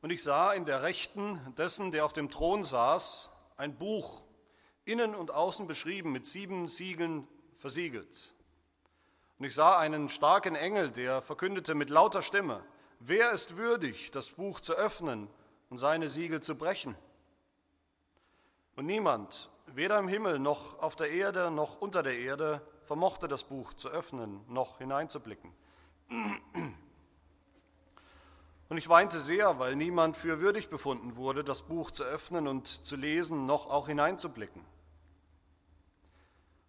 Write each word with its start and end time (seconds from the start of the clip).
Und 0.00 0.10
ich 0.10 0.22
sah 0.22 0.52
in 0.52 0.64
der 0.64 0.82
Rechten 0.82 1.40
dessen, 1.56 1.90
der 1.90 2.04
auf 2.04 2.12
dem 2.12 2.30
Thron 2.30 2.62
saß, 2.62 3.30
ein 3.56 3.76
Buch, 3.76 4.24
innen 4.84 5.14
und 5.14 5.32
außen 5.32 5.66
beschrieben, 5.66 6.12
mit 6.12 6.24
sieben 6.24 6.68
Siegeln 6.68 7.26
versiegelt. 7.54 8.34
Und 9.38 9.44
ich 9.44 9.54
sah 9.54 9.78
einen 9.78 10.08
starken 10.08 10.54
Engel, 10.54 10.90
der 10.90 11.20
verkündete 11.22 11.74
mit 11.74 11.90
lauter 11.90 12.22
Stimme, 12.22 12.64
wer 13.00 13.32
ist 13.32 13.56
würdig, 13.56 14.10
das 14.10 14.30
Buch 14.30 14.60
zu 14.60 14.74
öffnen 14.74 15.28
und 15.68 15.78
seine 15.78 16.08
Siegel 16.08 16.40
zu 16.40 16.56
brechen? 16.56 16.96
Und 18.76 18.86
niemand, 18.86 19.50
weder 19.66 19.98
im 19.98 20.08
Himmel 20.08 20.38
noch 20.38 20.78
auf 20.78 20.94
der 20.94 21.10
Erde 21.10 21.50
noch 21.50 21.80
unter 21.80 22.02
der 22.02 22.18
Erde, 22.18 22.62
vermochte 22.84 23.28
das 23.28 23.44
Buch 23.44 23.74
zu 23.74 23.88
öffnen 23.88 24.40
noch 24.48 24.78
hineinzublicken. 24.78 25.52
Und 28.68 28.76
ich 28.76 28.88
weinte 28.88 29.20
sehr, 29.20 29.58
weil 29.58 29.76
niemand 29.76 30.16
für 30.16 30.40
würdig 30.40 30.68
befunden 30.68 31.16
wurde, 31.16 31.42
das 31.42 31.62
Buch 31.62 31.90
zu 31.90 32.04
öffnen 32.04 32.46
und 32.46 32.66
zu 32.66 32.96
lesen, 32.96 33.46
noch 33.46 33.70
auch 33.70 33.88
hineinzublicken. 33.88 34.62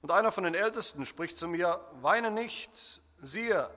Und 0.02 0.12
einer 0.12 0.31
von 0.31 0.45
den 0.45 0.55
Ältesten 0.55 1.05
spricht 1.05 1.35
zu 1.35 1.49
mir, 1.49 1.80
weine 2.02 2.31
nicht, 2.31 3.02
siehe, 3.21 3.70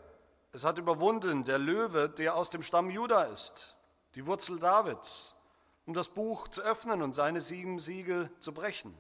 es 0.53 0.65
hat 0.65 0.79
überwunden 0.79 1.43
der 1.43 1.59
Löwe, 1.59 2.09
der 2.09 2.37
aus 2.37 2.49
dem 2.49 2.63
Stamm 2.63 2.91
Juda 2.91 3.25
ist, 3.25 3.75
die 4.15 4.27
Wurzel 4.27 4.61
Davids, 4.61 5.35
um 5.87 5.95
das 5.95 6.09
Buch 6.09 6.47
zu 6.47 6.63
öffnen 6.63 7.03
und 7.03 7.15
seine 7.15 7.41
sieben 7.41 7.81
Siegel 7.81 8.31
zu 8.39 8.55
brechen. 8.55 8.97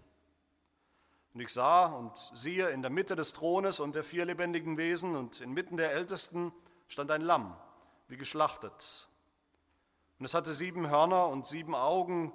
Und 1.34 1.40
ich 1.40 1.50
sah 1.50 1.86
und 1.86 2.16
siehe 2.34 2.70
in 2.70 2.82
der 2.82 2.90
Mitte 2.90 3.14
des 3.14 3.32
Thrones 3.32 3.78
und 3.78 3.94
der 3.94 4.02
vier 4.02 4.24
lebendigen 4.24 4.76
Wesen 4.76 5.14
und 5.14 5.40
inmitten 5.40 5.76
der 5.76 5.92
Ältesten 5.92 6.52
stand 6.88 7.10
ein 7.10 7.22
Lamm, 7.22 7.56
wie 8.08 8.16
geschlachtet. 8.16 9.08
Und 10.22 10.26
es 10.26 10.34
hatte 10.34 10.54
sieben 10.54 10.88
Hörner 10.88 11.26
und 11.26 11.48
sieben 11.48 11.74
Augen, 11.74 12.32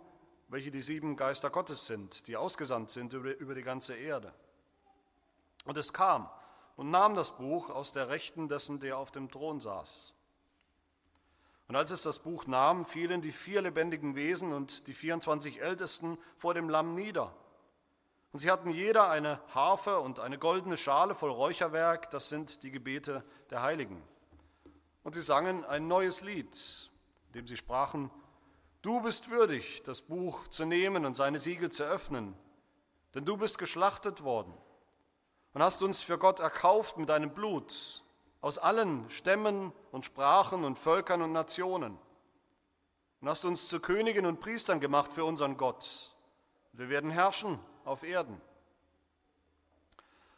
welche 0.50 0.72
die 0.72 0.82
sieben 0.82 1.16
Geister 1.16 1.50
Gottes 1.50 1.88
sind, 1.88 2.28
die 2.28 2.36
ausgesandt 2.36 2.90
sind 2.92 3.14
über 3.14 3.56
die 3.56 3.64
ganze 3.64 3.96
Erde. 3.96 4.34
Und 5.64 5.78
es 5.78 5.94
kam 5.94 6.30
und 6.76 6.90
nahm 6.90 7.16
das 7.16 7.38
Buch 7.38 7.70
aus 7.70 7.94
der 7.94 8.10
Rechten 8.10 8.50
dessen, 8.50 8.82
der 8.82 8.98
auf 8.98 9.12
dem 9.12 9.32
Thron 9.32 9.62
saß. 9.62 10.14
Und 11.70 11.78
als 11.78 11.92
es 11.92 12.04
das 12.04 12.20
Buch 12.20 12.46
nahm, 12.46 12.84
fielen 12.84 13.22
die 13.22 13.32
vier 13.32 13.62
lebendigen 13.62 14.16
Wesen 14.16 14.52
und 14.52 14.88
die 14.88 14.94
24 14.94 15.62
Ältesten 15.62 16.18
vor 16.36 16.54
dem 16.54 16.68
Lamm 16.68 16.94
nieder. 16.94 17.34
Und 18.34 18.40
sie 18.40 18.52
hatten 18.52 18.70
jeder 18.70 19.10
eine 19.10 19.40
Harfe 19.56 20.02
und 20.02 20.20
eine 20.20 20.38
goldene 20.38 20.76
Schale 20.76 21.16
voll 21.16 21.32
Räucherwerk, 21.32 22.12
das 22.12 22.28
sind 22.28 22.64
die 22.64 22.72
Gebete 22.72 23.24
der 23.50 23.62
Heiligen. 23.62 24.04
Und 25.04 25.16
sie 25.16 25.22
sangen 25.22 25.64
ein 25.64 25.88
neues 25.88 26.20
Lied, 26.20 26.87
in 27.38 27.44
dem 27.44 27.48
sie 27.48 27.58
sprachen, 27.58 28.10
Du 28.82 29.00
bist 29.02 29.30
würdig, 29.30 29.84
das 29.84 30.02
Buch 30.02 30.48
zu 30.48 30.66
nehmen 30.66 31.06
und 31.06 31.16
seine 31.16 31.38
Siegel 31.38 31.72
zu 31.72 31.84
öffnen, 31.84 32.36
denn 33.14 33.26
du 33.26 33.38
bist 33.38 33.60
geschlachtet 33.60 34.24
worden 34.24 34.54
und 35.54 35.62
hast 35.62 35.84
uns 35.84 36.02
für 36.02 36.18
Gott 36.18 36.40
erkauft 36.40 36.98
mit 36.98 37.10
deinem 37.10 37.32
Blut 37.32 38.04
aus 38.42 38.58
allen 38.58 39.08
Stämmen 39.12 39.72
und 39.92 40.06
Sprachen 40.06 40.64
und 40.64 40.80
Völkern 40.80 41.22
und 41.22 41.32
Nationen 41.32 42.00
und 43.22 43.30
hast 43.30 43.46
uns 43.46 43.68
zu 43.68 43.80
Königen 43.82 44.26
und 44.26 44.40
Priestern 44.40 44.80
gemacht 44.80 45.14
für 45.14 45.26
unseren 45.26 45.58
Gott. 45.58 46.16
Wir 46.72 46.90
werden 46.90 47.12
herrschen 47.12 47.60
auf 47.86 48.02
Erden. 48.02 48.42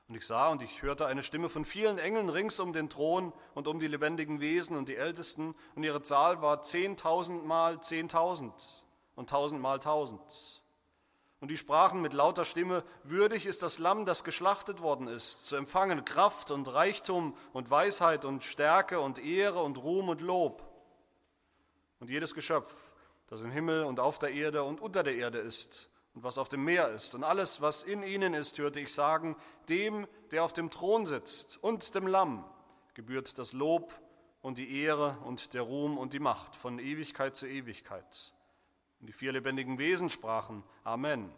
Und 0.10 0.16
ich 0.16 0.26
sah 0.26 0.50
und 0.50 0.64
ich 0.64 0.82
hörte 0.82 1.06
eine 1.06 1.22
Stimme 1.22 1.50
von 1.50 1.64
vielen 1.64 2.00
Engeln 2.00 2.30
rings 2.30 2.60
um 2.60 2.74
den 2.74 2.90
Thron 2.90 3.32
und 3.54 3.68
um 3.68 3.80
die 3.80 3.88
lebendigen 3.88 4.40
Wesen 4.40 4.76
und 4.76 4.90
die 4.90 4.96
Ältesten, 4.96 5.54
und 5.76 5.84
ihre 5.84 6.02
Zahl 6.02 6.42
war 6.42 6.64
zehntausend 6.64 7.46
mal 7.46 7.80
zehntausend 7.80 8.84
und 9.16 9.30
tausend 9.30 9.62
mal 9.62 9.78
tausend. 9.78 10.64
Und 11.40 11.52
die 11.52 11.58
sprachen 11.58 12.02
mit 12.02 12.14
lauter 12.14 12.44
Stimme, 12.44 12.84
würdig 13.04 13.46
ist 13.46 13.62
das 13.62 13.78
Lamm, 13.78 14.06
das 14.06 14.24
geschlachtet 14.24 14.82
worden 14.82 15.08
ist, 15.08 15.48
zu 15.48 15.56
empfangen 15.56 16.04
Kraft 16.06 16.50
und 16.50 16.74
Reichtum 16.74 17.36
und 17.54 17.70
Weisheit 17.70 18.26
und 18.26 18.44
Stärke 18.44 19.00
und 19.02 19.24
Ehre 19.24 19.62
und 19.62 19.78
Ruhm 19.78 20.10
und 20.10 20.22
Lob. 20.22 20.64
Und 22.00 22.10
jedes 22.10 22.34
Geschöpf, 22.34 22.74
das 23.28 23.44
im 23.44 23.52
Himmel 23.52 23.84
und 23.84 24.00
auf 24.00 24.18
der 24.18 24.32
Erde 24.32 24.64
und 24.64 24.82
unter 24.82 25.04
der 25.04 25.16
Erde 25.16 25.38
ist, 25.38 25.92
und 26.14 26.24
was 26.24 26.38
auf 26.38 26.50
dem 26.50 26.64
Meer 26.64 26.90
ist 26.90 27.16
und 27.16 27.24
alles, 27.24 27.62
was 27.62 27.84
in 27.84 28.04
ihnen 28.04 28.34
ist, 28.34 28.58
hörte 28.58 28.80
ich 28.80 28.92
sagen, 28.92 29.36
dem, 29.70 30.08
der 30.32 30.44
auf 30.44 30.54
dem 30.54 30.70
Thron 30.70 31.06
sitzt 31.06 31.62
und 31.64 31.94
dem 31.96 32.08
Lamm 32.08 32.44
gebührt 32.94 33.38
das 33.38 33.54
Lob 33.54 33.94
und 34.42 34.58
die 34.58 34.82
Ehre 34.82 35.18
und 35.26 35.54
der 35.54 35.62
Ruhm 35.62 35.98
und 35.98 36.14
die 36.14 36.20
Macht 36.20 36.56
von 36.56 36.80
Ewigkeit 36.80 37.36
zu 37.36 37.48
Ewigkeit. 37.48 38.34
Und 39.00 39.08
die 39.08 39.14
vier 39.14 39.32
lebendigen 39.32 39.78
Wesen 39.78 40.10
sprachen 40.10 40.64
Amen. 40.84 41.32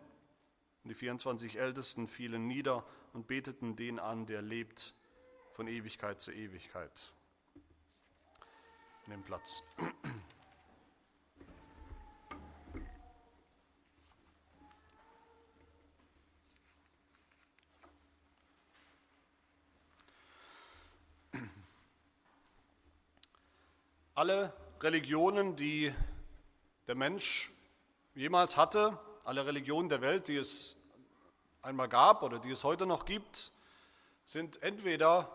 Und 0.83 0.89
die 0.89 0.95
24 0.95 1.59
Ältesten 1.59 2.07
fielen 2.07 2.47
nieder 2.47 2.83
und 3.13 3.27
beteten 3.27 3.75
den 3.75 3.99
an, 3.99 4.25
der 4.25 4.41
lebt 4.41 4.95
von 5.51 5.67
Ewigkeit 5.67 6.21
zu 6.21 6.31
Ewigkeit. 6.31 7.13
Nimm 9.07 9.21
Platz. 9.23 9.61
Alle 24.13 24.53
Religionen, 24.81 25.55
die 25.55 25.93
der 26.85 26.95
Mensch 26.95 27.49
jemals 28.13 28.57
hatte, 28.57 28.99
alle 29.23 29.45
Religionen 29.45 29.87
der 29.87 30.01
Welt, 30.01 30.27
die 30.27 30.35
es 30.35 30.75
einmal 31.61 31.87
gab 31.87 32.21
oder 32.21 32.37
die 32.37 32.51
es 32.51 32.65
heute 32.65 32.85
noch 32.85 33.05
gibt, 33.05 33.53
sind 34.25 34.61
entweder 34.63 35.31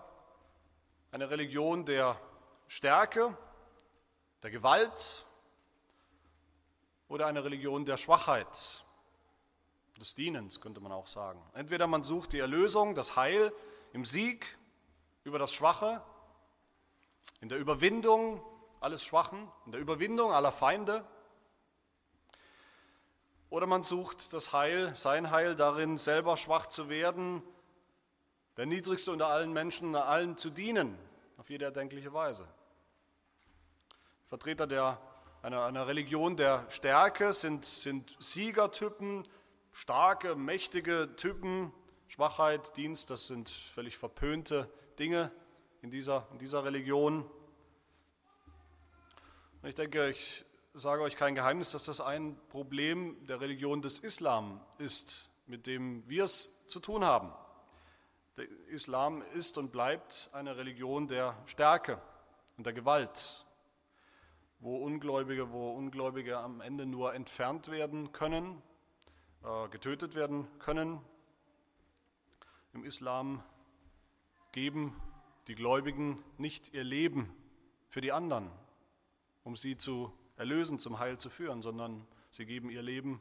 eine 1.10 1.30
Religion 1.30 1.86
der 1.86 2.20
Stärke, 2.68 3.34
der 4.42 4.50
Gewalt 4.50 5.24
oder 7.08 7.28
eine 7.28 7.44
Religion 7.44 7.86
der 7.86 7.96
Schwachheit, 7.96 8.84
des 9.98 10.14
Dienens, 10.14 10.60
könnte 10.60 10.80
man 10.80 10.92
auch 10.92 11.06
sagen. 11.06 11.42
Entweder 11.54 11.86
man 11.86 12.02
sucht 12.02 12.34
die 12.34 12.40
Erlösung, 12.40 12.94
das 12.94 13.16
Heil 13.16 13.54
im 13.94 14.04
Sieg 14.04 14.58
über 15.24 15.38
das 15.38 15.54
Schwache, 15.54 16.02
in 17.40 17.48
der 17.48 17.56
Überwindung 17.56 18.42
alles 18.86 19.02
Schwachen, 19.02 19.50
in 19.64 19.72
der 19.72 19.80
Überwindung 19.80 20.30
aller 20.30 20.52
Feinde. 20.52 21.04
Oder 23.50 23.66
man 23.66 23.82
sucht 23.82 24.32
das 24.32 24.52
Heil, 24.52 24.94
sein 24.94 25.32
Heil 25.32 25.56
darin, 25.56 25.98
selber 25.98 26.36
schwach 26.36 26.66
zu 26.66 26.88
werden, 26.88 27.42
der 28.56 28.64
Niedrigste 28.66 29.10
unter 29.10 29.26
allen 29.26 29.52
Menschen, 29.52 29.96
allen 29.96 30.36
zu 30.36 30.50
dienen, 30.50 30.96
auf 31.36 31.50
jede 31.50 31.64
erdenkliche 31.64 32.12
Weise. 32.12 32.46
Vertreter 34.26 34.68
der, 34.68 35.00
einer, 35.42 35.64
einer 35.64 35.88
Religion 35.88 36.36
der 36.36 36.64
Stärke 36.68 37.32
sind, 37.32 37.64
sind 37.64 38.16
Siegertypen, 38.20 39.26
starke, 39.72 40.36
mächtige 40.36 41.16
Typen. 41.16 41.72
Schwachheit, 42.06 42.76
Dienst, 42.76 43.10
das 43.10 43.26
sind 43.26 43.48
völlig 43.48 43.98
verpönte 43.98 44.70
Dinge 45.00 45.32
in 45.82 45.90
dieser, 45.90 46.28
in 46.30 46.38
dieser 46.38 46.64
Religion. 46.64 47.28
Ich 49.66 49.74
denke, 49.74 50.10
ich 50.10 50.44
sage 50.74 51.02
euch 51.02 51.16
kein 51.16 51.34
Geheimnis, 51.34 51.72
dass 51.72 51.86
das 51.86 52.00
ein 52.00 52.38
Problem 52.50 53.26
der 53.26 53.40
Religion 53.40 53.82
des 53.82 53.98
Islam 53.98 54.60
ist, 54.78 55.28
mit 55.46 55.66
dem 55.66 56.08
wir 56.08 56.22
es 56.22 56.68
zu 56.68 56.78
tun 56.78 57.04
haben. 57.04 57.32
Der 58.36 58.46
Islam 58.68 59.22
ist 59.34 59.58
und 59.58 59.72
bleibt 59.72 60.30
eine 60.32 60.56
Religion 60.56 61.08
der 61.08 61.36
Stärke 61.46 62.00
und 62.56 62.64
der 62.64 62.74
Gewalt, 62.74 63.44
wo 64.60 64.76
Ungläubige, 64.76 65.50
wo 65.50 65.72
Ungläubige 65.72 66.38
am 66.38 66.60
Ende 66.60 66.86
nur 66.86 67.14
entfernt 67.14 67.68
werden 67.68 68.12
können, 68.12 68.62
äh, 69.42 69.68
getötet 69.70 70.14
werden 70.14 70.46
können. 70.60 71.00
Im 72.72 72.84
Islam 72.84 73.42
geben 74.52 74.94
die 75.48 75.56
Gläubigen 75.56 76.22
nicht 76.38 76.72
ihr 76.72 76.84
Leben 76.84 77.34
für 77.88 78.00
die 78.00 78.12
anderen, 78.12 78.48
um 79.46 79.54
sie 79.54 79.76
zu 79.76 80.12
erlösen, 80.36 80.80
zum 80.80 80.98
Heil 80.98 81.18
zu 81.18 81.30
führen, 81.30 81.62
sondern 81.62 82.04
sie 82.32 82.46
geben 82.46 82.68
ihr 82.68 82.82
Leben, 82.82 83.20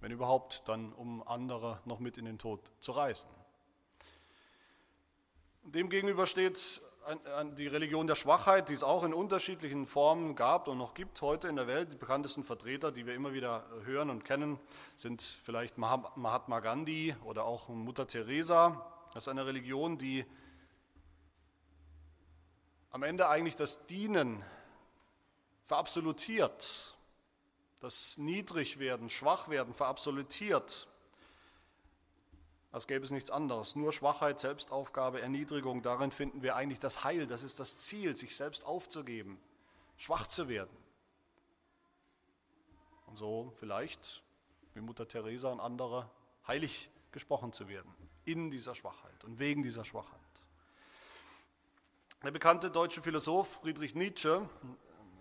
wenn 0.00 0.12
überhaupt, 0.12 0.68
dann 0.68 0.92
um 0.92 1.26
andere 1.26 1.80
noch 1.84 1.98
mit 1.98 2.16
in 2.16 2.26
den 2.26 2.38
Tod 2.38 2.70
zu 2.78 2.92
reißen. 2.92 3.28
Demgegenüber 5.64 6.28
steht 6.28 6.80
die 7.58 7.66
Religion 7.66 8.06
der 8.06 8.14
Schwachheit, 8.14 8.68
die 8.68 8.72
es 8.72 8.84
auch 8.84 9.02
in 9.02 9.12
unterschiedlichen 9.12 9.88
Formen 9.88 10.36
gab 10.36 10.68
und 10.68 10.78
noch 10.78 10.94
gibt 10.94 11.20
heute 11.22 11.48
in 11.48 11.56
der 11.56 11.66
Welt. 11.66 11.92
Die 11.92 11.96
bekanntesten 11.96 12.44
Vertreter, 12.44 12.92
die 12.92 13.04
wir 13.04 13.14
immer 13.14 13.32
wieder 13.32 13.66
hören 13.82 14.10
und 14.10 14.24
kennen, 14.24 14.60
sind 14.94 15.22
vielleicht 15.22 15.76
Mahatma 15.76 16.60
Gandhi 16.60 17.16
oder 17.24 17.44
auch 17.46 17.68
Mutter 17.68 18.06
Teresa. 18.06 19.04
Das 19.12 19.24
ist 19.24 19.28
eine 19.28 19.44
Religion, 19.44 19.98
die 19.98 20.24
am 22.90 23.02
Ende 23.02 23.28
eigentlich 23.28 23.56
das 23.56 23.86
Dienen 23.86 24.44
verabsolutiert 25.64 26.94
das 27.84 28.16
Niedrigwerden, 28.16 29.10
Schwachwerden 29.10 29.74
verabsolutiert, 29.74 30.88
als 32.72 32.86
gäbe 32.86 33.04
es 33.04 33.10
nichts 33.10 33.30
anderes. 33.30 33.76
Nur 33.76 33.92
Schwachheit, 33.92 34.40
Selbstaufgabe, 34.40 35.20
Erniedrigung, 35.20 35.82
darin 35.82 36.10
finden 36.10 36.42
wir 36.42 36.56
eigentlich 36.56 36.80
das 36.80 37.04
Heil. 37.04 37.26
Das 37.26 37.42
ist 37.42 37.60
das 37.60 37.76
Ziel, 37.76 38.16
sich 38.16 38.34
selbst 38.34 38.64
aufzugeben, 38.64 39.38
schwach 39.98 40.26
zu 40.26 40.48
werden. 40.48 40.74
Und 43.06 43.16
so 43.16 43.52
vielleicht, 43.56 44.22
wie 44.72 44.80
Mutter 44.80 45.06
Teresa 45.06 45.52
und 45.52 45.60
andere, 45.60 46.10
heilig 46.48 46.88
gesprochen 47.12 47.52
zu 47.52 47.68
werden 47.68 47.94
in 48.24 48.50
dieser 48.50 48.74
Schwachheit 48.74 49.24
und 49.24 49.38
wegen 49.38 49.62
dieser 49.62 49.84
Schwachheit. 49.84 50.20
Der 52.24 52.30
bekannte 52.30 52.70
deutsche 52.70 53.02
Philosoph 53.02 53.60
Friedrich 53.60 53.94
Nietzsche, 53.94 54.48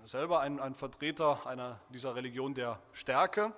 selber 0.06 0.42
ein, 0.42 0.60
ein 0.60 0.76
Vertreter 0.76 1.46
einer 1.48 1.80
dieser 1.90 2.16
Religion 2.16 2.54
der 2.54 2.80
Stärke, 2.92 3.54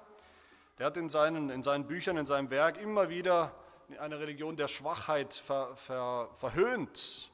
der 0.78 0.88
hat 0.88 0.98
in 0.98 1.10
seinen, 1.10 1.50
in 1.50 1.64
seinen 1.64 1.88
Büchern, 1.88 2.18
in 2.18 2.26
seinem 2.26 2.50
Werk 2.50 2.78
immer 2.78 3.10
wieder 3.10 3.52
eine 4.00 4.20
Religion 4.20 4.56
der 4.56 4.68
Schwachheit 4.68 5.34
ver, 5.34 5.76
ver, 5.76 6.30
verhöhnt 6.34 7.30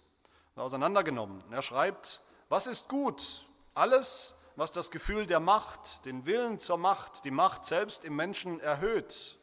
und 0.56 0.62
auseinandergenommen. 0.62 1.44
Er 1.52 1.62
schreibt, 1.62 2.22
was 2.50 2.68
ist 2.68 2.90
gut? 2.90 3.46
Alles, 3.74 4.38
was 4.56 4.72
das 4.72 4.92
Gefühl 4.92 5.26
der 5.26 5.40
Macht, 5.40 6.06
den 6.06 6.26
Willen 6.26 6.60
zur 6.60 6.78
Macht, 6.78 7.26
die 7.26 7.32
Macht 7.32 7.66
selbst 7.66 8.06
im 8.06 8.16
Menschen 8.16 8.60
erhöht. 8.60 9.38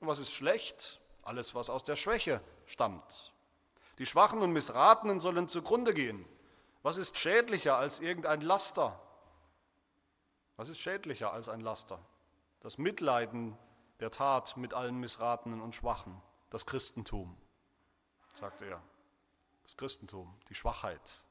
Und 0.00 0.08
was 0.08 0.18
ist 0.18 0.32
schlecht? 0.32 1.00
Alles, 1.22 1.54
was 1.54 1.70
aus 1.70 1.84
der 1.84 1.96
Schwäche 1.96 2.40
stammt. 2.66 3.32
Die 3.98 4.06
Schwachen 4.06 4.40
und 4.40 4.52
Missratenen 4.52 5.20
sollen 5.20 5.48
zugrunde 5.48 5.92
gehen. 5.92 6.24
Was 6.88 6.96
ist 6.96 7.18
schädlicher 7.18 7.76
als 7.76 8.00
irgendein 8.00 8.40
Laster? 8.40 8.98
Was 10.56 10.70
ist 10.70 10.78
schädlicher 10.78 11.30
als 11.34 11.50
ein 11.50 11.60
Laster? 11.60 11.98
Das 12.60 12.78
Mitleiden 12.78 13.58
der 14.00 14.10
Tat 14.10 14.56
mit 14.56 14.72
allen 14.72 14.98
Missratenen 14.98 15.60
und 15.60 15.74
Schwachen 15.74 16.18
das 16.48 16.64
Christentum, 16.64 17.36
sagt 18.32 18.62
er. 18.62 18.82
Das 19.64 19.76
Christentum, 19.76 20.34
die 20.48 20.54
Schwachheit. 20.54 21.26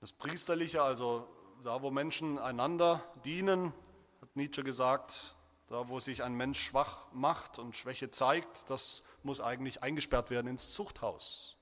Das 0.00 0.10
Priesterliche, 0.14 0.82
also 0.82 1.28
da, 1.62 1.82
wo 1.82 1.90
Menschen 1.90 2.38
einander 2.38 3.02
dienen, 3.26 3.74
hat 4.22 4.34
Nietzsche 4.36 4.64
gesagt, 4.64 5.34
da, 5.66 5.86
wo 5.90 5.98
sich 5.98 6.22
ein 6.22 6.32
Mensch 6.32 6.62
schwach 6.62 7.12
macht 7.12 7.58
und 7.58 7.76
Schwäche 7.76 8.10
zeigt, 8.10 8.70
das 8.70 9.02
muss 9.22 9.42
eigentlich 9.42 9.82
eingesperrt 9.82 10.30
werden 10.30 10.46
ins 10.46 10.72
Zuchthaus. 10.72 11.53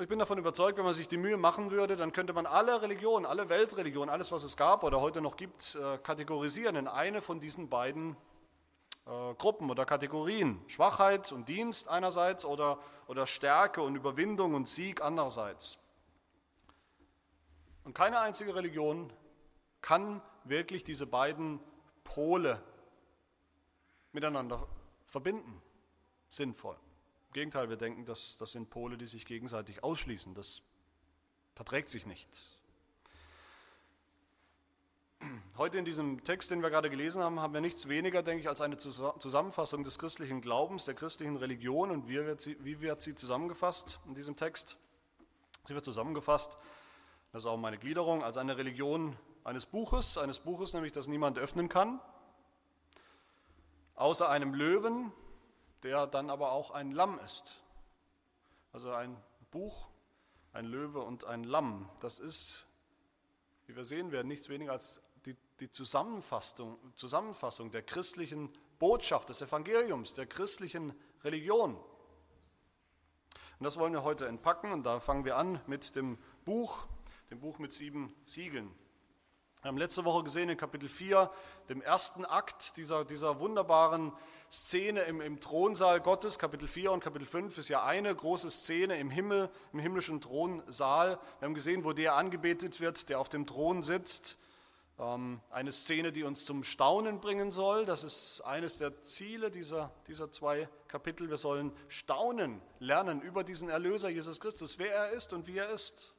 Ich 0.00 0.08
bin 0.08 0.18
davon 0.18 0.38
überzeugt, 0.38 0.78
wenn 0.78 0.86
man 0.86 0.94
sich 0.94 1.08
die 1.08 1.18
Mühe 1.18 1.36
machen 1.36 1.70
würde, 1.70 1.94
dann 1.94 2.12
könnte 2.12 2.32
man 2.32 2.46
alle 2.46 2.80
Religionen, 2.80 3.26
alle 3.26 3.50
Weltreligionen, 3.50 4.08
alles, 4.08 4.32
was 4.32 4.44
es 4.44 4.56
gab 4.56 4.82
oder 4.82 4.98
heute 5.02 5.20
noch 5.20 5.36
gibt, 5.36 5.74
äh, 5.74 5.98
kategorisieren 5.98 6.74
in 6.76 6.88
eine 6.88 7.20
von 7.20 7.38
diesen 7.38 7.68
beiden 7.68 8.16
äh, 9.04 9.34
Gruppen 9.34 9.70
oder 9.70 9.84
Kategorien. 9.84 10.58
Schwachheit 10.68 11.30
und 11.32 11.50
Dienst 11.50 11.90
einerseits 11.90 12.46
oder, 12.46 12.78
oder 13.08 13.26
Stärke 13.26 13.82
und 13.82 13.94
Überwindung 13.94 14.54
und 14.54 14.68
Sieg 14.68 15.02
andererseits. 15.02 15.78
Und 17.84 17.92
keine 17.92 18.20
einzige 18.20 18.54
Religion 18.54 19.12
kann 19.82 20.22
wirklich 20.44 20.82
diese 20.82 21.06
beiden 21.06 21.60
Pole 22.04 22.62
miteinander 24.12 24.66
verbinden, 25.04 25.60
sinnvoll. 26.30 26.76
Im 27.30 27.34
Gegenteil, 27.34 27.68
wir 27.68 27.76
denken, 27.76 28.04
dass 28.06 28.38
das 28.38 28.50
sind 28.50 28.70
Pole, 28.70 28.98
die 28.98 29.06
sich 29.06 29.24
gegenseitig 29.24 29.84
ausschließen. 29.84 30.34
Das 30.34 30.62
verträgt 31.54 31.88
sich 31.88 32.04
nicht. 32.04 32.28
Heute 35.56 35.78
in 35.78 35.84
diesem 35.84 36.24
Text, 36.24 36.50
den 36.50 36.60
wir 36.60 36.70
gerade 36.70 36.90
gelesen 36.90 37.22
haben, 37.22 37.38
haben 37.38 37.54
wir 37.54 37.60
nichts 37.60 37.86
weniger, 37.86 38.24
denke 38.24 38.40
ich, 38.40 38.48
als 38.48 38.60
eine 38.60 38.78
Zusammenfassung 38.78 39.84
des 39.84 40.00
christlichen 40.00 40.40
Glaubens, 40.40 40.86
der 40.86 40.94
christlichen 40.94 41.36
Religion. 41.36 41.92
Und 41.92 42.08
wie 42.08 42.16
wird 42.16 42.40
sie, 42.40 42.56
wie 42.64 42.80
wird 42.80 43.00
sie 43.00 43.14
zusammengefasst 43.14 44.00
in 44.08 44.16
diesem 44.16 44.34
Text? 44.34 44.76
Sie 45.66 45.74
wird 45.74 45.84
zusammengefasst, 45.84 46.58
das 47.30 47.44
ist 47.44 47.46
auch 47.46 47.58
meine 47.58 47.78
Gliederung, 47.78 48.24
als 48.24 48.38
eine 48.38 48.56
Religion 48.56 49.16
eines 49.44 49.66
Buches, 49.66 50.18
eines 50.18 50.40
Buches 50.40 50.74
nämlich, 50.74 50.90
das 50.90 51.06
niemand 51.06 51.38
öffnen 51.38 51.68
kann, 51.68 52.00
außer 53.94 54.28
einem 54.28 54.52
Löwen, 54.52 55.12
der 55.82 56.06
dann 56.06 56.30
aber 56.30 56.52
auch 56.52 56.70
ein 56.70 56.92
Lamm 56.92 57.18
ist. 57.18 57.62
Also 58.72 58.92
ein 58.92 59.16
Buch, 59.50 59.88
ein 60.52 60.64
Löwe 60.64 61.00
und 61.00 61.24
ein 61.24 61.44
Lamm. 61.44 61.88
Das 62.00 62.18
ist, 62.18 62.66
wie 63.66 63.76
wir 63.76 63.84
sehen 63.84 64.12
werden, 64.12 64.28
nichts 64.28 64.48
weniger 64.48 64.72
als 64.72 65.00
die, 65.26 65.36
die 65.60 65.70
Zusammenfassung, 65.70 66.78
Zusammenfassung 66.94 67.70
der 67.70 67.82
christlichen 67.82 68.52
Botschaft, 68.78 69.28
des 69.28 69.42
Evangeliums, 69.42 70.14
der 70.14 70.26
christlichen 70.26 70.94
Religion. 71.22 71.74
Und 71.74 73.64
das 73.64 73.78
wollen 73.78 73.92
wir 73.92 74.04
heute 74.04 74.26
entpacken 74.26 74.72
und 74.72 74.84
da 74.84 75.00
fangen 75.00 75.24
wir 75.24 75.36
an 75.36 75.60
mit 75.66 75.94
dem 75.94 76.18
Buch, 76.44 76.86
dem 77.30 77.40
Buch 77.40 77.58
mit 77.58 77.72
sieben 77.72 78.14
Siegeln. 78.24 78.74
Wir 79.60 79.68
haben 79.68 79.76
letzte 79.76 80.06
Woche 80.06 80.24
gesehen 80.24 80.48
in 80.48 80.56
Kapitel 80.56 80.88
4, 80.88 81.30
dem 81.68 81.82
ersten 81.82 82.24
Akt 82.24 82.78
dieser, 82.78 83.04
dieser 83.04 83.40
wunderbaren 83.40 84.14
Szene 84.52 85.02
im, 85.02 85.20
im 85.20 85.38
Thronsaal 85.38 86.00
Gottes. 86.00 86.38
Kapitel 86.38 86.66
4 86.66 86.90
und 86.90 87.04
Kapitel 87.04 87.26
5 87.26 87.56
ist 87.56 87.68
ja 87.68 87.84
eine 87.84 88.14
große 88.14 88.50
Szene 88.50 88.98
im 88.98 89.08
Himmel, 89.08 89.48
im 89.72 89.78
himmlischen 89.78 90.20
Thronsaal. 90.20 91.20
Wir 91.38 91.46
haben 91.46 91.54
gesehen, 91.54 91.84
wo 91.84 91.92
der 91.92 92.16
angebetet 92.16 92.80
wird, 92.80 93.08
der 93.10 93.20
auf 93.20 93.28
dem 93.28 93.46
Thron 93.46 93.82
sitzt. 93.82 94.38
Ähm, 94.98 95.40
eine 95.50 95.70
Szene, 95.70 96.10
die 96.10 96.24
uns 96.24 96.44
zum 96.44 96.64
Staunen 96.64 97.20
bringen 97.20 97.52
soll. 97.52 97.84
Das 97.86 98.02
ist 98.02 98.40
eines 98.40 98.76
der 98.76 99.02
Ziele 99.02 99.52
dieser, 99.52 99.92
dieser 100.08 100.32
zwei 100.32 100.68
Kapitel. 100.88 101.30
Wir 101.30 101.36
sollen 101.36 101.72
staunen, 101.86 102.60
lernen 102.80 103.22
über 103.22 103.44
diesen 103.44 103.68
Erlöser 103.68 104.08
Jesus 104.08 104.40
Christus, 104.40 104.80
wer 104.80 104.92
er 104.92 105.10
ist 105.10 105.32
und 105.32 105.46
wie 105.46 105.58
er 105.58 105.70
ist. 105.70 106.12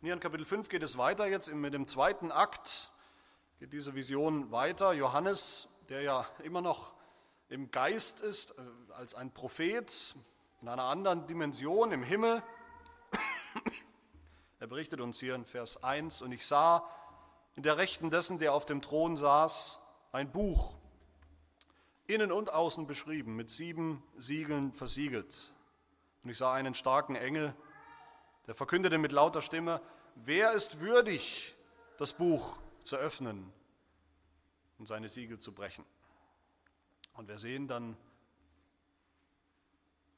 Und 0.00 0.06
hier 0.06 0.14
in 0.14 0.20
Kapitel 0.20 0.46
5 0.46 0.70
geht 0.70 0.82
es 0.82 0.96
weiter 0.96 1.26
jetzt 1.26 1.52
mit 1.52 1.74
dem 1.74 1.86
zweiten 1.86 2.32
Akt, 2.32 2.90
geht 3.58 3.74
diese 3.74 3.94
Vision 3.94 4.50
weiter. 4.50 4.94
Johannes, 4.94 5.68
der 5.90 6.02
ja 6.02 6.24
immer 6.44 6.60
noch 6.60 6.94
im 7.48 7.70
Geist 7.72 8.20
ist, 8.20 8.52
äh, 8.52 8.62
als 8.92 9.14
ein 9.16 9.32
Prophet 9.34 10.14
in 10.62 10.68
einer 10.68 10.84
anderen 10.84 11.26
Dimension 11.26 11.90
im 11.90 12.04
Himmel, 12.04 12.42
er 14.60 14.66
berichtet 14.68 15.00
uns 15.00 15.18
hier 15.18 15.34
in 15.34 15.44
Vers 15.44 15.82
1, 15.82 16.22
und 16.22 16.30
ich 16.30 16.46
sah 16.46 16.88
in 17.56 17.64
der 17.64 17.76
Rechten 17.76 18.08
dessen, 18.08 18.38
der 18.38 18.54
auf 18.54 18.66
dem 18.66 18.82
Thron 18.82 19.16
saß, 19.16 19.80
ein 20.12 20.30
Buch, 20.30 20.78
innen 22.06 22.30
und 22.30 22.52
außen 22.52 22.86
beschrieben, 22.86 23.34
mit 23.34 23.50
sieben 23.50 24.02
Siegeln 24.16 24.72
versiegelt. 24.72 25.52
Und 26.22 26.30
ich 26.30 26.38
sah 26.38 26.52
einen 26.52 26.74
starken 26.74 27.16
Engel, 27.16 27.54
der 28.46 28.54
verkündete 28.54 28.98
mit 28.98 29.10
lauter 29.10 29.42
Stimme, 29.42 29.82
wer 30.14 30.52
ist 30.52 30.80
würdig, 30.80 31.56
das 31.96 32.12
Buch 32.12 32.58
zu 32.84 32.96
öffnen 32.96 33.52
und 34.80 34.86
seine 34.86 35.10
Siegel 35.10 35.38
zu 35.38 35.52
brechen. 35.52 35.84
Und 37.12 37.28
wir 37.28 37.38
sehen 37.38 37.68
dann, 37.68 37.96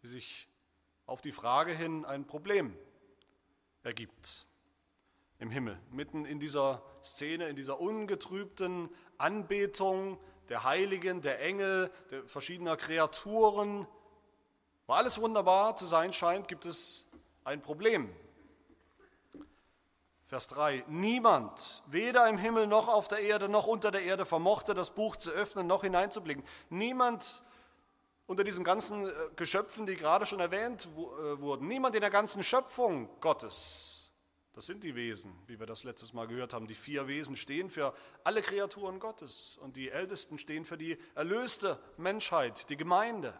wie 0.01 0.07
sich 0.07 0.49
auf 1.05 1.21
die 1.21 1.33
Frage 1.33 1.73
hin 1.73 2.05
ein 2.05 2.25
Problem 2.25 2.75
ergibt 3.83 4.47
im 5.41 5.51
Himmel, 5.51 5.77
mitten 5.91 6.25
in 6.25 6.39
dieser 6.39 6.81
Szene, 7.03 7.49
in 7.49 7.57
dieser 7.57 7.81
ungetrübten 7.81 8.89
Anbetung 9.19 10.17
der 10.49 10.63
Heiligen, 10.63 11.21
der 11.21 11.41
Engel, 11.41 11.91
der 12.13 12.29
verschiedener 12.29 12.77
Kreaturen, 12.77 13.89
wo 14.87 14.93
alles 14.93 15.21
wunderbar 15.21 15.75
zu 15.75 15.87
sein 15.87 16.13
scheint, 16.13 16.47
gibt 16.47 16.67
es 16.67 17.11
ein 17.43 17.61
Problem. 17.61 18.15
Vers 20.33 20.49
3. 20.49 20.85
Niemand, 20.89 21.83
weder 21.89 22.27
im 22.27 22.39
Himmel 22.39 22.67
noch 22.67 22.89
auf 22.89 23.07
der 23.07 23.19
Erde 23.19 23.51
noch 23.51 23.67
unter 23.67 23.91
der 23.91 24.01
Erde, 24.01 24.25
vermochte 24.25 24.73
das 24.73 24.95
Buch 24.95 25.17
zu 25.17 25.31
öffnen 25.31 25.67
noch 25.67 25.83
hineinzublicken. 25.83 26.43
Niemand 26.71 27.43
unter 28.25 28.43
diesen 28.43 28.65
ganzen 28.65 29.07
äh, 29.07 29.13
Geschöpfen, 29.37 29.85
die 29.85 29.95
gerade 29.95 30.25
schon 30.25 30.41
erwähnt 30.41 30.89
äh, 30.91 31.39
wurden, 31.39 31.69
niemand 31.69 31.97
in 31.97 32.01
der 32.01 32.09
ganzen 32.09 32.43
Schöpfung 32.43 33.11
Gottes. 33.21 34.11
Das 34.55 34.65
sind 34.65 34.83
die 34.85 34.95
Wesen, 34.95 35.39
wie 35.49 35.61
wir 35.61 35.67
das 35.67 35.85
letztes 35.85 36.15
Mal 36.15 36.27
gehört 36.27 36.55
haben. 36.55 36.67
Die 36.67 36.75
vier 36.75 37.09
Wesen 37.09 37.37
stehen 37.37 37.69
für 37.69 37.93
alle 38.25 38.41
Kreaturen 38.41 39.01
Gottes 39.01 39.59
und 39.59 39.77
die 39.77 39.91
Ältesten 39.91 40.39
stehen 40.39 40.65
für 40.65 40.79
die 40.79 40.97
erlöste 41.15 41.79
Menschheit, 41.99 42.71
die 42.71 42.79
Gemeinde. 42.79 43.39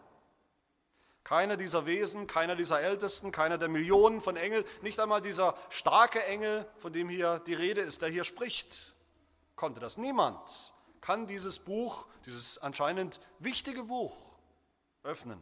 Keiner 1.23 1.55
dieser 1.55 1.85
Wesen, 1.85 2.27
keiner 2.27 2.55
dieser 2.55 2.81
Ältesten, 2.81 3.31
keiner 3.31 3.57
der 3.57 3.69
Millionen 3.69 4.19
von 4.19 4.35
Engeln, 4.35 4.65
nicht 4.81 4.99
einmal 4.99 5.21
dieser 5.21 5.55
starke 5.69 6.23
Engel, 6.25 6.65
von 6.77 6.91
dem 6.91 7.07
hier 7.07 7.39
die 7.39 7.53
Rede 7.53 7.81
ist, 7.81 8.01
der 8.01 8.09
hier 8.09 8.25
spricht, 8.25 8.93
konnte 9.55 9.79
das. 9.79 9.97
Niemand 9.97 10.73
kann 10.99 11.25
dieses 11.25 11.59
Buch, 11.59 12.07
dieses 12.25 12.57
anscheinend 12.57 13.21
wichtige 13.39 13.83
Buch 13.83 14.15
öffnen. 15.03 15.39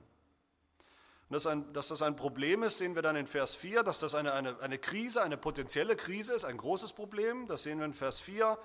dass, 1.29 1.47
ein, 1.47 1.71
dass 1.73 1.87
das 1.87 2.01
ein 2.01 2.15
Problem 2.15 2.61
ist, 2.63 2.77
sehen 2.77 2.93
wir 2.93 3.01
dann 3.01 3.15
in 3.15 3.25
Vers 3.25 3.55
4, 3.55 3.83
dass 3.83 3.99
das 3.99 4.15
eine, 4.15 4.33
eine, 4.33 4.59
eine 4.59 4.77
Krise, 4.77 5.21
eine 5.21 5.37
potenzielle 5.37 5.95
Krise 5.95 6.33
ist, 6.33 6.45
ein 6.45 6.57
großes 6.57 6.93
Problem. 6.93 7.47
Das 7.47 7.63
sehen 7.63 7.79
wir 7.79 7.85
in 7.85 7.93
Vers 7.93 8.19
4, 8.19 8.57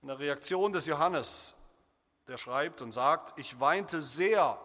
in 0.00 0.08
der 0.08 0.18
Reaktion 0.18 0.72
des 0.72 0.86
Johannes, 0.86 1.54
der 2.28 2.36
schreibt 2.36 2.82
und 2.82 2.92
sagt, 2.92 3.38
ich 3.38 3.60
weinte 3.60 4.00
sehr. 4.00 4.58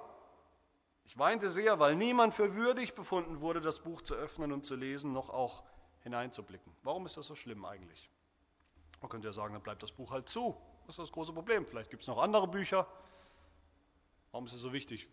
Ich 1.08 1.18
weinte 1.18 1.50
sehr, 1.50 1.80
weil 1.80 1.96
niemand 1.96 2.34
für 2.34 2.56
würdig 2.56 2.94
befunden 2.94 3.40
wurde, 3.40 3.62
das 3.62 3.80
Buch 3.80 4.02
zu 4.02 4.14
öffnen 4.14 4.52
und 4.52 4.66
zu 4.66 4.76
lesen, 4.76 5.14
noch 5.14 5.30
auch 5.30 5.64
hineinzublicken. 6.04 6.72
Warum 6.84 7.06
ist 7.06 7.18
das 7.18 7.26
so 7.26 7.36
schlimm 7.36 7.66
eigentlich? 7.66 8.10
Man 9.02 9.10
könnte 9.10 9.28
ja 9.28 9.34
sagen, 9.34 9.54
dann 9.54 9.64
bleibt 9.64 9.82
das 9.84 9.92
Buch 9.92 10.12
halt 10.12 10.28
zu. 10.28 10.56
Das 10.86 10.96
ist 10.96 11.00
das 11.00 11.12
große 11.12 11.34
Problem. 11.34 11.66
Vielleicht 11.66 11.90
gibt 11.90 12.02
es 12.02 12.08
noch 12.08 12.18
andere 12.18 12.48
Bücher. 12.48 12.88
Warum 14.32 14.46
ist 14.46 14.54
es 14.54 14.62
so 14.62 14.74
wichtig? 14.74 15.08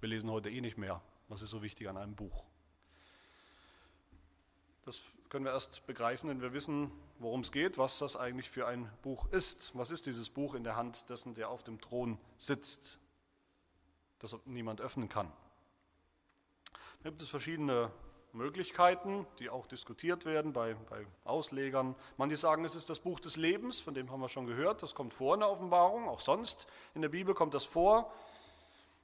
Wir 0.00 0.08
lesen 0.08 0.30
heute 0.30 0.50
eh 0.50 0.60
nicht 0.60 0.78
mehr. 0.78 1.02
Was 1.28 1.42
ist 1.42 1.50
so 1.50 1.62
wichtig 1.62 1.88
an 1.88 1.96
einem 1.96 2.14
Buch? 2.14 2.46
Das 4.84 5.00
können 5.28 5.44
wir 5.44 5.52
erst 5.52 5.86
begreifen, 5.86 6.30
wenn 6.30 6.40
wir 6.40 6.52
wissen, 6.52 6.92
worum 7.18 7.40
es 7.40 7.50
geht, 7.50 7.78
was 7.78 7.98
das 7.98 8.16
eigentlich 8.16 8.48
für 8.48 8.66
ein 8.66 8.90
Buch 9.02 9.26
ist. 9.32 9.76
Was 9.76 9.90
ist 9.90 10.06
dieses 10.06 10.30
Buch 10.30 10.54
in 10.54 10.64
der 10.64 10.76
Hand 10.76 11.10
dessen, 11.10 11.34
der 11.34 11.50
auf 11.50 11.62
dem 11.62 11.80
Thron 11.80 12.18
sitzt, 12.38 13.00
das 14.18 14.36
niemand 14.44 14.80
öffnen 14.80 15.08
kann? 15.08 15.32
Da 17.02 17.10
gibt 17.10 17.20
es 17.22 17.28
verschiedene 17.28 17.90
Möglichkeiten, 18.32 19.26
die 19.38 19.48
auch 19.50 19.66
diskutiert 19.66 20.24
werden 20.26 20.52
bei, 20.52 20.74
bei 20.90 21.06
Auslegern. 21.24 21.94
Manche 22.16 22.36
sagen, 22.36 22.64
es 22.64 22.74
ist 22.74 22.90
das 22.90 23.00
Buch 23.00 23.18
des 23.18 23.36
Lebens, 23.36 23.80
von 23.80 23.94
dem 23.94 24.10
haben 24.10 24.20
wir 24.20 24.28
schon 24.28 24.46
gehört, 24.46 24.82
das 24.82 24.94
kommt 24.94 25.14
vor 25.14 25.34
in 25.34 25.40
der 25.40 25.50
Offenbarung, 25.50 26.08
auch 26.08 26.20
sonst 26.20 26.66
in 26.94 27.02
der 27.02 27.08
Bibel 27.08 27.34
kommt 27.34 27.54
das 27.54 27.64
vor. 27.64 28.12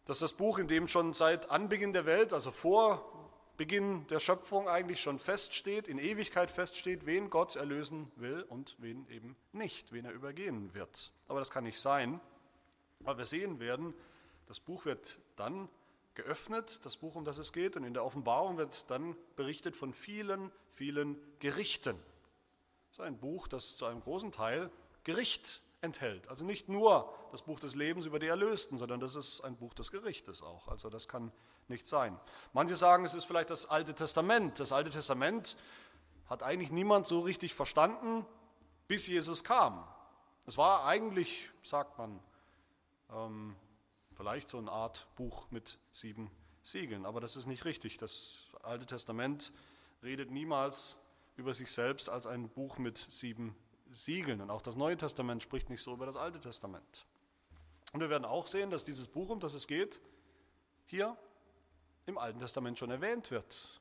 Das 0.04 0.16
ist 0.16 0.23
das 0.23 0.33
Buch, 0.35 0.59
in 0.59 0.69
dem 0.69 0.88
schon 0.88 1.12
seit 1.14 1.50
Anbeginn 1.50 1.92
der 1.92 2.07
Welt, 2.07 2.33
also 2.35 2.50
vor 2.50 3.09
Beginn 3.57 4.07
der 4.09 4.19
Schöpfung 4.19 4.69
eigentlich 4.69 5.00
schon 5.00 5.19
feststeht, 5.19 5.87
in 5.87 5.99
Ewigkeit 5.99 6.50
feststeht, 6.50 7.07
wen 7.07 7.31
Gott 7.31 7.54
erlösen 7.57 8.11
will 8.16 8.42
und 8.49 8.76
wen 8.78 9.07
eben 9.09 9.37
nicht, 9.52 9.92
wen 9.92 10.04
er 10.04 10.12
übergehen 10.12 10.75
wird. 10.75 11.12
Aber 11.28 11.38
das 11.38 11.50
kann 11.50 11.64
nicht 11.64 11.78
sein, 11.78 12.21
weil 13.00 13.19
wir 13.19 13.26
sehen 13.26 13.61
werden, 13.61 13.95
das 14.52 14.61
Buch 14.61 14.85
wird 14.85 15.18
dann 15.37 15.71
geöffnet, 16.14 16.85
das 16.85 16.99
Buch, 16.99 17.14
um 17.14 17.25
das 17.25 17.38
es 17.38 17.54
geht, 17.54 17.75
und 17.78 17.85
in 17.85 17.94
der 17.94 18.04
Offenbarung 18.04 18.59
wird 18.59 18.90
dann 18.90 19.16
berichtet 19.35 19.76
von 19.76 19.94
vielen, 19.94 20.52
vielen 20.73 21.16
Gerichten. 21.38 21.97
Das 22.90 22.99
ist 22.99 23.00
ein 23.00 23.16
Buch, 23.16 23.49
das 23.49 23.78
zu 23.78 23.87
einem 23.87 24.02
großen 24.02 24.30
Teil 24.30 24.71
Gericht 25.04 25.62
enthält. 25.80 26.28
Also 26.28 26.44
nicht 26.44 26.68
nur 26.68 27.14
das 27.30 27.40
Buch 27.40 27.61
des 27.61 27.75
Lebens 27.76 28.04
über 28.04 28.18
die 28.18 28.26
Erlösten, 28.26 28.76
sondern 28.76 29.00
das 29.00 29.16
ist 29.16 29.40
ein 29.40 29.56
Buch 29.56 29.73
des 29.73 29.90
Gerichtes 29.90 30.42
auch. 30.42 30.68
Also 30.68 30.90
das 30.90 31.09
kann 31.09 31.32
nicht 31.68 31.87
sein. 31.87 32.21
Manche 32.52 32.76
sagen, 32.76 33.06
es 33.06 33.14
ist 33.14 33.25
vielleicht 33.25 33.49
das 33.49 33.64
Alte 33.64 33.94
Testament. 33.94 34.61
Das 34.61 34.73
Alte 34.73 34.90
Testament 34.90 35.56
hat 36.26 36.42
eigentlich 36.42 36.73
niemand 36.73 37.06
so 37.06 37.21
richtig 37.21 37.54
verstanden, 37.54 38.26
bis 38.87 39.06
Jesus 39.06 39.44
kam. 39.44 39.82
Es 40.44 40.59
war 40.59 40.85
eigentlich, 40.85 41.49
sagt 41.64 41.97
man, 41.97 42.21
ähm, 43.11 43.56
vielleicht 44.23 44.49
so 44.49 44.59
eine 44.59 44.71
Art 44.71 45.09
Buch 45.17 45.50
mit 45.50 45.81
sieben 45.91 46.31
Siegeln. 46.62 47.07
Aber 47.07 47.21
das 47.21 47.35
ist 47.35 47.47
nicht 47.47 47.64
richtig. 47.64 47.99
Das 47.99 48.45
Alte 48.62 48.87
Testament 48.87 49.52
redet 50.00 50.31
niemals 50.31 51.00
über 51.35 51.52
sich 51.55 51.73
selbst 51.73 52.09
als 52.09 52.29
ein 52.29 52.49
Buch 52.49 52.79
mit 52.79 52.99
sieben 52.99 53.57
Siegeln. 53.91 54.41
Und 54.41 54.50
auch 54.50 54.62
das 54.62 54.76
Neue 54.76 54.97
Testament 54.97 55.43
spricht 55.43 55.71
nicht 55.71 55.83
so 55.83 55.95
über 55.95 56.07
das 56.07 56.17
Alte 56.17 56.38
Testament. 56.38 57.05
Und 57.93 57.99
wir 57.99 58.11
werden 58.11 58.25
auch 58.25 58.47
sehen, 58.47 58.71
dass 58.71 58.85
dieses 58.85 59.09
Buch, 59.09 59.29
um 59.29 59.41
das 59.41 59.55
es 59.55 59.67
geht, 59.67 60.00
hier 60.85 61.17
im 62.07 62.17
Alten 62.17 62.38
Testament 62.38 62.79
schon 62.79 62.93
erwähnt 62.93 63.33
wird. 63.33 63.81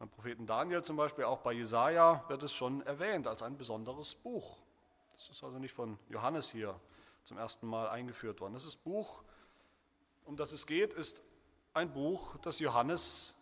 Beim 0.00 0.10
Propheten 0.10 0.46
Daniel 0.46 0.82
zum 0.82 0.96
Beispiel, 0.96 1.26
auch 1.26 1.42
bei 1.42 1.52
Jesaja 1.52 2.24
wird 2.26 2.42
es 2.42 2.52
schon 2.52 2.84
erwähnt 2.86 3.28
als 3.28 3.40
ein 3.40 3.56
besonderes 3.56 4.16
Buch. 4.16 4.56
Das 5.14 5.28
ist 5.28 5.44
also 5.44 5.60
nicht 5.60 5.72
von 5.72 5.96
Johannes 6.08 6.50
hier 6.50 6.80
zum 7.24 7.38
ersten 7.38 7.66
Mal 7.66 7.88
eingeführt 7.88 8.40
worden. 8.40 8.54
Das 8.54 8.76
Buch, 8.76 9.22
um 10.24 10.36
das 10.36 10.52
es 10.52 10.66
geht, 10.66 10.94
ist 10.94 11.22
ein 11.74 11.92
Buch, 11.92 12.36
das 12.42 12.58
Johannes 12.58 13.34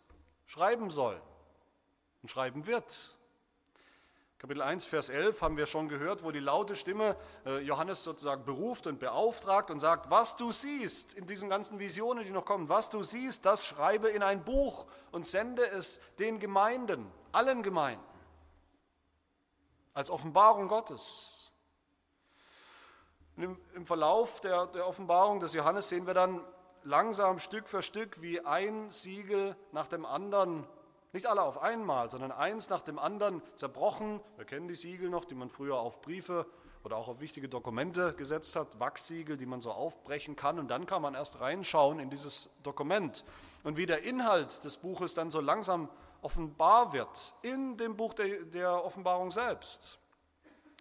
schreiben 0.45 0.89
soll 0.89 1.21
und 2.21 2.29
schreiben 2.29 2.67
wird. 2.67 3.17
Kapitel 4.41 4.63
1, 4.63 4.85
Vers 4.85 5.09
11 5.09 5.43
haben 5.43 5.55
wir 5.55 5.67
schon 5.67 5.87
gehört, 5.87 6.23
wo 6.23 6.31
die 6.31 6.39
laute 6.39 6.75
Stimme 6.75 7.15
äh, 7.45 7.59
Johannes 7.59 8.03
sozusagen 8.03 8.43
beruft 8.43 8.87
und 8.87 8.97
beauftragt 8.97 9.69
und 9.69 9.79
sagt, 9.79 10.09
was 10.09 10.35
du 10.35 10.51
siehst 10.51 11.13
in 11.13 11.27
diesen 11.27 11.47
ganzen 11.47 11.77
Visionen, 11.77 12.23
die 12.23 12.31
noch 12.31 12.45
kommen, 12.45 12.67
was 12.67 12.89
du 12.89 13.03
siehst, 13.03 13.45
das 13.45 13.63
schreibe 13.63 14.09
in 14.09 14.23
ein 14.23 14.43
Buch 14.43 14.87
und 15.11 15.27
sende 15.27 15.63
es 15.69 16.01
den 16.17 16.39
Gemeinden, 16.39 17.05
allen 17.31 17.61
Gemeinden, 17.61 18.03
als 19.93 20.09
Offenbarung 20.09 20.67
Gottes. 20.67 21.40
Im, 23.43 23.57
Im, 23.73 23.85
Verlauf 23.85 24.41
der, 24.41 24.67
der 24.67 24.87
Offenbarung 24.87 25.39
des 25.39 25.53
Johannes 25.53 25.89
sehen 25.89 26.07
wir 26.07 26.13
dann 26.13 26.41
langsam 26.83 27.39
Stück 27.39 27.67
für 27.67 27.81
Stück, 27.81 28.21
wie 28.21 28.45
ein 28.45 28.89
Siegel 28.89 29.55
nach 29.71 29.87
dem 29.87 30.05
anderen 30.05 30.67
nicht 31.13 31.25
alle 31.25 31.41
auf 31.41 31.61
einmal, 31.61 32.09
sondern 32.09 32.31
eins 32.31 32.69
nach 32.69 32.81
dem 32.81 32.97
anderen 32.97 33.41
zerbrochen. 33.55 34.21
Wir 34.37 34.45
kennen 34.45 34.69
die 34.69 34.75
Siegel 34.75 35.09
noch, 35.09 35.25
die 35.25 35.35
man 35.35 35.49
früher 35.49 35.77
auf 35.77 36.01
Briefe 36.01 36.45
oder 36.83 36.95
auch 36.95 37.09
auf 37.09 37.19
wichtige 37.19 37.49
Dokumente 37.49 38.13
gesetzt 38.13 38.55
hat, 38.55 38.79
Wachssiegel, 38.79 39.35
die 39.35 39.45
man 39.45 39.59
so 39.59 39.71
aufbrechen 39.71 40.35
kann. 40.35 40.57
Und 40.57 40.69
dann 40.69 40.85
kann 40.85 41.01
man 41.01 41.13
erst 41.13 41.41
reinschauen 41.41 41.99
in 41.99 42.09
dieses 42.09 42.49
Dokument. 42.63 43.25
Und 43.63 43.77
wie 43.77 43.85
der 43.85 44.03
Inhalt 44.03 44.63
des 44.63 44.77
Buches 44.77 45.13
dann 45.13 45.29
so 45.29 45.41
langsam 45.41 45.89
offenbar 46.21 46.93
wird 46.93 47.35
in 47.41 47.77
dem 47.77 47.97
Buch 47.97 48.13
der, 48.13 48.43
der 48.45 48.83
Offenbarung 48.83 49.31
selbst. 49.31 49.99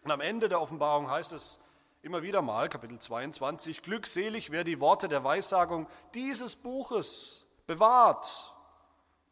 Und 0.04 0.10
am 0.10 0.20
Ende 0.20 0.48
der 0.48 0.60
Offenbarung 0.60 1.10
heißt 1.10 1.32
es 1.32 1.60
immer 2.02 2.22
wieder 2.22 2.42
mal, 2.42 2.68
Kapitel 2.68 2.98
22, 2.98 3.82
glückselig, 3.82 4.50
wer 4.50 4.64
die 4.64 4.80
Worte 4.80 5.08
der 5.08 5.22
Weissagung 5.24 5.86
dieses 6.14 6.56
Buches 6.56 7.46
bewahrt 7.66 8.54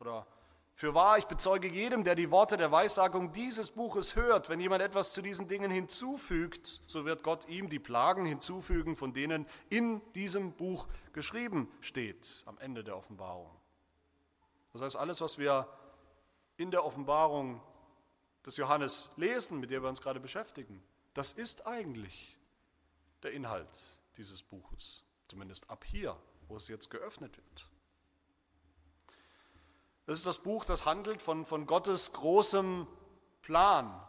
oder 0.01 0.27
für 0.75 0.95
wahr, 0.95 1.19
ich 1.19 1.25
bezeuge 1.25 1.67
jedem, 1.67 2.05
der 2.05 2.15
die 2.15 2.31
Worte 2.31 2.57
der 2.57 2.71
Weissagung 2.71 3.33
dieses 3.33 3.73
Buches 3.73 4.15
hört, 4.15 4.49
wenn 4.49 4.61
jemand 4.61 4.81
etwas 4.81 5.13
zu 5.13 5.23
diesen 5.23 5.49
Dingen 5.49 5.73
hinzufügt, 5.73 6.83
so 6.87 7.05
wird 7.05 7.25
Gott 7.25 7.49
ihm 7.49 7.69
die 7.69 7.81
Plagen 7.81 8.25
hinzufügen, 8.25 8.95
von 8.95 9.13
denen 9.13 9.45
in 9.71 10.01
diesem 10.13 10.53
Buch 10.53 10.87
geschrieben 11.13 11.69
steht, 11.81 12.45
am 12.47 12.57
Ende 12.59 12.85
der 12.85 12.97
Offenbarung. 12.97 13.51
Das 14.73 14.83
heißt, 14.83 14.95
alles, 14.95 15.21
was 15.21 15.37
wir 15.37 15.67
in 16.59 16.71
der 16.71 16.85
Offenbarung 16.85 17.61
des 18.47 18.57
Johannes 18.57 19.11
lesen, 19.17 19.59
mit 19.59 19.73
der 19.73 19.83
wir 19.83 19.89
uns 19.89 20.01
gerade 20.01 20.21
beschäftigen, 20.21 20.81
das 21.13 21.33
ist 21.33 21.67
eigentlich 21.67 22.38
der 23.23 23.33
Inhalt 23.33 23.99
dieses 24.17 24.43
Buches, 24.43 25.05
zumindest 25.29 25.71
ab 25.71 25.85
hier, 25.85 26.17
wo 26.49 26.57
es 26.57 26.69
jetzt 26.69 26.91
geöffnet 26.91 27.37
wird. 27.37 27.69
Das 30.07 30.19
ist 30.19 30.27
das 30.27 30.39
Buch, 30.39 30.65
das 30.65 30.87
handelt 30.87 31.21
von, 31.21 31.45
von 31.45 31.67
Gottes 31.67 32.15
großem 32.15 32.87
Plan, 33.43 34.03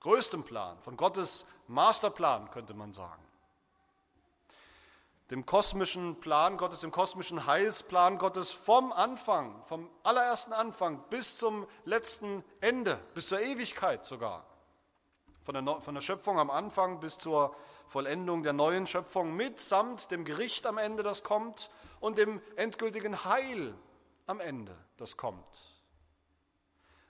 größtem 0.00 0.44
Plan, 0.44 0.78
von 0.80 0.96
Gottes 0.96 1.46
Masterplan, 1.68 2.50
könnte 2.50 2.74
man 2.74 2.92
sagen. 2.92 3.22
Dem 5.30 5.46
kosmischen 5.46 6.20
Plan 6.20 6.58
Gottes, 6.58 6.80
dem 6.80 6.90
kosmischen 6.90 7.46
Heilsplan 7.46 8.18
Gottes 8.18 8.50
vom 8.50 8.92
Anfang, 8.92 9.62
vom 9.62 9.88
allerersten 10.02 10.52
Anfang 10.52 11.02
bis 11.08 11.38
zum 11.38 11.66
letzten 11.86 12.44
Ende, 12.60 13.00
bis 13.14 13.28
zur 13.28 13.40
Ewigkeit 13.40 14.04
sogar. 14.04 14.44
Von 15.42 15.54
der, 15.54 15.80
von 15.80 15.94
der 15.94 16.02
Schöpfung 16.02 16.38
am 16.38 16.50
Anfang 16.50 17.00
bis 17.00 17.16
zur 17.16 17.56
Vollendung 17.92 18.42
der 18.42 18.54
neuen 18.54 18.86
Schöpfung 18.86 19.36
mitsamt 19.36 20.10
dem 20.10 20.24
Gericht 20.24 20.66
am 20.66 20.78
Ende, 20.78 21.02
das 21.02 21.22
kommt, 21.22 21.70
und 22.00 22.16
dem 22.16 22.40
endgültigen 22.56 23.26
Heil 23.26 23.74
am 24.26 24.40
Ende, 24.40 24.74
das 24.96 25.18
kommt. 25.18 25.82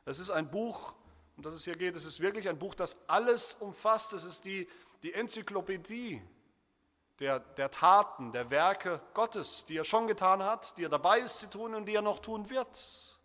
Es 0.04 0.18
ist 0.18 0.30
ein 0.30 0.50
Buch, 0.50 0.94
um 1.36 1.44
das 1.44 1.54
es 1.54 1.64
hier 1.64 1.76
geht, 1.76 1.94
es 1.94 2.04
ist 2.04 2.18
wirklich 2.18 2.48
ein 2.48 2.58
Buch, 2.58 2.74
das 2.74 3.08
alles 3.08 3.54
umfasst. 3.54 4.12
Es 4.12 4.24
ist 4.24 4.44
die, 4.44 4.68
die 5.04 5.14
Enzyklopädie 5.14 6.20
der, 7.20 7.38
der 7.38 7.70
Taten, 7.70 8.32
der 8.32 8.50
Werke 8.50 9.00
Gottes, 9.14 9.64
die 9.64 9.76
er 9.76 9.84
schon 9.84 10.08
getan 10.08 10.42
hat, 10.42 10.76
die 10.78 10.84
er 10.84 10.88
dabei 10.88 11.20
ist 11.20 11.38
zu 11.38 11.48
tun 11.48 11.76
und 11.76 11.86
die 11.86 11.94
er 11.94 12.02
noch 12.02 12.18
tun 12.18 12.50
wird. 12.50 13.20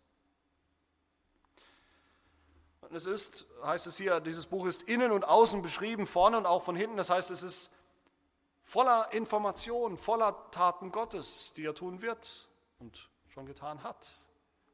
Und 2.88 2.96
es 2.96 3.06
ist, 3.06 3.46
heißt 3.62 3.86
es 3.86 3.98
hier, 3.98 4.20
dieses 4.20 4.46
Buch 4.46 4.66
ist 4.66 4.84
innen 4.84 5.12
und 5.12 5.24
außen 5.24 5.60
beschrieben, 5.60 6.06
vorne 6.06 6.38
und 6.38 6.46
auch 6.46 6.62
von 6.62 6.74
hinten. 6.74 6.96
Das 6.96 7.10
heißt, 7.10 7.30
es 7.30 7.42
ist 7.42 7.70
voller 8.64 9.12
Informationen, 9.12 9.96
voller 9.96 10.50
Taten 10.50 10.90
Gottes, 10.90 11.52
die 11.54 11.64
er 11.64 11.74
tun 11.74 12.00
wird 12.00 12.48
und 12.78 13.10
schon 13.28 13.44
getan 13.44 13.82
hat. 13.82 14.08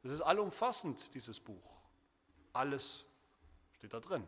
Es 0.03 0.11
ist 0.11 0.21
allumfassend, 0.21 1.13
dieses 1.13 1.39
Buch. 1.39 1.63
Alles 2.53 3.05
steht 3.73 3.93
da 3.93 3.99
drin. 3.99 4.25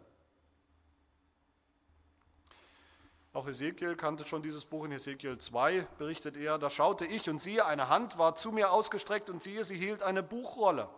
Auch 3.32 3.48
Ezekiel 3.48 3.96
kannte 3.96 4.26
schon 4.26 4.42
dieses 4.42 4.66
Buch. 4.66 4.86
In 4.86 4.92
Ezekiel 4.92 5.38
2 5.38 5.82
berichtet 5.98 6.36
er, 6.36 6.58
da 6.58 6.70
schaute 6.70 7.06
ich 7.06 7.30
und 7.30 7.40
siehe, 7.40 7.66
eine 7.66 7.88
Hand 7.88 8.18
war 8.18 8.36
zu 8.36 8.52
mir 8.52 8.72
ausgestreckt 8.72 9.30
und 9.30 9.42
siehe, 9.42 9.64
sie 9.64 9.78
hielt 9.78 10.02
eine 10.02 10.24
Buchrolle. 10.24 10.90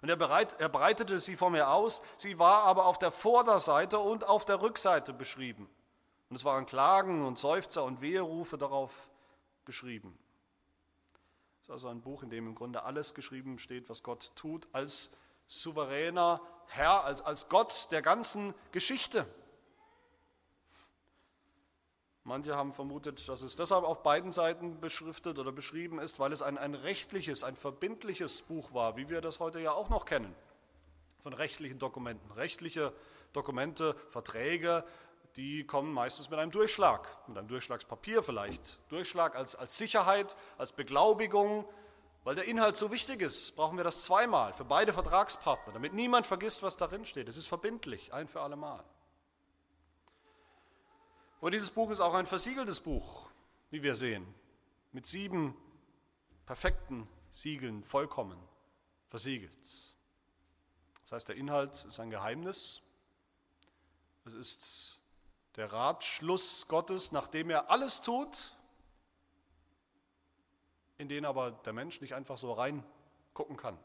Und 0.00 0.08
er, 0.08 0.16
bereit, 0.16 0.56
er 0.60 0.68
breitete 0.68 1.18
sie 1.18 1.36
vor 1.36 1.50
mir 1.50 1.70
aus, 1.70 2.02
sie 2.16 2.38
war 2.38 2.64
aber 2.64 2.86
auf 2.86 2.98
der 2.98 3.10
Vorderseite 3.10 3.98
und 3.98 4.24
auf 4.24 4.44
der 4.44 4.62
Rückseite 4.62 5.12
beschrieben. 5.12 5.68
Und 6.30 6.36
es 6.36 6.44
waren 6.44 6.66
Klagen 6.66 7.24
und 7.24 7.38
Seufzer 7.38 7.84
und 7.84 8.00
Weherufe 8.00 8.58
darauf 8.58 9.10
geschrieben. 9.64 10.18
Es 11.60 11.68
ist 11.68 11.70
also 11.70 11.88
ein 11.88 12.00
Buch, 12.00 12.22
in 12.22 12.30
dem 12.30 12.46
im 12.46 12.54
Grunde 12.54 12.84
alles 12.84 13.14
geschrieben 13.14 13.58
steht, 13.58 13.88
was 13.88 14.02
Gott 14.02 14.32
tut, 14.36 14.68
als 14.72 15.12
souveräner 15.46 16.40
Herr, 16.66 17.04
als, 17.04 17.22
als 17.22 17.48
Gott 17.48 17.88
der 17.90 18.02
ganzen 18.02 18.54
Geschichte. 18.72 19.26
Manche 22.28 22.54
haben 22.54 22.72
vermutet, 22.72 23.26
dass 23.26 23.40
es 23.40 23.56
deshalb 23.56 23.84
auf 23.84 24.02
beiden 24.02 24.32
Seiten 24.32 24.80
beschriftet 24.80 25.38
oder 25.38 25.50
beschrieben 25.50 25.98
ist, 25.98 26.20
weil 26.20 26.30
es 26.30 26.42
ein, 26.42 26.58
ein 26.58 26.74
rechtliches, 26.74 27.42
ein 27.42 27.56
verbindliches 27.56 28.42
Buch 28.42 28.74
war, 28.74 28.98
wie 28.98 29.08
wir 29.08 29.22
das 29.22 29.40
heute 29.40 29.60
ja 29.60 29.72
auch 29.72 29.88
noch 29.88 30.04
kennen, 30.04 30.34
von 31.22 31.32
rechtlichen 31.32 31.78
Dokumenten. 31.78 32.30
Rechtliche 32.32 32.92
Dokumente, 33.32 33.96
Verträge, 34.08 34.84
die 35.36 35.64
kommen 35.64 35.90
meistens 35.90 36.28
mit 36.28 36.38
einem 36.38 36.50
Durchschlag, 36.50 37.08
mit 37.28 37.38
einem 37.38 37.48
Durchschlagspapier 37.48 38.22
vielleicht. 38.22 38.78
Durchschlag 38.90 39.34
als, 39.34 39.54
als 39.54 39.78
Sicherheit, 39.78 40.36
als 40.58 40.72
Beglaubigung, 40.72 41.64
weil 42.24 42.34
der 42.34 42.44
Inhalt 42.44 42.76
so 42.76 42.90
wichtig 42.90 43.22
ist, 43.22 43.56
brauchen 43.56 43.78
wir 43.78 43.84
das 43.84 44.04
zweimal 44.04 44.52
für 44.52 44.66
beide 44.66 44.92
Vertragspartner, 44.92 45.72
damit 45.72 45.94
niemand 45.94 46.26
vergisst, 46.26 46.62
was 46.62 46.76
darin 46.76 47.06
steht. 47.06 47.26
Es 47.26 47.38
ist 47.38 47.46
verbindlich, 47.46 48.12
ein 48.12 48.28
für 48.28 48.42
alle 48.42 48.56
Mal. 48.56 48.84
Und 51.40 51.52
dieses 51.52 51.70
Buch 51.70 51.90
ist 51.90 52.00
auch 52.00 52.14
ein 52.14 52.26
versiegeltes 52.26 52.80
Buch, 52.80 53.30
wie 53.70 53.82
wir 53.82 53.94
sehen, 53.94 54.26
mit 54.92 55.06
sieben 55.06 55.56
perfekten 56.46 57.08
Siegeln 57.30 57.82
vollkommen 57.82 58.38
versiegelt. 59.06 59.56
Das 61.02 61.12
heißt, 61.12 61.28
der 61.28 61.36
Inhalt 61.36 61.84
ist 61.84 62.00
ein 62.00 62.10
Geheimnis. 62.10 62.82
Es 64.24 64.34
ist 64.34 64.98
der 65.56 65.72
Ratschluss 65.72 66.68
Gottes, 66.68 67.12
nachdem 67.12 67.50
er 67.50 67.70
alles 67.70 68.02
tut, 68.02 68.54
in 70.98 71.08
den 71.08 71.24
aber 71.24 71.52
der 71.52 71.72
Mensch 71.72 72.00
nicht 72.00 72.14
einfach 72.14 72.36
so 72.36 72.52
reingucken 72.52 73.56
kann. 73.56 73.78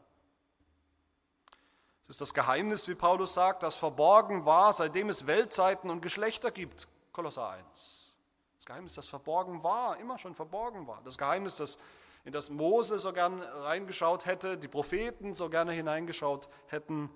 Es 2.02 2.10
ist 2.10 2.20
das 2.20 2.34
Geheimnis, 2.34 2.88
wie 2.88 2.94
Paulus 2.94 3.32
sagt, 3.32 3.62
das 3.62 3.76
verborgen 3.76 4.44
war, 4.44 4.72
seitdem 4.72 5.08
es 5.08 5.26
Weltzeiten 5.26 5.88
und 5.88 6.02
Geschlechter 6.02 6.50
gibt. 6.50 6.88
Kolosser 7.14 7.48
1. 7.48 8.18
Das 8.56 8.66
Geheimnis, 8.66 8.94
das 8.94 9.06
verborgen 9.06 9.62
war, 9.62 9.98
immer 9.98 10.18
schon 10.18 10.34
verborgen 10.34 10.86
war. 10.86 11.00
Das 11.04 11.16
Geheimnis, 11.16 11.56
das, 11.56 11.78
in 12.24 12.32
das 12.32 12.50
Mose 12.50 12.98
so 12.98 13.12
gern 13.12 13.40
reingeschaut 13.40 14.26
hätte, 14.26 14.58
die 14.58 14.68
Propheten 14.68 15.32
so 15.32 15.48
gerne 15.48 15.72
hineingeschaut 15.72 16.48
hätten. 16.66 17.08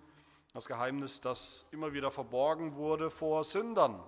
Das 0.55 0.67
Geheimnis, 0.67 1.21
das 1.21 1.67
immer 1.73 1.93
wieder 1.93 2.13
verborgen 2.13 2.77
wurde 2.77 3.11
vor 3.11 3.43
Sündern. 3.43 4.01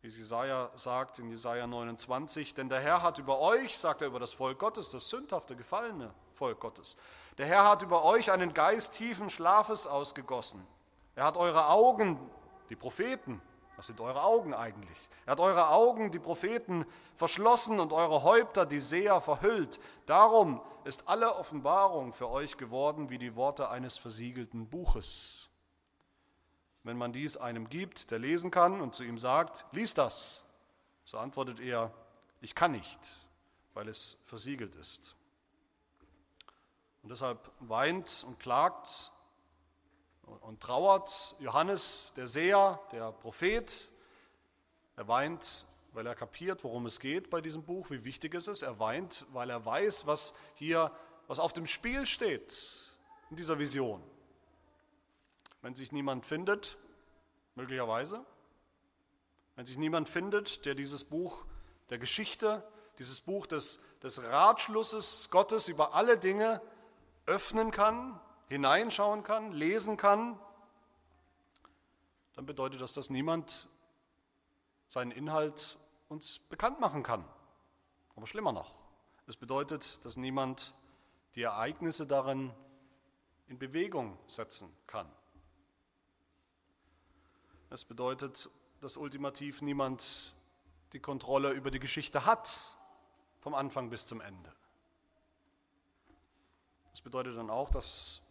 Wie 0.00 0.08
Jesaja 0.08 0.70
sagt 0.74 1.18
in 1.18 1.28
Jesaja 1.28 1.66
29, 1.66 2.54
denn 2.54 2.70
der 2.70 2.80
Herr 2.80 3.02
hat 3.02 3.18
über 3.18 3.40
euch, 3.40 3.76
sagt 3.76 4.00
er 4.00 4.08
über 4.08 4.20
das 4.20 4.32
Volk 4.32 4.58
Gottes, 4.58 4.90
das 4.90 5.10
sündhafte, 5.10 5.54
gefallene 5.54 6.14
Volk 6.32 6.60
Gottes, 6.60 6.96
der 7.36 7.46
Herr 7.46 7.68
hat 7.68 7.82
über 7.82 8.04
euch 8.04 8.30
einen 8.30 8.54
Geist 8.54 8.94
tiefen 8.94 9.28
Schlafes 9.28 9.86
ausgegossen. 9.86 10.66
Er 11.14 11.24
hat 11.24 11.36
eure 11.36 11.68
Augen, 11.68 12.18
die 12.70 12.76
Propheten, 12.76 13.42
was 13.76 13.86
sind 13.88 14.00
eure 14.00 14.22
Augen 14.22 14.54
eigentlich? 14.54 15.08
Er 15.26 15.32
hat 15.32 15.40
eure 15.40 15.70
Augen, 15.70 16.10
die 16.10 16.18
Propheten, 16.18 16.86
verschlossen 17.14 17.80
und 17.80 17.92
eure 17.92 18.22
Häupter, 18.22 18.66
die 18.66 18.80
Seher, 18.80 19.20
verhüllt. 19.20 19.80
Darum 20.06 20.60
ist 20.84 21.08
alle 21.08 21.34
Offenbarung 21.36 22.12
für 22.12 22.28
euch 22.28 22.56
geworden 22.56 23.10
wie 23.10 23.18
die 23.18 23.36
Worte 23.36 23.68
eines 23.68 23.98
versiegelten 23.98 24.68
Buches. 24.68 25.48
Wenn 26.84 26.98
man 26.98 27.12
dies 27.12 27.36
einem 27.36 27.68
gibt, 27.68 28.10
der 28.10 28.18
lesen 28.18 28.50
kann 28.50 28.80
und 28.80 28.94
zu 28.94 29.04
ihm 29.04 29.18
sagt, 29.18 29.64
lies 29.72 29.94
das, 29.94 30.44
so 31.04 31.18
antwortet 31.18 31.58
er, 31.60 31.90
ich 32.40 32.54
kann 32.54 32.72
nicht, 32.72 33.26
weil 33.72 33.88
es 33.88 34.18
versiegelt 34.22 34.76
ist. 34.76 35.16
Und 37.02 37.10
deshalb 37.10 37.50
weint 37.60 38.24
und 38.26 38.38
klagt 38.38 39.12
und 40.40 40.60
trauert 40.60 41.34
Johannes, 41.38 42.12
der 42.16 42.26
Seher, 42.26 42.80
der 42.92 43.12
Prophet. 43.12 43.92
Er 44.96 45.08
weint, 45.08 45.66
weil 45.92 46.06
er 46.06 46.14
kapiert, 46.14 46.64
worum 46.64 46.86
es 46.86 47.00
geht 47.00 47.30
bei 47.30 47.40
diesem 47.40 47.64
Buch, 47.64 47.90
wie 47.90 48.04
wichtig 48.04 48.34
es 48.34 48.48
ist. 48.48 48.62
Er 48.62 48.78
weint, 48.78 49.26
weil 49.32 49.50
er 49.50 49.64
weiß, 49.64 50.06
was 50.06 50.34
hier, 50.54 50.90
was 51.26 51.38
auf 51.38 51.52
dem 51.52 51.66
Spiel 51.66 52.06
steht 52.06 52.92
in 53.30 53.36
dieser 53.36 53.58
Vision. 53.58 54.02
Wenn 55.62 55.74
sich 55.74 55.92
niemand 55.92 56.26
findet, 56.26 56.76
möglicherweise, 57.54 58.24
wenn 59.56 59.66
sich 59.66 59.78
niemand 59.78 60.08
findet, 60.08 60.66
der 60.66 60.74
dieses 60.74 61.04
Buch 61.04 61.46
der 61.90 61.98
Geschichte, 61.98 62.62
dieses 62.98 63.20
Buch 63.20 63.46
des, 63.46 63.80
des 64.02 64.22
Ratschlusses 64.24 65.30
Gottes 65.30 65.68
über 65.68 65.94
alle 65.94 66.18
Dinge 66.18 66.60
öffnen 67.26 67.70
kann, 67.70 68.20
hineinschauen 68.48 69.22
kann, 69.22 69.52
lesen 69.52 69.96
kann, 69.96 70.38
dann 72.34 72.46
bedeutet 72.46 72.80
das, 72.80 72.94
dass 72.94 73.10
niemand 73.10 73.68
seinen 74.88 75.10
Inhalt 75.10 75.78
uns 76.08 76.38
bekannt 76.38 76.80
machen 76.80 77.02
kann. 77.02 77.24
Aber 78.16 78.26
schlimmer 78.26 78.52
noch, 78.52 78.72
es 79.26 79.36
bedeutet, 79.36 80.04
dass 80.04 80.16
niemand 80.16 80.74
die 81.34 81.42
Ereignisse 81.42 82.06
darin 82.06 82.52
in 83.46 83.58
Bewegung 83.58 84.18
setzen 84.26 84.74
kann. 84.86 85.10
Es 87.70 87.84
bedeutet, 87.84 88.48
dass 88.80 88.96
ultimativ 88.96 89.62
niemand 89.62 90.36
die 90.92 91.00
Kontrolle 91.00 91.50
über 91.50 91.70
die 91.70 91.80
Geschichte 91.80 92.24
hat, 92.24 92.78
vom 93.40 93.54
Anfang 93.54 93.90
bis 93.90 94.06
zum 94.06 94.20
Ende. 94.20 94.52
Das 96.90 97.02
bedeutet 97.02 97.36
dann 97.36 97.50
auch, 97.50 97.68
dass 97.68 98.22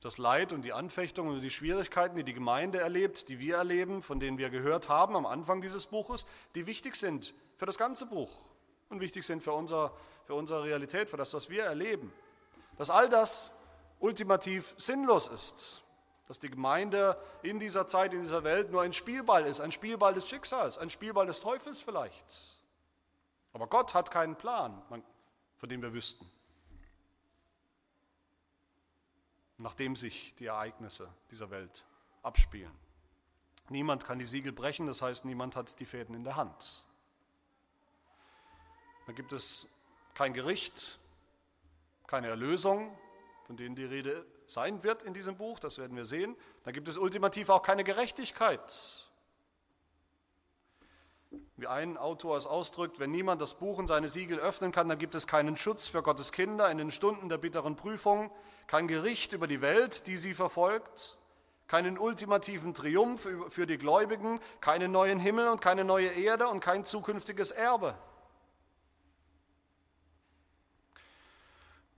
das 0.00 0.18
Leid 0.18 0.52
und 0.52 0.62
die 0.62 0.72
Anfechtungen 0.72 1.34
und 1.34 1.40
die 1.40 1.50
Schwierigkeiten, 1.50 2.16
die 2.16 2.24
die 2.24 2.34
Gemeinde 2.34 2.78
erlebt, 2.78 3.28
die 3.28 3.38
wir 3.38 3.56
erleben, 3.56 4.02
von 4.02 4.20
denen 4.20 4.38
wir 4.38 4.50
gehört 4.50 4.88
haben 4.88 5.16
am 5.16 5.26
Anfang 5.26 5.60
dieses 5.60 5.86
Buches, 5.86 6.26
die 6.54 6.66
wichtig 6.66 6.96
sind 6.96 7.34
für 7.56 7.66
das 7.66 7.78
ganze 7.78 8.06
Buch 8.06 8.30
und 8.88 9.00
wichtig 9.00 9.24
sind 9.24 9.42
für, 9.42 9.52
unser, 9.52 9.92
für 10.24 10.34
unsere 10.34 10.64
Realität, 10.64 11.08
für 11.08 11.16
das, 11.16 11.32
was 11.34 11.48
wir 11.48 11.64
erleben. 11.64 12.12
Dass 12.76 12.90
all 12.90 13.08
das 13.08 13.58
ultimativ 13.98 14.74
sinnlos 14.76 15.28
ist, 15.28 15.82
dass 16.28 16.38
die 16.38 16.50
Gemeinde 16.50 17.16
in 17.42 17.58
dieser 17.58 17.86
Zeit, 17.86 18.12
in 18.12 18.20
dieser 18.20 18.44
Welt 18.44 18.70
nur 18.70 18.82
ein 18.82 18.92
Spielball 18.92 19.46
ist, 19.46 19.60
ein 19.60 19.72
Spielball 19.72 20.12
des 20.12 20.28
Schicksals, 20.28 20.76
ein 20.76 20.90
Spielball 20.90 21.26
des 21.26 21.40
Teufels 21.40 21.80
vielleicht. 21.80 22.60
Aber 23.52 23.66
Gott 23.68 23.94
hat 23.94 24.10
keinen 24.10 24.36
Plan, 24.36 24.82
von 25.56 25.68
dem 25.68 25.80
wir 25.80 25.92
wüssten. 25.92 26.30
Nachdem 29.58 29.96
sich 29.96 30.34
die 30.36 30.46
Ereignisse 30.46 31.12
dieser 31.30 31.50
Welt 31.50 31.86
abspielen. 32.22 32.72
Niemand 33.68 34.04
kann 34.04 34.18
die 34.18 34.26
Siegel 34.26 34.52
brechen, 34.52 34.86
das 34.86 35.02
heißt, 35.02 35.24
niemand 35.24 35.56
hat 35.56 35.80
die 35.80 35.86
Fäden 35.86 36.14
in 36.14 36.24
der 36.24 36.36
Hand. 36.36 36.84
Da 39.06 39.12
gibt 39.12 39.32
es 39.32 39.68
kein 40.14 40.34
Gericht, 40.34 40.98
keine 42.06 42.28
Erlösung, 42.28 42.96
von 43.46 43.56
denen 43.56 43.74
die 43.74 43.84
Rede 43.84 44.26
sein 44.46 44.82
wird 44.82 45.02
in 45.02 45.14
diesem 45.14 45.36
Buch, 45.36 45.58
das 45.58 45.78
werden 45.78 45.96
wir 45.96 46.04
sehen. 46.04 46.36
Da 46.64 46.70
gibt 46.70 46.88
es 46.88 46.96
ultimativ 46.96 47.48
auch 47.48 47.62
keine 47.62 47.84
Gerechtigkeit. 47.84 49.05
Wie 51.58 51.66
ein 51.66 51.96
Autor 51.96 52.36
es 52.36 52.46
ausdrückt, 52.46 53.00
wenn 53.00 53.10
niemand 53.10 53.40
das 53.40 53.54
Buch 53.54 53.78
und 53.78 53.86
seine 53.86 54.08
Siegel 54.08 54.38
öffnen 54.38 54.72
kann, 54.72 54.90
dann 54.90 54.98
gibt 54.98 55.14
es 55.14 55.26
keinen 55.26 55.56
Schutz 55.56 55.88
für 55.88 56.02
Gottes 56.02 56.30
Kinder 56.30 56.70
in 56.70 56.76
den 56.76 56.90
Stunden 56.90 57.30
der 57.30 57.38
bitteren 57.38 57.76
Prüfung, 57.76 58.30
kein 58.66 58.86
Gericht 58.88 59.32
über 59.32 59.46
die 59.46 59.62
Welt, 59.62 60.06
die 60.06 60.18
sie 60.18 60.34
verfolgt, 60.34 61.16
keinen 61.66 61.96
ultimativen 61.96 62.74
Triumph 62.74 63.26
für 63.48 63.66
die 63.66 63.78
Gläubigen, 63.78 64.38
keinen 64.60 64.92
neuen 64.92 65.18
Himmel 65.18 65.48
und 65.48 65.62
keine 65.62 65.84
neue 65.84 66.08
Erde 66.08 66.48
und 66.48 66.60
kein 66.60 66.84
zukünftiges 66.84 67.52
Erbe. 67.52 67.96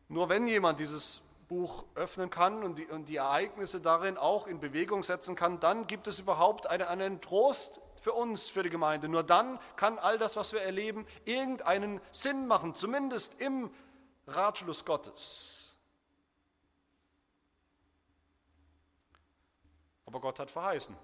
Nur 0.06 0.28
wenn 0.28 0.46
jemand 0.46 0.78
dieses 0.78 1.22
Buch 1.48 1.84
öffnen 1.96 2.30
kann 2.30 2.62
und 2.62 2.78
die, 2.78 2.86
und 2.86 3.08
die 3.08 3.16
Ereignisse 3.16 3.80
darin 3.80 4.16
auch 4.16 4.46
in 4.46 4.60
Bewegung 4.60 5.02
setzen 5.02 5.34
kann, 5.34 5.58
dann 5.58 5.88
gibt 5.88 6.06
es 6.06 6.20
überhaupt 6.20 6.68
eine, 6.68 6.88
einen 6.88 7.20
Trost 7.20 7.80
für 8.00 8.12
uns, 8.12 8.48
für 8.48 8.62
die 8.62 8.70
Gemeinde. 8.70 9.08
Nur 9.08 9.22
dann 9.22 9.58
kann 9.76 9.98
all 9.98 10.18
das, 10.18 10.36
was 10.36 10.52
wir 10.52 10.62
erleben, 10.62 11.06
irgendeinen 11.24 12.00
Sinn 12.12 12.46
machen, 12.46 12.74
zumindest 12.74 13.40
im 13.40 13.70
Ratschluss 14.26 14.84
Gottes. 14.84 15.76
Aber 20.06 20.20
Gott 20.20 20.38
hat 20.38 20.50
verheißen. 20.50 20.96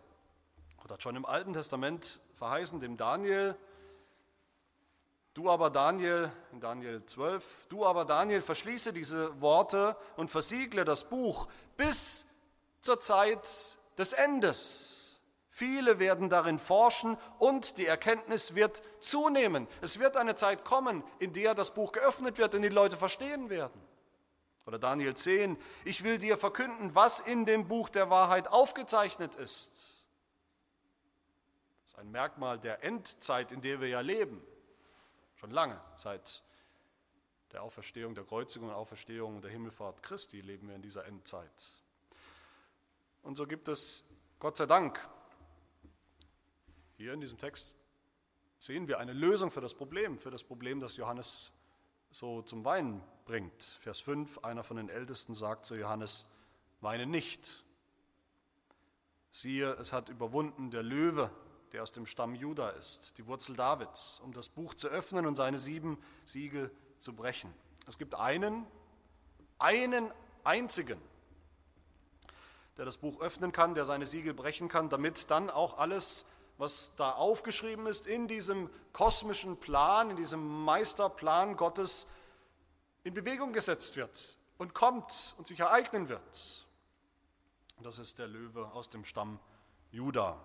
Gott 0.79 0.93
hat 0.93 1.03
schon 1.03 1.17
im 1.17 1.25
Alten 1.25 1.53
Testament 1.53 2.21
verheißen, 2.35 2.81
dem 2.81 2.97
Daniel, 2.97 3.57
du 5.35 5.51
aber 5.51 5.71
Daniel, 5.71 6.31
in 6.53 6.61
Daniel 6.61 7.05
12, 7.05 7.67
du 7.69 7.87
aber 7.87 8.05
Daniel, 8.05 8.43
verschließe 8.43 8.93
diese 8.93 9.41
Worte 9.41 9.97
und 10.17 10.31
versiegle 10.31 10.85
das 10.85 11.09
Buch 11.09 11.49
bis 11.77 12.27
zur 12.81 13.01
Zeit 13.01 13.77
des 13.97 14.13
Endes. 14.13 15.04
Viele 15.57 16.01
werden 16.01 16.29
darin 16.31 16.59
forschen 16.59 17.17
und 17.39 17.79
die 17.79 17.87
Erkenntnis 17.87 18.57
wird 18.57 18.83
zunehmen. 18.99 19.69
Es 19.83 20.01
wird 20.01 20.17
eine 20.17 20.35
Zeit 20.35 20.65
kommen, 20.65 21.05
in 21.21 21.33
der 21.33 21.55
das 21.55 21.75
Buch 21.75 21.93
geöffnet 21.93 22.39
wird 22.39 22.57
und 22.57 22.63
die 22.63 22.71
Leute 22.71 22.97
verstehen 22.97 23.51
werden. 23.51 23.81
Oder 24.67 24.81
Daniel 24.81 25.15
10, 25.15 25.57
ich 25.85 26.03
will 26.03 26.19
dir 26.19 26.37
verkünden, 26.37 26.97
was 26.97 27.21
in 27.21 27.47
dem 27.47 27.69
Buch 27.69 27.89
der 27.89 28.11
Wahrheit 28.11 28.49
aufgezeichnet 28.49 29.37
ist. 29.37 30.05
Das 31.85 31.93
ist 31.93 31.99
ein 32.01 32.11
Merkmal 32.11 32.59
der 32.59 32.83
Endzeit, 32.83 33.53
in 33.53 33.61
der 33.61 33.81
wir 33.81 33.87
ja 33.87 34.01
leben. 34.01 34.43
Schon 35.37 35.53
lange, 35.53 35.81
seit 35.97 36.43
der 37.53 37.63
Auferstehung, 37.63 38.17
der 38.17 38.25
Kreuzigung 38.25 38.73
Auferstehung 38.73 39.37
und 39.37 39.43
der 39.43 39.53
Himmelfahrt 39.53 40.03
Christi 40.03 40.41
leben 40.41 40.67
wir 40.67 40.75
in 40.75 40.83
dieser 40.83 41.05
Endzeit. 41.05 41.79
Und 43.23 43.37
so 43.37 43.47
gibt 43.47 43.69
es, 43.69 44.03
Gott 44.41 44.57
sei 44.57 44.67
Dank, 44.67 44.99
hier 46.97 47.13
in 47.13 47.21
diesem 47.21 47.39
Text 47.39 47.77
sehen 48.59 48.89
wir 48.89 48.99
eine 48.99 49.13
Lösung 49.13 49.51
für 49.51 49.61
das 49.61 49.75
Problem, 49.75 50.19
für 50.19 50.31
das 50.31 50.45
Problem, 50.45 50.81
das 50.81 50.97
Johannes 50.97 51.53
so 52.11 52.43
zum 52.43 52.65
Weinen 52.65 53.03
bringt. 53.25 53.63
Vers 53.63 54.01
5, 54.01 54.39
einer 54.39 54.63
von 54.63 54.77
den 54.77 54.89
Ältesten 54.89 55.35
sagt 55.35 55.65
zu 55.65 55.75
Johannes, 55.75 56.27
weine 56.81 57.07
nicht. 57.07 57.65
Siehe, 59.33 59.73
es 59.75 59.93
hat 59.93 60.09
überwunden 60.09 60.71
der 60.71 60.83
Löwe, 60.83 61.31
der 61.73 61.83
aus 61.83 61.91
dem 61.91 62.07
Stamm 62.07 62.37
Juda 62.37 62.71
ist, 62.71 63.19
die 63.19 63.27
Wurzel 63.27 63.57
Davids, 63.57 64.21
um 64.21 64.33
das 64.33 64.49
Buch 64.49 64.75
zu 64.75 64.89
öffnen 64.89 65.27
und 65.27 65.35
seine 65.35 65.59
sieben 65.59 65.99
Siegel 66.25 66.71
zu 67.01 67.15
brechen. 67.15 67.53
Es 67.89 67.99
gibt 67.99 68.15
einen, 68.15 68.65
einen 69.59 70.11
einzigen, 70.45 71.01
der 72.77 72.85
das 72.85 72.97
Buch 72.97 73.21
öffnen 73.21 73.51
kann, 73.51 73.75
der 73.75 73.85
seine 73.85 74.07
Siegel 74.07 74.35
brechen 74.35 74.69
kann, 74.69 74.89
damit 74.89 75.31
dann 75.31 75.51
auch 75.51 75.79
alles 75.79 76.27
was 76.59 76.97
da 76.97 77.13
aufgeschrieben 77.13 77.87
ist 77.87 78.07
in 78.07 78.29
diesem 78.29 78.71
kosmischen 78.93 79.59
Plan, 79.59 80.11
in 80.11 80.17
diesem 80.17 80.65
Meisterplan 80.65 81.57
Gottes 81.57 82.09
in 83.03 83.15
Bewegung 83.15 83.53
gesetzt 83.53 83.97
wird 83.97 84.39
und 84.59 84.75
kommt 84.75 85.35
und 85.37 85.47
sich 85.47 85.61
ereignen 85.61 86.09
wird. 86.09 86.67
Das 87.83 87.99
ist 87.99 88.19
der 88.19 88.29
Löwe 88.29 88.67
aus 88.73 88.89
dem 88.89 89.05
Stamm 89.05 89.39
Juda. 89.91 90.39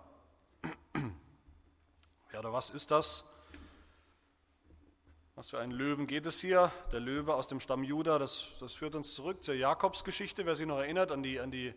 Ja, 2.32 2.39
oder 2.39 2.54
was 2.54 2.69
ist 2.69 2.91
das? 2.91 3.24
Was 5.34 5.50
für 5.50 5.58
einen 5.58 5.72
Löwen 5.72 6.06
geht 6.06 6.28
es 6.28 6.39
hier? 6.39 6.72
Der 6.91 7.00
Löwe 7.00 7.34
aus 7.34 7.48
dem 7.48 7.60
Stamm 7.60 7.84
Juda, 7.84 8.19
das, 8.19 8.54
das 8.60 8.74
führt 8.74 8.93
uns 8.93 9.15
zurück 9.15 9.41
zur 9.41 9.56
Jakobsgeschichte, 9.56 10.45
wer 10.45 10.54
sich 10.54 10.67
noch 10.67 10.78
erinnert 10.78 11.12
an 11.12 11.24
die, 11.24 11.39
an 11.39 11.50
die 11.50 11.74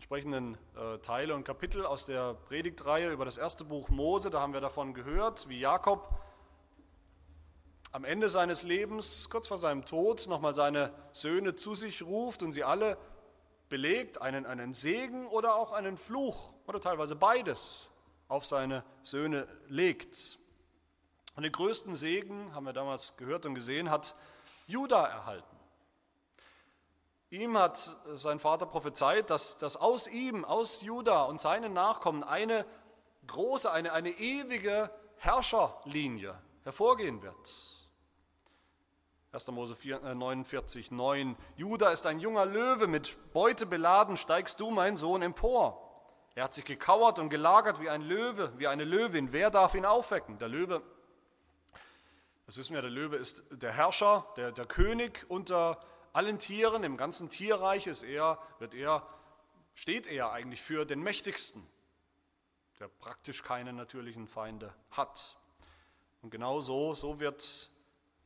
entsprechenden 0.00 0.56
äh, 0.78 0.96
Teile 1.00 1.34
und 1.34 1.44
Kapitel 1.44 1.84
aus 1.84 2.06
der 2.06 2.32
Predigtreihe 2.32 3.12
über 3.12 3.26
das 3.26 3.36
erste 3.36 3.64
Buch 3.64 3.90
Mose. 3.90 4.30
Da 4.30 4.40
haben 4.40 4.54
wir 4.54 4.62
davon 4.62 4.94
gehört, 4.94 5.50
wie 5.50 5.60
Jakob 5.60 6.18
am 7.92 8.06
Ende 8.06 8.30
seines 8.30 8.62
Lebens, 8.62 9.28
kurz 9.28 9.46
vor 9.46 9.58
seinem 9.58 9.84
Tod, 9.84 10.26
nochmal 10.26 10.54
seine 10.54 10.90
Söhne 11.12 11.54
zu 11.54 11.74
sich 11.74 12.02
ruft 12.02 12.42
und 12.42 12.52
sie 12.52 12.64
alle 12.64 12.96
belegt, 13.68 14.22
einen, 14.22 14.46
einen 14.46 14.72
Segen 14.72 15.26
oder 15.26 15.54
auch 15.56 15.72
einen 15.72 15.98
Fluch 15.98 16.54
oder 16.66 16.80
teilweise 16.80 17.14
beides 17.14 17.92
auf 18.28 18.46
seine 18.46 18.84
Söhne 19.02 19.46
legt. 19.68 20.38
Und 21.36 21.42
den 21.42 21.52
größten 21.52 21.94
Segen, 21.94 22.54
haben 22.54 22.64
wir 22.64 22.72
damals 22.72 23.18
gehört 23.18 23.44
und 23.44 23.54
gesehen, 23.54 23.90
hat 23.90 24.16
Judah 24.66 25.06
erhalten. 25.06 25.59
Ihm 27.30 27.56
hat 27.56 27.96
sein 28.14 28.40
Vater 28.40 28.66
prophezeit, 28.66 29.30
dass, 29.30 29.58
dass 29.58 29.76
aus 29.76 30.08
ihm, 30.08 30.44
aus 30.44 30.82
Juda 30.82 31.22
und 31.22 31.40
seinen 31.40 31.72
Nachkommen 31.72 32.24
eine 32.24 32.66
große, 33.28 33.70
eine, 33.70 33.92
eine 33.92 34.10
ewige 34.10 34.90
Herrscherlinie 35.16 36.36
hervorgehen 36.64 37.22
wird. 37.22 37.36
1. 39.30 39.46
Mose 39.52 39.76
49, 39.76 40.90
9. 40.90 41.30
Äh, 41.30 41.36
Juda 41.54 41.90
ist 41.90 42.04
ein 42.06 42.18
junger 42.18 42.46
Löwe, 42.46 42.88
mit 42.88 43.32
Beute 43.32 43.64
beladen 43.64 44.16
steigst 44.16 44.58
du, 44.58 44.72
mein 44.72 44.96
Sohn, 44.96 45.22
empor. 45.22 45.86
Er 46.34 46.44
hat 46.44 46.54
sich 46.54 46.64
gekauert 46.64 47.20
und 47.20 47.28
gelagert 47.28 47.80
wie 47.80 47.90
ein 47.90 48.02
Löwe, 48.02 48.52
wie 48.56 48.66
eine 48.66 48.82
Löwin. 48.82 49.32
Wer 49.32 49.52
darf 49.52 49.76
ihn 49.76 49.84
aufwecken? 49.84 50.38
Der 50.38 50.48
Löwe, 50.48 50.82
das 52.46 52.56
wissen 52.56 52.74
wir, 52.74 52.82
der 52.82 52.90
Löwe 52.90 53.14
ist 53.14 53.44
der 53.52 53.72
Herrscher, 53.72 54.26
der, 54.36 54.50
der 54.50 54.66
König 54.66 55.26
unter 55.28 55.78
allen 56.12 56.38
Tieren, 56.38 56.84
im 56.84 56.96
ganzen 56.96 57.28
Tierreich 57.28 57.86
ist 57.86 58.02
er, 58.02 58.38
wird 58.58 58.74
er, 58.74 59.06
steht 59.74 60.06
er 60.06 60.32
eigentlich 60.32 60.62
für 60.62 60.84
den 60.84 61.02
Mächtigsten, 61.02 61.66
der 62.78 62.88
praktisch 62.88 63.42
keine 63.42 63.72
natürlichen 63.72 64.28
Feinde 64.28 64.74
hat. 64.90 65.36
Und 66.22 66.30
genau 66.30 66.60
so, 66.60 66.94
so 66.94 67.20
wird 67.20 67.70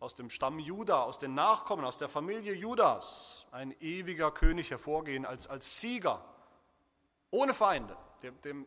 aus 0.01 0.15
dem 0.15 0.31
Stamm 0.31 0.59
Juda, 0.59 1.03
aus 1.03 1.19
den 1.19 1.35
Nachkommen, 1.35 1.85
aus 1.85 1.99
der 1.99 2.09
Familie 2.09 2.53
Judas 2.53 3.47
ein 3.53 3.75
ewiger 3.81 4.31
König 4.31 4.71
hervorgehen 4.71 5.25
als, 5.25 5.47
als 5.47 5.81
Sieger, 5.81 6.25
ohne 7.31 7.55
Feinde, 7.55 7.97
dem, 8.23 8.41
dem, 8.43 8.67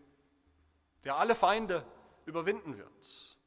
der 1.04 1.18
alle 1.18 1.36
Feinde 1.36 1.86
überwinden 2.26 2.78
wird. 2.78 3.38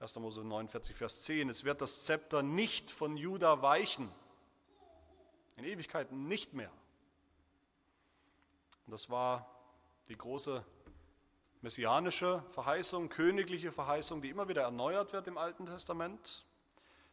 1. 0.00 0.16
Mose 0.16 0.42
49, 0.42 0.96
Vers 0.96 1.22
10. 1.22 1.48
Es 1.48 1.64
wird 1.64 1.82
das 1.82 2.04
Zepter 2.04 2.42
nicht 2.42 2.90
von 2.90 3.16
Juda 3.16 3.62
weichen, 3.62 4.10
in 5.60 5.66
Ewigkeiten 5.66 6.26
nicht 6.26 6.54
mehr. 6.54 6.70
Und 8.86 8.92
das 8.92 9.10
war 9.10 9.46
die 10.08 10.16
große 10.16 10.64
messianische 11.60 12.42
Verheißung, 12.48 13.08
königliche 13.08 13.70
Verheißung, 13.70 14.22
die 14.22 14.30
immer 14.30 14.48
wieder 14.48 14.62
erneuert 14.62 15.12
wird 15.12 15.28
im 15.28 15.38
Alten 15.38 15.66
Testament, 15.66 16.46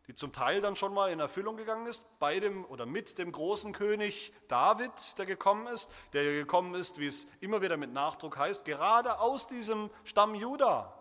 die 0.08 0.16
zum 0.16 0.32
Teil 0.32 0.62
dann 0.62 0.78
schon 0.78 0.94
mal 0.94 1.12
in 1.12 1.20
Erfüllung 1.20 1.58
gegangen 1.58 1.86
ist, 1.86 2.18
bei 2.20 2.40
dem 2.40 2.64
oder 2.66 2.86
mit 2.86 3.18
dem 3.18 3.34
großen 3.34 3.74
König 3.74 4.32
David, 4.48 5.18
der 5.18 5.26
gekommen 5.26 5.68
ist, 5.68 5.94
der 6.14 6.24
gekommen 6.24 6.76
ist, 6.76 7.00
wie 7.00 7.08
es 7.08 7.28
immer 7.42 7.62
wieder 7.62 7.76
mit 7.76 7.92
Nachdruck 7.92 8.38
heißt, 8.38 8.64
gerade 8.64 9.20
aus 9.20 9.48
diesem 9.48 9.90
Stamm 10.06 10.34
Juda 10.34 10.94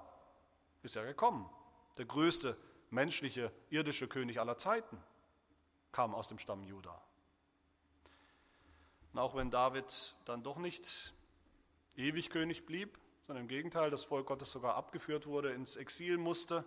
ist 0.82 0.96
er 0.96 1.04
gekommen. 1.04 1.48
Der 1.96 2.06
größte 2.06 2.56
menschliche, 2.90 3.52
irdische 3.70 4.08
König 4.08 4.40
aller 4.40 4.58
Zeiten 4.58 5.00
kam 5.92 6.14
aus 6.14 6.26
dem 6.28 6.38
Stamm 6.38 6.64
Juda. 6.64 7.00
Und 9.16 9.22
auch 9.22 9.34
wenn 9.34 9.50
David 9.50 10.14
dann 10.26 10.42
doch 10.42 10.58
nicht 10.58 11.14
ewig 11.96 12.28
König 12.28 12.66
blieb, 12.66 12.98
sondern 13.26 13.44
im 13.44 13.48
Gegenteil, 13.48 13.88
das 13.88 14.04
Volk 14.04 14.26
Gottes 14.26 14.52
sogar 14.52 14.74
abgeführt 14.74 15.26
wurde, 15.26 15.52
ins 15.52 15.76
Exil 15.76 16.18
musste 16.18 16.66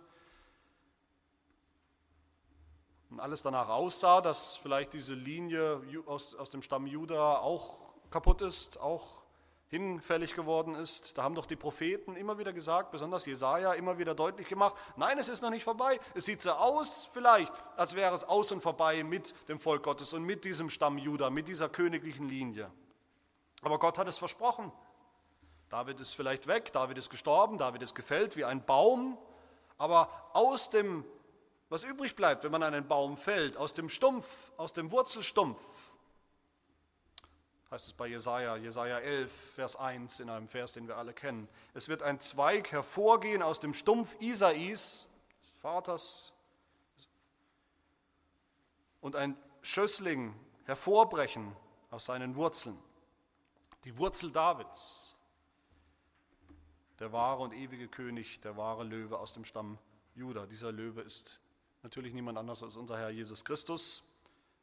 und 3.08 3.20
alles 3.20 3.42
danach 3.42 3.68
aussah, 3.68 4.20
dass 4.20 4.56
vielleicht 4.56 4.94
diese 4.94 5.14
Linie 5.14 5.80
aus, 6.06 6.34
aus 6.34 6.50
dem 6.50 6.60
Stamm 6.60 6.88
Juda 6.88 7.38
auch 7.38 7.94
kaputt 8.10 8.42
ist, 8.42 8.80
auch 8.80 9.22
hinfällig 9.70 10.34
geworden 10.34 10.74
ist. 10.74 11.16
Da 11.16 11.22
haben 11.22 11.36
doch 11.36 11.46
die 11.46 11.56
Propheten 11.56 12.16
immer 12.16 12.38
wieder 12.38 12.52
gesagt, 12.52 12.90
besonders 12.90 13.24
Jesaja, 13.24 13.72
immer 13.72 13.98
wieder 13.98 14.14
deutlich 14.14 14.48
gemacht: 14.48 14.74
Nein, 14.96 15.16
es 15.18 15.28
ist 15.28 15.42
noch 15.42 15.50
nicht 15.50 15.64
vorbei. 15.64 15.98
Es 16.14 16.24
sieht 16.24 16.42
so 16.42 16.50
aus, 16.50 17.08
vielleicht, 17.12 17.54
als 17.76 17.94
wäre 17.94 18.14
es 18.14 18.24
aus 18.24 18.50
und 18.52 18.60
vorbei 18.60 19.04
mit 19.04 19.34
dem 19.48 19.58
Volk 19.58 19.84
Gottes 19.84 20.12
und 20.12 20.24
mit 20.24 20.44
diesem 20.44 20.70
Stamm 20.70 20.98
Juda, 20.98 21.30
mit 21.30 21.48
dieser 21.48 21.68
königlichen 21.68 22.28
Linie. 22.28 22.70
Aber 23.62 23.78
Gott 23.78 23.96
hat 23.98 24.08
es 24.08 24.18
versprochen. 24.18 24.72
David 25.68 26.00
ist 26.00 26.14
vielleicht 26.14 26.48
weg, 26.48 26.72
David 26.72 26.98
ist 26.98 27.10
gestorben, 27.10 27.56
David 27.56 27.82
ist 27.82 27.94
gefällt 27.94 28.36
wie 28.36 28.44
ein 28.44 28.64
Baum. 28.64 29.16
Aber 29.78 30.10
aus 30.32 30.70
dem, 30.70 31.04
was 31.68 31.84
übrig 31.84 32.16
bleibt, 32.16 32.42
wenn 32.42 32.50
man 32.50 32.64
einen 32.64 32.88
Baum 32.88 33.16
fällt, 33.16 33.56
aus 33.56 33.72
dem 33.72 33.88
Stumpf, 33.88 34.50
aus 34.56 34.72
dem 34.72 34.90
Wurzelstumpf, 34.90 35.60
heißt 37.70 37.86
es 37.86 37.92
bei 37.92 38.08
Jesaja, 38.08 38.56
Jesaja 38.56 38.98
11, 38.98 39.32
Vers 39.54 39.76
1, 39.76 40.20
in 40.20 40.28
einem 40.28 40.48
Vers, 40.48 40.72
den 40.72 40.88
wir 40.88 40.96
alle 40.96 41.12
kennen. 41.12 41.48
Es 41.72 41.88
wird 41.88 42.02
ein 42.02 42.18
Zweig 42.20 42.72
hervorgehen 42.72 43.42
aus 43.42 43.60
dem 43.60 43.74
Stumpf 43.74 44.16
Isais, 44.20 45.08
des 45.40 45.50
Vaters, 45.60 46.32
und 49.00 49.14
ein 49.16 49.36
Schössling 49.62 50.34
hervorbrechen 50.64 51.54
aus 51.90 52.06
seinen 52.06 52.34
Wurzeln. 52.36 52.78
Die 53.84 53.96
Wurzel 53.96 54.30
Davids, 54.32 55.16
der 56.98 57.12
wahre 57.12 57.42
und 57.42 57.54
ewige 57.54 57.88
König, 57.88 58.40
der 58.40 58.56
wahre 58.56 58.84
Löwe 58.84 59.18
aus 59.18 59.32
dem 59.32 59.44
Stamm 59.44 59.78
Juda. 60.14 60.44
Dieser 60.46 60.72
Löwe 60.72 61.00
ist 61.02 61.40
natürlich 61.82 62.12
niemand 62.12 62.36
anders 62.36 62.62
als 62.62 62.76
unser 62.76 62.98
Herr 62.98 63.10
Jesus 63.10 63.44
Christus, 63.44 64.02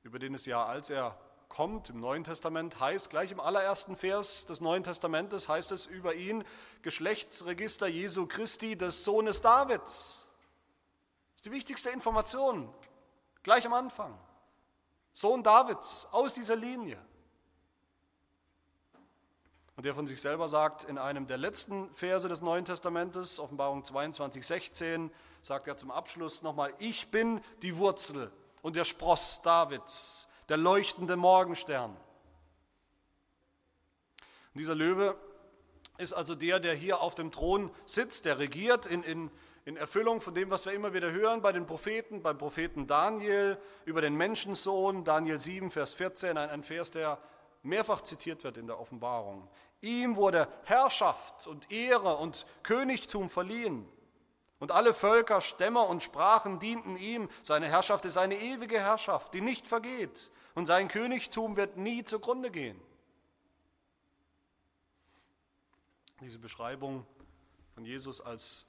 über 0.03 0.19
den 0.19 0.35
es 0.35 0.45
ja, 0.45 0.63
als 0.65 0.89
er 0.89 1.17
kommt 1.49 1.89
im 1.89 1.99
Neuen 1.99 2.23
Testament, 2.23 2.79
heißt 2.79 3.09
gleich 3.09 3.31
im 3.31 3.39
allerersten 3.39 3.95
Vers 3.95 4.45
des 4.45 4.61
Neuen 4.61 4.83
Testamentes, 4.83 5.49
heißt 5.49 5.71
es 5.71 5.85
über 5.85 6.15
ihn, 6.15 6.43
Geschlechtsregister 6.81 7.87
Jesu 7.87 8.27
Christi, 8.27 8.77
des 8.77 9.03
Sohnes 9.03 9.41
Davids. 9.41 10.31
Das 11.31 11.37
ist 11.37 11.45
die 11.45 11.51
wichtigste 11.51 11.89
Information, 11.89 12.73
gleich 13.43 13.65
am 13.65 13.73
Anfang. 13.73 14.17
Sohn 15.13 15.41
Davids, 15.41 16.07
aus 16.11 16.35
dieser 16.35 16.55
Linie. 16.55 16.97
Und 19.75 19.85
der 19.85 19.93
von 19.93 20.07
sich 20.07 20.19
selber 20.19 20.47
sagt 20.47 20.83
in 20.83 20.97
einem 20.97 21.27
der 21.27 21.37
letzten 21.37 21.93
Verse 21.93 22.27
des 22.27 22.41
Neuen 22.41 22.65
Testamentes, 22.65 23.39
Offenbarung 23.39 23.83
22, 23.83 24.45
16, 24.45 25.11
sagt 25.43 25.67
er 25.67 25.77
zum 25.77 25.91
Abschluss 25.91 26.41
nochmal, 26.41 26.73
ich 26.79 27.09
bin 27.09 27.41
die 27.61 27.77
Wurzel 27.77 28.31
und 28.63 28.75
der 28.75 28.85
Spross 28.85 29.41
Davids, 29.43 30.26
der 30.49 30.57
leuchtende 30.57 31.15
Morgenstern. 31.15 31.91
Und 34.53 34.59
dieser 34.59 34.75
Löwe 34.75 35.15
ist 35.97 36.13
also 36.13 36.35
der, 36.35 36.59
der 36.59 36.73
hier 36.73 37.01
auf 37.01 37.15
dem 37.15 37.31
Thron 37.31 37.71
sitzt, 37.85 38.25
der 38.25 38.39
regiert 38.39 38.85
in, 38.85 39.03
in, 39.03 39.31
in 39.65 39.77
Erfüllung 39.77 40.21
von 40.21 40.33
dem, 40.33 40.49
was 40.49 40.65
wir 40.65 40.73
immer 40.73 40.93
wieder 40.93 41.11
hören 41.11 41.41
bei 41.41 41.51
den 41.51 41.65
Propheten, 41.65 42.21
beim 42.21 42.37
Propheten 42.37 42.87
Daniel, 42.87 43.57
über 43.85 44.01
den 44.01 44.15
Menschensohn, 44.15 45.03
Daniel 45.03 45.39
7, 45.39 45.69
Vers 45.69 45.93
14, 45.93 46.37
ein, 46.37 46.49
ein 46.49 46.63
Vers, 46.63 46.91
der 46.91 47.19
mehrfach 47.63 48.01
zitiert 48.01 48.43
wird 48.43 48.57
in 48.57 48.67
der 48.67 48.79
Offenbarung. 48.79 49.47
Ihm 49.81 50.15
wurde 50.15 50.47
Herrschaft 50.63 51.47
und 51.47 51.71
Ehre 51.71 52.17
und 52.17 52.45
Königtum 52.63 53.29
verliehen. 53.29 53.87
Und 54.59 54.71
alle 54.71 54.93
Völker, 54.93 55.39
Stämme 55.41 55.81
und 55.81 56.01
Sprachen 56.01 56.57
dienten 56.59 56.97
ihm. 56.97 57.29
Seine 57.43 57.67
Herrschaft 57.67 58.05
ist 58.05 58.17
eine 58.17 58.39
ewige 58.39 58.79
Herrschaft, 58.79 59.33
die 59.33 59.41
nicht 59.41 59.67
vergeht. 59.67 60.31
Und 60.57 60.65
sein 60.65 60.87
Königtum 60.87 61.55
wird 61.55 61.77
nie 61.77 62.03
zugrunde 62.03 62.49
gehen. 62.49 62.81
Diese 66.19 66.39
Beschreibung 66.39 67.05
von 67.75 67.85
Jesus 67.85 68.21
als 68.21 68.65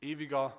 ewiger, 0.00 0.58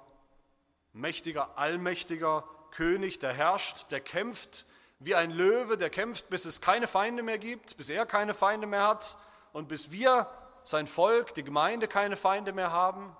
mächtiger, 0.93 1.57
allmächtiger 1.57 2.47
König, 2.71 3.19
der 3.19 3.33
herrscht, 3.33 3.91
der 3.91 3.99
kämpft 3.99 4.65
wie 4.99 5.15
ein 5.15 5.31
Löwe, 5.31 5.75
der 5.75 5.89
kämpft, 5.89 6.29
bis 6.29 6.45
es 6.45 6.61
keine 6.61 6.87
Feinde 6.87 7.23
mehr 7.23 7.37
gibt, 7.37 7.75
bis 7.75 7.89
er 7.89 8.05
keine 8.05 8.33
Feinde 8.33 8.67
mehr 8.67 8.87
hat 8.87 9.17
und 9.51 9.67
bis 9.67 9.91
wir, 9.91 10.31
sein 10.63 10.87
Volk, 10.87 11.33
die 11.33 11.43
Gemeinde, 11.43 11.89
keine 11.89 12.15
Feinde 12.15 12.53
mehr 12.53 12.71
haben. 12.71 13.17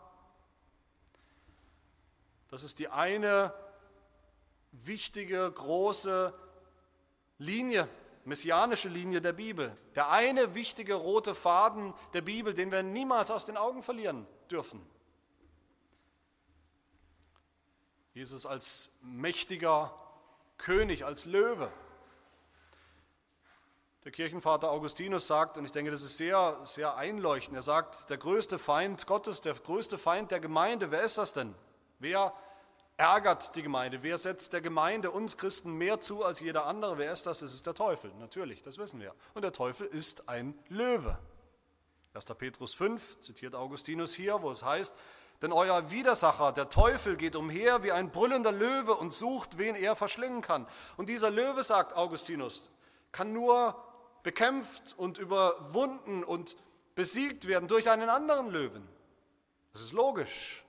Das 2.48 2.64
ist 2.64 2.80
die 2.80 2.88
eine 2.88 3.54
wichtige, 4.72 5.52
große 5.52 6.34
Linie, 7.42 7.90
messianische 8.24 8.88
Linie 8.88 9.20
der 9.20 9.34
Bibel. 9.34 9.74
Der 9.96 10.12
eine 10.12 10.54
wichtige 10.54 10.94
rote 10.94 11.34
Faden 11.34 11.94
der 12.14 12.22
Bibel, 12.22 12.54
den 12.54 12.72
wir 12.72 12.84
niemals 12.84 13.32
aus 13.32 13.46
den 13.46 13.58
Augen 13.58 13.82
verlieren 13.82 14.28
dürfen. 14.50 14.80
Jesus 18.14 18.46
als 18.46 18.92
mächtiger 19.02 19.98
König, 20.58 21.04
als 21.04 21.26
Löwe. 21.26 21.72
Der 24.04 24.12
Kirchenvater 24.12 24.70
Augustinus 24.70 25.26
sagt, 25.26 25.58
und 25.58 25.66
ich 25.66 25.72
denke, 25.72 25.90
das 25.90 26.04
ist 26.04 26.18
sehr, 26.18 26.60
sehr 26.64 26.96
einleuchtend, 26.96 27.56
er 27.56 27.62
sagt, 27.64 28.10
der 28.10 28.18
größte 28.18 28.60
Feind 28.60 29.08
Gottes, 29.08 29.42
der 29.42 29.54
größte 29.56 29.98
Feind 29.98 30.30
der 30.30 30.40
Gemeinde, 30.40 30.92
wer 30.92 31.02
ist 31.02 31.18
das 31.18 31.34
denn? 31.34 31.56
Wer 32.00 32.34
ärgert 33.02 33.56
die 33.56 33.64
Gemeinde? 33.64 34.04
Wer 34.04 34.20
setzt 34.20 34.54
der 34.54 34.62
Gemeinde, 34.62 35.10
uns 35.10 35.38
Christen, 35.38 35.76
mehr 35.76 36.00
zu 36.02 36.24
als 36.24 36.40
jeder 36.40 36.68
andere? 36.68 37.00
Wer 37.00 37.12
ist 37.12 37.26
das? 37.26 37.42
Es 37.42 37.54
ist 37.54 37.66
der 37.66 37.74
Teufel, 37.74 38.12
natürlich, 38.20 38.62
das 38.62 38.78
wissen 38.78 39.00
wir. 39.00 39.16
Und 39.34 39.42
der 39.42 39.54
Teufel 39.54 39.88
ist 39.88 40.30
ein 40.30 40.54
Löwe. 40.70 41.18
1. 42.14 42.26
Petrus 42.38 42.76
5 42.76 43.20
zitiert 43.20 43.56
Augustinus 43.56 44.14
hier, 44.14 44.44
wo 44.44 44.52
es 44.52 44.64
heißt, 44.64 44.96
denn 45.42 45.52
euer 45.52 45.90
Widersacher, 45.90 46.52
der 46.52 46.70
Teufel, 46.70 47.18
geht 47.18 47.36
umher 47.36 47.82
wie 47.82 47.92
ein 47.92 48.12
brüllender 48.12 48.52
Löwe 48.52 48.94
und 48.94 49.12
sucht, 49.12 49.58
wen 49.58 49.74
er 49.74 49.96
verschlingen 49.96 50.44
kann. 50.44 50.68
Und 50.96 51.10
dieser 51.10 51.32
Löwe, 51.32 51.64
sagt 51.64 51.96
Augustinus, 51.96 52.70
kann 53.12 53.34
nur 53.34 53.76
bekämpft 54.22 54.94
und 54.96 55.18
überwunden 55.18 56.24
und 56.24 56.56
besiegt 56.94 57.48
werden 57.48 57.68
durch 57.68 57.90
einen 57.90 58.10
anderen 58.10 58.52
Löwen. 58.52 58.88
Das 59.74 59.82
ist 59.82 59.94
logisch. 59.94 60.64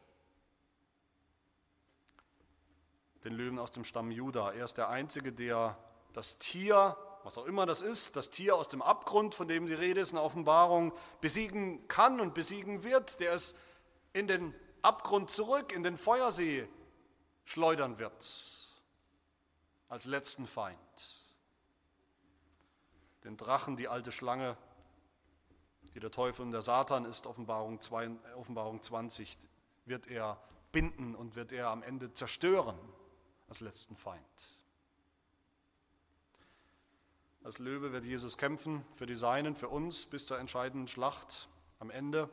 Den 3.24 3.34
Löwen 3.34 3.58
aus 3.58 3.70
dem 3.70 3.84
Stamm 3.84 4.10
Juda. 4.10 4.52
Er 4.52 4.64
ist 4.64 4.78
der 4.78 4.88
Einzige, 4.88 5.32
der 5.32 5.78
das 6.12 6.38
Tier, 6.38 6.96
was 7.22 7.38
auch 7.38 7.46
immer 7.46 7.66
das 7.66 7.80
ist, 7.82 8.16
das 8.16 8.30
Tier 8.30 8.56
aus 8.56 8.68
dem 8.68 8.82
Abgrund, 8.82 9.34
von 9.34 9.46
dem 9.46 9.66
die 9.66 9.74
Rede 9.74 10.00
ist 10.00 10.10
in 10.10 10.16
der 10.16 10.24
Offenbarung, 10.24 10.92
besiegen 11.20 11.86
kann 11.86 12.20
und 12.20 12.34
besiegen 12.34 12.82
wird, 12.82 13.20
der 13.20 13.32
es 13.32 13.58
in 14.12 14.26
den 14.26 14.54
Abgrund 14.82 15.30
zurück, 15.30 15.72
in 15.72 15.84
den 15.84 15.96
Feuersee 15.96 16.68
schleudern 17.44 17.98
wird, 17.98 18.26
als 19.88 20.04
letzten 20.06 20.46
Feind. 20.46 20.78
Den 23.22 23.36
Drachen, 23.36 23.76
die 23.76 23.86
alte 23.86 24.10
Schlange, 24.10 24.56
die 25.94 26.00
der 26.00 26.10
Teufel 26.10 26.42
und 26.42 26.50
der 26.50 26.62
Satan 26.62 27.04
ist, 27.04 27.28
Offenbarung, 27.28 27.80
2, 27.80 28.10
Offenbarung 28.36 28.82
20, 28.82 29.38
wird 29.84 30.08
er 30.08 30.42
binden 30.72 31.14
und 31.14 31.36
wird 31.36 31.52
er 31.52 31.68
am 31.68 31.84
Ende 31.84 32.12
zerstören 32.12 32.78
als 33.52 33.60
letzten 33.60 33.96
Feind. 33.96 34.24
Als 37.44 37.58
Löwe 37.58 37.92
wird 37.92 38.06
Jesus 38.06 38.38
kämpfen 38.38 38.82
für 38.94 39.04
die 39.04 39.14
Seinen, 39.14 39.56
für 39.56 39.68
uns 39.68 40.06
bis 40.06 40.26
zur 40.26 40.38
entscheidenden 40.38 40.88
Schlacht 40.88 41.50
am 41.78 41.90
Ende. 41.90 42.30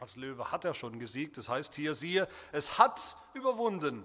Als 0.00 0.16
Löwe 0.16 0.50
hat 0.50 0.64
er 0.64 0.74
schon 0.74 0.98
gesiegt. 0.98 1.36
Das 1.36 1.48
heißt 1.48 1.76
hier, 1.76 1.94
siehe, 1.94 2.26
es 2.50 2.80
hat 2.80 3.16
überwunden 3.34 4.04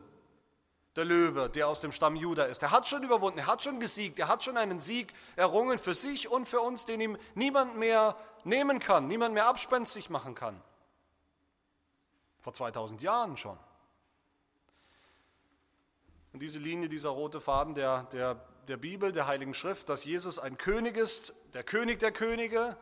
der 0.96 1.06
Löwe, 1.06 1.50
der 1.50 1.70
aus 1.70 1.82
dem 1.82 1.92
Stamm 1.92 2.16
Juda 2.16 2.44
ist. 2.44 2.62
Er 2.62 2.70
hat 2.70 2.88
schon 2.88 3.02
überwunden, 3.02 3.40
er 3.40 3.48
hat 3.48 3.64
schon 3.64 3.80
gesiegt, 3.80 4.20
er 4.20 4.28
hat 4.28 4.44
schon 4.44 4.58
einen 4.58 4.80
Sieg 4.80 5.16
errungen 5.38 5.80
für 5.80 5.96
sich 5.96 6.30
und 6.30 6.48
für 6.48 6.62
uns, 6.62 6.86
den 6.86 7.02
ihm 7.02 7.18
niemand 7.34 7.80
mehr 7.80 8.16
nehmen 8.44 8.78
kann, 8.78 9.08
niemand 9.08 9.34
mehr 9.34 9.48
abspenstig 9.48 10.12
machen 10.12 10.36
kann. 10.36 10.62
Vor 12.42 12.54
2000 12.54 13.02
Jahren 13.02 13.38
schon. 13.38 13.58
Und 16.38 16.42
diese 16.42 16.60
Linie, 16.60 16.88
dieser 16.88 17.10
rote 17.10 17.42
Faden 17.42 17.74
der, 17.74 18.04
der, 18.12 18.36
der 18.68 18.78
Bibel, 18.78 19.12
der 19.12 19.26
Heiligen 19.26 19.56
Schrift, 19.56 19.90
dass 19.90 20.06
Jesus 20.06 20.38
ein 20.38 20.56
König 20.56 20.96
ist, 20.96 21.34
der 21.56 21.64
König 21.64 21.98
der 21.98 22.12
Könige, 22.12 22.78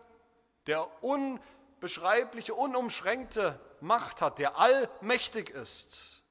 der 0.68 0.86
unbeschreibliche, 1.02 2.54
unumschränkte 2.54 3.58
Macht 3.80 4.20
hat, 4.20 4.40
der 4.40 4.60
allmächtig 4.60 5.52
ist, 5.52 6.22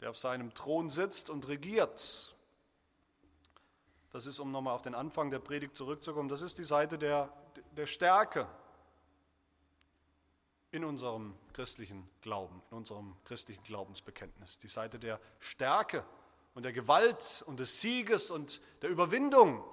der 0.00 0.10
auf 0.10 0.18
seinem 0.18 0.52
Thron 0.52 0.90
sitzt 0.90 1.30
und 1.30 1.48
regiert. 1.48 2.36
Das 4.10 4.26
ist, 4.26 4.38
um 4.38 4.52
nochmal 4.52 4.74
auf 4.74 4.82
den 4.82 4.94
Anfang 4.94 5.30
der 5.30 5.38
Predigt 5.38 5.74
zurückzukommen, 5.76 6.28
das 6.28 6.42
ist 6.42 6.58
die 6.58 6.62
Seite 6.62 6.98
der, 6.98 7.32
der 7.70 7.86
Stärke 7.86 8.46
in 10.72 10.84
unserem 10.84 11.34
christlichen 11.52 12.08
Glauben, 12.22 12.62
in 12.70 12.78
unserem 12.78 13.16
christlichen 13.24 13.62
Glaubensbekenntnis. 13.64 14.58
Die 14.58 14.68
Seite 14.68 14.98
der 14.98 15.20
Stärke 15.40 16.04
und 16.54 16.62
der 16.62 16.72
Gewalt 16.72 17.42
und 17.46 17.60
des 17.60 17.80
Sieges 17.80 18.30
und 18.30 18.60
der 18.82 18.90
Überwindung, 18.90 19.64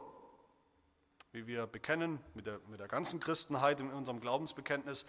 wie 1.31 1.45
wir 1.45 1.67
bekennen 1.67 2.19
mit 2.33 2.47
der, 2.47 2.59
mit 2.67 2.79
der 2.79 2.87
ganzen 2.87 3.19
Christenheit 3.19 3.79
in 3.79 3.91
unserem 3.91 4.19
Glaubensbekenntnis, 4.19 5.05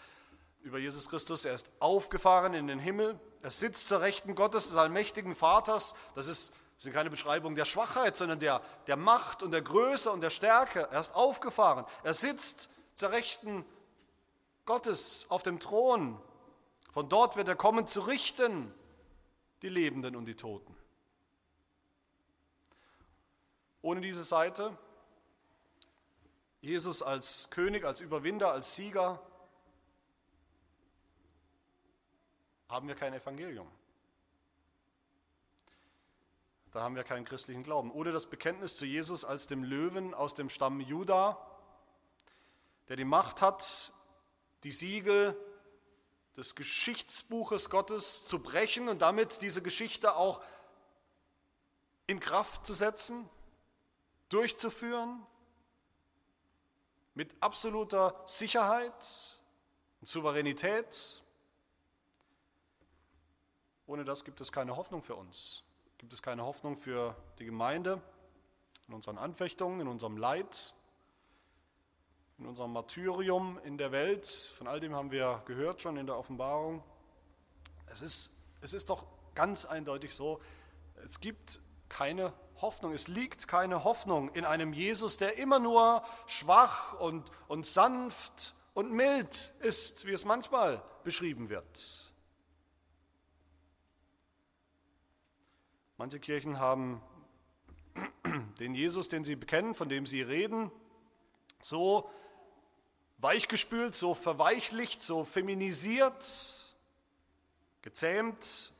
über 0.60 0.78
Jesus 0.78 1.08
Christus. 1.08 1.44
Er 1.44 1.54
ist 1.54 1.70
aufgefahren 1.80 2.52
in 2.52 2.66
den 2.66 2.78
Himmel. 2.78 3.18
Er 3.42 3.50
sitzt 3.50 3.88
zur 3.88 4.00
Rechten 4.00 4.34
Gottes, 4.34 4.68
des 4.68 4.76
allmächtigen 4.76 5.34
Vaters. 5.34 5.94
Das 6.14 6.26
ist, 6.26 6.54
das 6.76 6.86
ist 6.86 6.92
keine 6.92 7.10
Beschreibung 7.10 7.54
der 7.54 7.64
Schwachheit, 7.64 8.16
sondern 8.16 8.40
der, 8.40 8.60
der 8.86 8.96
Macht 8.96 9.42
und 9.42 9.52
der 9.52 9.62
Größe 9.62 10.10
und 10.10 10.20
der 10.20 10.30
Stärke. 10.30 10.88
Er 10.90 11.00
ist 11.00 11.14
aufgefahren. 11.14 11.86
Er 12.02 12.14
sitzt 12.14 12.70
zur 12.94 13.10
Rechten 13.10 13.64
Gottes 14.68 15.24
auf 15.30 15.42
dem 15.42 15.60
Thron. 15.60 16.20
Von 16.90 17.08
dort 17.08 17.36
wird 17.36 17.48
er 17.48 17.56
kommen 17.56 17.86
zu 17.86 18.00
richten, 18.00 18.70
die 19.62 19.70
Lebenden 19.70 20.14
und 20.14 20.26
die 20.26 20.34
Toten. 20.34 20.76
Ohne 23.80 24.02
diese 24.02 24.22
Seite, 24.24 24.76
Jesus 26.60 27.02
als 27.02 27.48
König, 27.48 27.84
als 27.84 28.00
Überwinder, 28.00 28.52
als 28.52 28.74
Sieger, 28.74 29.22
haben 32.68 32.88
wir 32.88 32.94
kein 32.94 33.14
Evangelium. 33.14 33.68
Da 36.72 36.82
haben 36.82 36.94
wir 36.94 37.04
keinen 37.04 37.24
christlichen 37.24 37.62
Glauben. 37.62 37.90
Oder 37.90 38.12
das 38.12 38.26
Bekenntnis 38.26 38.76
zu 38.76 38.84
Jesus 38.84 39.24
als 39.24 39.46
dem 39.46 39.64
Löwen 39.64 40.12
aus 40.12 40.34
dem 40.34 40.50
Stamm 40.50 40.80
Juda, 40.80 41.38
der 42.88 42.96
die 42.96 43.06
Macht 43.06 43.40
hat, 43.40 43.94
die 44.64 44.70
Siegel 44.70 45.36
des 46.36 46.54
Geschichtsbuches 46.54 47.70
Gottes 47.70 48.24
zu 48.24 48.42
brechen 48.42 48.88
und 48.88 49.02
damit 49.02 49.42
diese 49.42 49.62
Geschichte 49.62 50.16
auch 50.16 50.42
in 52.06 52.20
Kraft 52.20 52.64
zu 52.64 52.74
setzen, 52.74 53.28
durchzuführen, 54.28 55.26
mit 57.14 57.34
absoluter 57.40 58.22
Sicherheit 58.26 59.40
und 60.00 60.06
Souveränität. 60.06 61.22
Ohne 63.86 64.04
das 64.04 64.24
gibt 64.24 64.40
es 64.40 64.52
keine 64.52 64.76
Hoffnung 64.76 65.02
für 65.02 65.16
uns, 65.16 65.64
gibt 65.98 66.12
es 66.12 66.22
keine 66.22 66.44
Hoffnung 66.44 66.76
für 66.76 67.16
die 67.40 67.44
Gemeinde 67.44 68.00
in 68.86 68.94
unseren 68.94 69.18
Anfechtungen, 69.18 69.80
in 69.80 69.88
unserem 69.88 70.16
Leid, 70.16 70.74
in 72.38 72.46
unserem 72.46 72.72
Martyrium 72.72 73.58
in 73.64 73.78
der 73.78 73.92
Welt. 73.92 74.26
Von 74.26 74.68
all 74.68 74.80
dem 74.80 74.94
haben 74.94 75.10
wir 75.10 75.42
gehört 75.44 75.82
schon 75.82 75.96
in 75.96 76.06
der 76.06 76.16
Offenbarung. 76.16 76.82
Es 77.86 78.00
ist, 78.00 78.32
es 78.60 78.72
ist 78.72 78.90
doch 78.90 79.06
ganz 79.34 79.64
eindeutig 79.64 80.14
so, 80.14 80.40
es 81.04 81.20
gibt 81.20 81.60
keine 81.88 82.32
Hoffnung, 82.60 82.92
es 82.92 83.08
liegt 83.08 83.48
keine 83.48 83.84
Hoffnung 83.84 84.32
in 84.34 84.44
einem 84.44 84.72
Jesus, 84.72 85.16
der 85.16 85.38
immer 85.38 85.58
nur 85.58 86.04
schwach 86.26 86.94
und, 86.94 87.30
und 87.48 87.66
sanft 87.66 88.54
und 88.74 88.92
mild 88.92 89.54
ist, 89.60 90.06
wie 90.06 90.12
es 90.12 90.24
manchmal 90.24 90.82
beschrieben 91.02 91.48
wird. 91.48 92.12
Manche 95.96 96.20
Kirchen 96.20 96.60
haben 96.60 97.02
den 98.60 98.74
Jesus, 98.74 99.08
den 99.08 99.24
sie 99.24 99.34
bekennen, 99.34 99.74
von 99.74 99.88
dem 99.88 100.06
sie 100.06 100.22
reden, 100.22 100.70
so 101.60 102.08
weichgespült, 103.18 103.94
so 103.94 104.14
verweichlicht, 104.14 105.02
so 105.02 105.24
feminisiert, 105.24 106.74
gezähmt, 107.82 108.72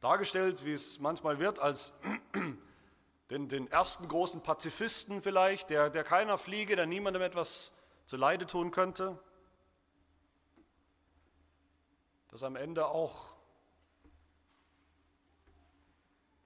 dargestellt, 0.00 0.64
wie 0.64 0.72
es 0.72 0.98
manchmal 0.98 1.38
wird, 1.38 1.60
als 1.60 2.00
den, 3.30 3.48
den 3.48 3.70
ersten 3.70 4.08
großen 4.08 4.42
Pazifisten 4.42 5.22
vielleicht, 5.22 5.70
der, 5.70 5.90
der 5.90 6.04
keiner 6.04 6.38
Fliege, 6.38 6.76
der 6.76 6.86
niemandem 6.86 7.22
etwas 7.22 7.76
zu 8.06 8.16
Leide 8.16 8.46
tun 8.46 8.70
könnte, 8.70 9.18
dass 12.28 12.42
am 12.42 12.56
Ende 12.56 12.86
auch 12.86 13.28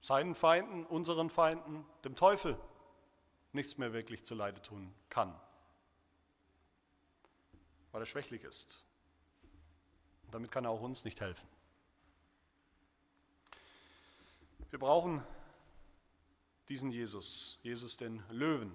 seinen 0.01 0.35
Feinden, 0.35 0.85
unseren 0.85 1.29
Feinden, 1.29 1.85
dem 2.03 2.15
Teufel 2.15 2.57
nichts 3.53 3.77
mehr 3.77 3.93
wirklich 3.93 4.25
zu 4.25 4.35
Leide 4.35 4.61
tun 4.61 4.93
kann 5.09 5.39
weil 7.91 8.01
er 8.01 8.05
schwächlich 8.05 8.43
ist. 8.43 8.83
Und 10.23 10.33
damit 10.33 10.51
kann 10.51 10.65
er 10.65 10.71
auch 10.71 10.81
uns 10.81 11.05
nicht 11.05 11.21
helfen. 11.21 11.47
Wir 14.69 14.79
brauchen 14.79 15.23
diesen 16.67 16.91
Jesus, 16.91 17.57
Jesus 17.63 17.97
den 17.97 18.23
Löwen. 18.29 18.71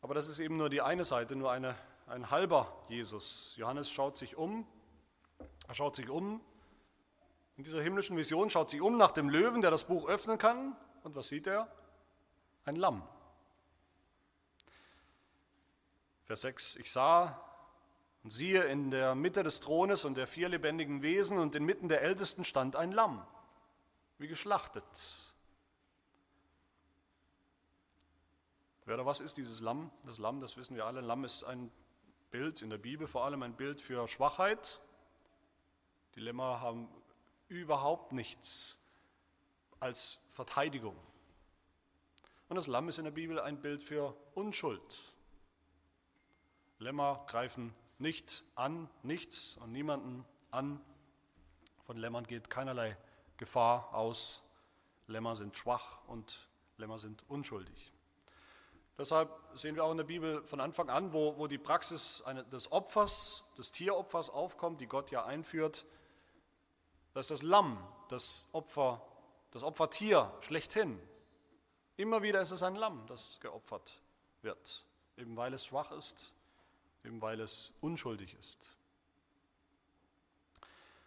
Aber 0.00 0.14
das 0.14 0.28
ist 0.28 0.38
eben 0.38 0.56
nur 0.56 0.70
die 0.70 0.80
eine 0.80 1.04
Seite, 1.04 1.36
nur 1.36 1.50
eine, 1.50 1.76
ein 2.06 2.30
halber 2.30 2.84
Jesus. 2.88 3.54
Johannes 3.56 3.90
schaut 3.90 4.16
sich 4.16 4.36
um, 4.36 4.66
er 5.68 5.74
schaut 5.74 5.96
sich 5.96 6.08
um 6.08 6.40
in 7.56 7.64
dieser 7.64 7.82
himmlischen 7.82 8.16
Vision, 8.16 8.50
schaut 8.50 8.70
sich 8.70 8.80
um 8.80 8.96
nach 8.96 9.12
dem 9.12 9.28
Löwen, 9.28 9.60
der 9.60 9.70
das 9.70 9.84
Buch 9.84 10.08
öffnen 10.08 10.38
kann. 10.38 10.76
Und 11.04 11.14
was 11.14 11.28
sieht 11.28 11.46
er? 11.46 11.68
Ein 12.64 12.76
Lamm. 12.76 13.06
Vers 16.24 16.40
6, 16.40 16.76
ich 16.76 16.90
sah 16.90 17.40
und 18.22 18.30
siehe 18.30 18.64
in 18.64 18.90
der 18.90 19.14
Mitte 19.14 19.42
des 19.42 19.60
Thrones 19.60 20.04
und 20.04 20.16
der 20.16 20.26
vier 20.26 20.48
lebendigen 20.48 21.02
Wesen 21.02 21.38
und 21.38 21.54
inmitten 21.54 21.88
der 21.88 22.00
Ältesten 22.00 22.44
stand 22.44 22.76
ein 22.76 22.92
Lamm, 22.92 23.26
wie 24.16 24.28
geschlachtet. 24.28 25.34
Wer 28.86 28.94
oder 28.94 29.06
was 29.06 29.20
ist 29.20 29.36
dieses 29.36 29.60
Lamm? 29.60 29.90
Das 30.04 30.18
Lamm, 30.18 30.40
das 30.40 30.56
wissen 30.56 30.76
wir 30.76 30.86
alle. 30.86 31.00
Lamm 31.00 31.24
ist 31.24 31.44
ein 31.44 31.70
Bild 32.30 32.62
in 32.62 32.70
der 32.70 32.78
Bibel, 32.78 33.06
vor 33.06 33.24
allem 33.24 33.42
ein 33.42 33.54
Bild 33.54 33.80
für 33.80 34.08
Schwachheit. 34.08 34.80
Die 36.14 36.20
Lämmer 36.20 36.60
haben 36.60 36.88
überhaupt 37.48 38.12
nichts 38.12 38.82
als 39.80 40.20
Verteidigung. 40.30 40.96
Und 42.48 42.56
das 42.56 42.66
Lamm 42.66 42.88
ist 42.88 42.98
in 42.98 43.04
der 43.04 43.10
Bibel 43.10 43.40
ein 43.40 43.60
Bild 43.60 43.82
für 43.82 44.16
Unschuld. 44.34 45.13
Lämmer 46.78 47.24
greifen 47.26 47.74
nicht 47.98 48.44
an, 48.54 48.88
nichts 49.02 49.56
und 49.56 49.72
niemanden 49.72 50.24
an. 50.50 50.80
Von 51.84 51.96
Lämmern 51.96 52.26
geht 52.26 52.50
keinerlei 52.50 52.96
Gefahr 53.36 53.94
aus. 53.94 54.42
Lämmer 55.06 55.36
sind 55.36 55.56
schwach 55.56 56.06
und 56.06 56.48
Lämmer 56.76 56.98
sind 56.98 57.24
unschuldig. 57.28 57.92
Deshalb 58.96 59.30
sehen 59.54 59.74
wir 59.74 59.84
auch 59.84 59.90
in 59.90 59.96
der 59.96 60.04
Bibel 60.04 60.44
von 60.44 60.60
Anfang 60.60 60.88
an, 60.88 61.12
wo, 61.12 61.36
wo 61.36 61.48
die 61.48 61.58
Praxis 61.58 62.22
des 62.52 62.70
Opfers, 62.70 63.52
des 63.58 63.72
Tieropfers 63.72 64.30
aufkommt, 64.30 64.80
die 64.80 64.86
Gott 64.86 65.10
ja 65.10 65.24
einführt, 65.24 65.84
dass 67.12 67.28
das 67.28 67.42
Lamm, 67.42 67.76
das 68.08 68.48
Opfer, 68.52 69.04
das 69.50 69.64
Opfertier 69.64 70.32
schlechthin, 70.40 71.00
immer 71.96 72.22
wieder 72.22 72.40
ist 72.40 72.52
es 72.52 72.62
ein 72.62 72.76
Lamm, 72.76 73.04
das 73.06 73.40
geopfert 73.40 74.00
wird, 74.42 74.84
eben 75.16 75.36
weil 75.36 75.52
es 75.54 75.66
schwach 75.66 75.90
ist, 75.90 76.34
eben 77.04 77.20
weil 77.20 77.40
es 77.40 77.72
unschuldig 77.80 78.34
ist. 78.38 78.74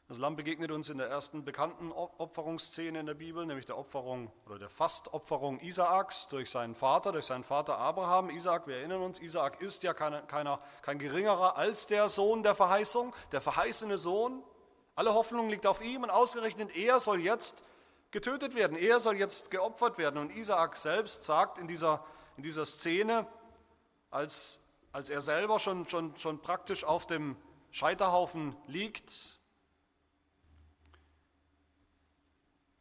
Das 0.10 0.20
Lamm 0.20 0.38
begegnet 0.38 0.72
uns 0.72 0.88
in 0.88 1.00
der 1.00 1.10
ersten 1.10 1.44
bekannten 1.44 1.92
Opferungsszene 1.92 2.98
in 2.98 3.06
der 3.06 3.14
Bibel, 3.14 3.46
nämlich 3.46 3.66
der 3.66 3.78
Opferung 3.78 4.32
oder 4.46 4.58
der 4.58 4.70
Fastopferung 4.70 5.60
Isaaks 5.60 6.30
durch 6.30 6.50
seinen 6.50 6.76
Vater, 6.76 7.12
durch 7.12 7.26
seinen 7.26 7.44
Vater 7.44 7.78
Abraham. 7.78 8.30
Isaak, 8.30 8.68
wir 8.68 8.78
erinnern 8.78 9.02
uns, 9.02 9.20
Isaak 9.20 9.60
ist 9.60 9.84
ja 9.84 9.94
kein, 9.94 10.26
keiner, 10.28 10.62
kein 10.82 10.98
geringerer 10.98 11.58
als 11.58 11.88
der 11.88 12.08
Sohn 12.08 12.42
der 12.42 12.56
Verheißung, 12.56 13.14
der 13.34 13.42
verheißene 13.42 13.98
Sohn. 13.98 14.42
Alle 14.96 15.14
Hoffnung 15.14 15.50
liegt 15.50 15.68
auf 15.68 15.82
ihm 15.82 16.04
und 16.04 16.10
ausgerechnet 16.10 16.74
er 16.78 17.02
soll 17.02 17.20
jetzt 17.20 17.66
getötet 18.12 18.56
werden, 18.56 18.78
er 18.78 19.02
soll 19.02 19.18
jetzt 19.18 19.52
geopfert 19.52 19.98
werden. 19.98 20.22
Und 20.22 20.30
Isaak 20.30 20.78
selbst 20.78 21.26
sagt 21.26 21.60
in 21.60 21.68
dieser, 21.68 22.02
in 22.38 22.44
dieser 22.44 22.66
Szene, 22.66 23.28
als 24.10 24.67
als 24.98 25.12
er 25.12 25.22
selber 25.22 25.60
schon, 25.60 25.88
schon, 25.88 26.18
schon 26.18 26.42
praktisch 26.42 26.84
auf 26.84 27.06
dem 27.06 27.38
Scheiterhaufen 27.70 28.58
liegt, 28.66 29.38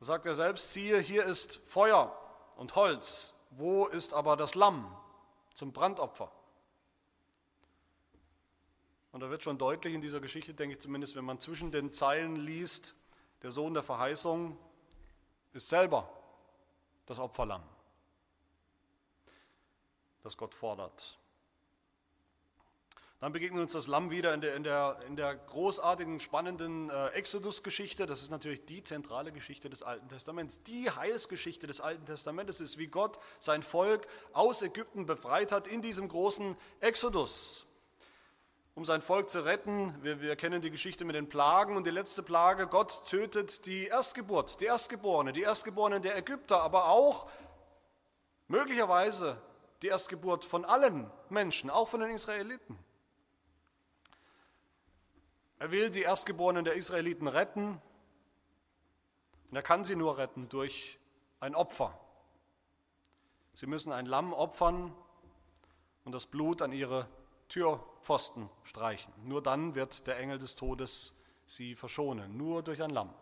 sagt 0.01 0.25
er 0.25 0.35
selbst, 0.35 0.73
siehe, 0.73 0.99
hier 0.99 1.27
ist 1.27 1.59
Feuer 1.59 2.19
und 2.57 2.75
Holz, 2.75 3.35
wo 3.51 3.85
ist 3.85 4.15
aber 4.15 4.35
das 4.39 4.55
Lamm 4.55 4.97
zum 5.53 5.75
Brandopfer? 5.75 6.33
Und 9.13 9.21
da 9.21 9.29
wird 9.29 9.43
schon 9.43 9.59
deutlich 9.59 9.93
in 9.93 10.01
dieser 10.01 10.21
Geschichte, 10.21 10.55
denke 10.55 10.77
ich 10.77 10.81
zumindest, 10.81 11.17
wenn 11.17 11.25
man 11.27 11.39
zwischen 11.39 11.71
den 11.71 11.93
Zeilen 11.93 12.37
liest, 12.37 12.95
der 13.43 13.51
Sohn 13.51 13.75
der 13.75 13.83
Verheißung 13.83 14.57
ist 15.53 15.69
selber 15.69 16.09
das 17.05 17.19
Opferlamm, 17.19 17.63
das 20.23 20.35
Gott 20.39 20.55
fordert. 20.55 21.19
Dann 23.19 23.33
begegnet 23.33 23.63
uns 23.63 23.73
das 23.73 23.87
Lamm 23.87 24.11
wieder 24.11 24.35
in 24.35 24.43
der, 24.43 24.55
in 24.57 24.63
der, 24.63 24.99
in 25.07 25.17
der 25.17 25.35
großartigen, 25.35 26.21
spannenden 26.21 26.91
äh, 26.91 27.09
Exodus-Geschichte. 27.09 28.05
Das 28.05 28.21
ist 28.21 28.31
natürlich 28.31 28.67
die 28.67 28.83
zentrale 28.83 29.33
Geschichte 29.33 29.71
des 29.71 29.83
Alten 29.83 30.07
Testaments. 30.11 30.65
Die 30.65 30.91
Heilsgeschichte 30.91 31.67
des 31.67 31.81
Alten 31.81 32.05
Testaments 32.05 32.61
ist, 32.61 32.77
wie 32.77 32.89
Gott 32.89 33.19
sein 33.39 33.63
Volk 33.63 34.07
aus 34.35 34.61
Ägypten 34.61 35.07
befreit 35.07 35.51
hat 35.51 35.67
in 35.67 35.81
diesem 35.81 36.09
großen 36.09 36.57
Exodus. 36.81 37.65
Um 38.75 38.85
sein 38.85 39.01
Volk 39.01 39.31
zu 39.31 39.47
retten, 39.47 39.95
wir, 40.03 40.21
wir 40.21 40.37
kennen 40.37 40.61
die 40.61 40.71
Geschichte 40.71 41.07
mit 41.07 41.17
den 41.17 41.31
Plagen 41.31 41.79
und 41.79 41.87
die 41.87 41.91
letzte 41.91 42.23
Plage, 42.23 42.67
Gott 42.67 43.07
tötet 43.09 43.65
die 43.65 43.87
Erstgeburt, 43.87 44.61
die 44.61 44.67
Erstgeborene, 44.67 45.33
die 45.33 45.41
Erstgeborenen 45.41 46.03
der 46.03 46.19
Ägypter, 46.19 46.61
aber 46.61 46.91
auch 46.91 47.31
möglicherweise 48.49 49.41
die 49.81 49.87
Erstgeburt 49.87 50.45
von 50.45 50.67
allen 50.67 51.11
Menschen, 51.31 51.71
auch 51.71 51.89
von 51.89 52.01
den 52.01 52.11
Israeliten. 52.11 52.79
Er 55.59 55.71
will 55.71 55.91
die 55.91 56.03
Erstgeborenen 56.03 56.65
der 56.65 56.75
Israeliten 56.75 57.29
retten 57.29 57.81
und 59.51 59.57
er 59.57 59.63
kann 59.63 59.85
sie 59.85 59.97
nur 59.97 60.19
retten 60.19 60.49
durch 60.49 60.99
ein 61.41 61.55
Opfer. 61.55 61.99
Sie 63.55 63.67
müssen 63.67 63.93
ein 63.93 64.05
Lamm 64.05 64.35
opfern 64.35 64.95
und 66.05 66.13
das 66.13 66.27
Blut 66.27 66.61
an 66.61 66.73
ihre 66.73 67.09
Türpfosten 67.49 68.51
streichen. 68.65 69.15
Nur 69.25 69.43
dann 69.43 69.75
wird 69.75 70.07
der 70.07 70.19
Engel 70.19 70.39
des 70.39 70.57
Todes 70.57 71.15
sie 71.47 71.75
verschonen, 71.75 72.37
nur 72.37 72.63
durch 72.63 72.83
ein 72.83 72.91
Lamm. 72.91 73.15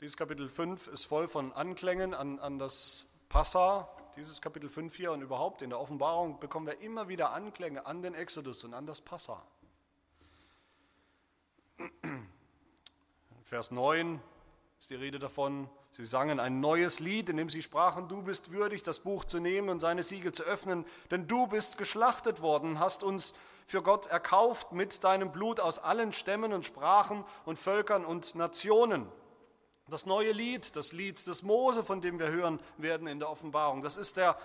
Dieses 0.00 0.16
Kapitel 0.16 0.48
5 0.48 0.88
ist 0.88 1.04
voll 1.04 1.26
von 1.26 1.52
Anklängen 1.52 2.14
an, 2.14 2.38
an 2.38 2.58
das 2.58 3.08
Passa, 3.28 3.88
dieses 4.16 4.40
Kapitel 4.40 4.70
5 4.70 4.94
hier 4.96 5.12
und 5.12 5.20
überhaupt 5.20 5.62
in 5.62 5.70
der 5.70 5.78
Offenbarung 5.78 6.40
bekommen 6.40 6.66
wir 6.66 6.80
immer 6.80 7.08
wieder 7.08 7.32
Anklänge 7.32 7.86
an 7.86 8.02
den 8.02 8.14
Exodus 8.14 8.64
und 8.64 8.72
an 8.72 8.86
das 8.86 9.00
Passa. 9.00 9.42
Vers 13.44 13.70
9, 13.70 14.20
ist 14.80 14.90
die 14.90 14.94
Rede 14.94 15.18
davon. 15.18 15.68
Sie 15.90 16.04
sangen 16.04 16.40
ein 16.40 16.60
neues 16.60 16.98
Lied, 17.00 17.28
in 17.28 17.36
dem 17.36 17.50
sie 17.50 17.62
sprachen, 17.62 18.08
du 18.08 18.22
bist 18.22 18.52
würdig, 18.52 18.82
das 18.82 19.00
Buch 19.00 19.24
zu 19.24 19.38
nehmen 19.38 19.68
und 19.68 19.80
seine 19.80 20.02
Siegel 20.02 20.32
zu 20.32 20.44
öffnen, 20.44 20.86
denn 21.10 21.26
du 21.26 21.46
bist 21.46 21.78
geschlachtet 21.78 22.40
worden, 22.40 22.80
hast 22.80 23.02
uns 23.02 23.34
für 23.66 23.82
Gott 23.82 24.06
erkauft 24.06 24.72
mit 24.72 25.04
deinem 25.04 25.32
Blut 25.32 25.60
aus 25.60 25.78
allen 25.78 26.12
Stämmen 26.12 26.52
und 26.52 26.64
Sprachen 26.64 27.24
und 27.44 27.58
Völkern 27.58 28.04
und 28.04 28.34
Nationen. 28.34 29.06
Das 29.88 30.04
neue 30.04 30.32
Lied, 30.32 30.74
das 30.74 30.92
Lied 30.92 31.24
des 31.28 31.42
Mose, 31.42 31.84
von 31.84 32.00
dem 32.00 32.18
wir 32.18 32.28
hören 32.28 32.58
werden 32.76 33.06
in 33.06 33.20
der 33.20 33.30
Offenbarung, 33.30 33.82
das 33.82 33.96
ist 33.96 34.16
der, 34.16 34.36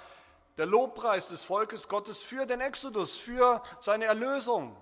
der 0.57 0.67
Lobpreis 0.67 1.29
des 1.29 1.43
Volkes 1.43 1.87
Gottes 1.87 2.21
für 2.21 2.45
den 2.45 2.61
Exodus, 2.61 3.17
für 3.17 3.63
seine 3.79 4.05
Erlösung. 4.05 4.77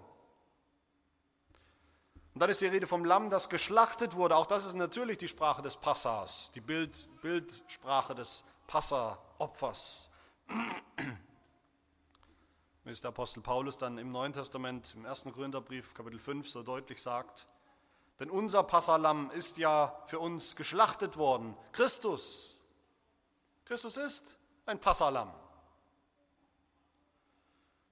Und 2.33 2.41
dann 2.41 2.49
ist 2.49 2.61
die 2.61 2.67
Rede 2.67 2.87
vom 2.87 3.05
Lamm, 3.05 3.29
das 3.29 3.49
geschlachtet 3.49 4.15
wurde. 4.15 4.35
Auch 4.35 4.45
das 4.45 4.65
ist 4.65 4.73
natürlich 4.73 5.17
die 5.17 5.27
Sprache 5.27 5.61
des 5.61 5.77
Passas, 5.77 6.51
die 6.53 6.61
Bild, 6.61 7.07
Bildsprache 7.21 8.13
des 8.13 8.43
Passa-Opfers. 8.67 10.09
Wie 12.83 12.91
es 12.91 13.01
der 13.01 13.09
Apostel 13.09 13.41
Paulus 13.41 13.77
dann 13.77 13.97
im 13.97 14.11
Neuen 14.11 14.33
Testament, 14.33 14.93
im 14.95 15.05
1. 15.05 15.25
Korintherbrief, 15.33 15.93
Kapitel 15.93 16.19
5, 16.19 16.49
so 16.49 16.63
deutlich 16.63 17.01
sagt. 17.01 17.47
Denn 18.19 18.29
unser 18.29 18.63
Passalamm 18.63 19.31
ist 19.31 19.57
ja 19.57 20.03
für 20.05 20.19
uns 20.19 20.55
geschlachtet 20.55 21.17
worden. 21.17 21.55
Christus. 21.71 22.63
Christus 23.65 23.97
ist 23.97 24.37
ein 24.65 24.79
Passalamm. 24.79 25.33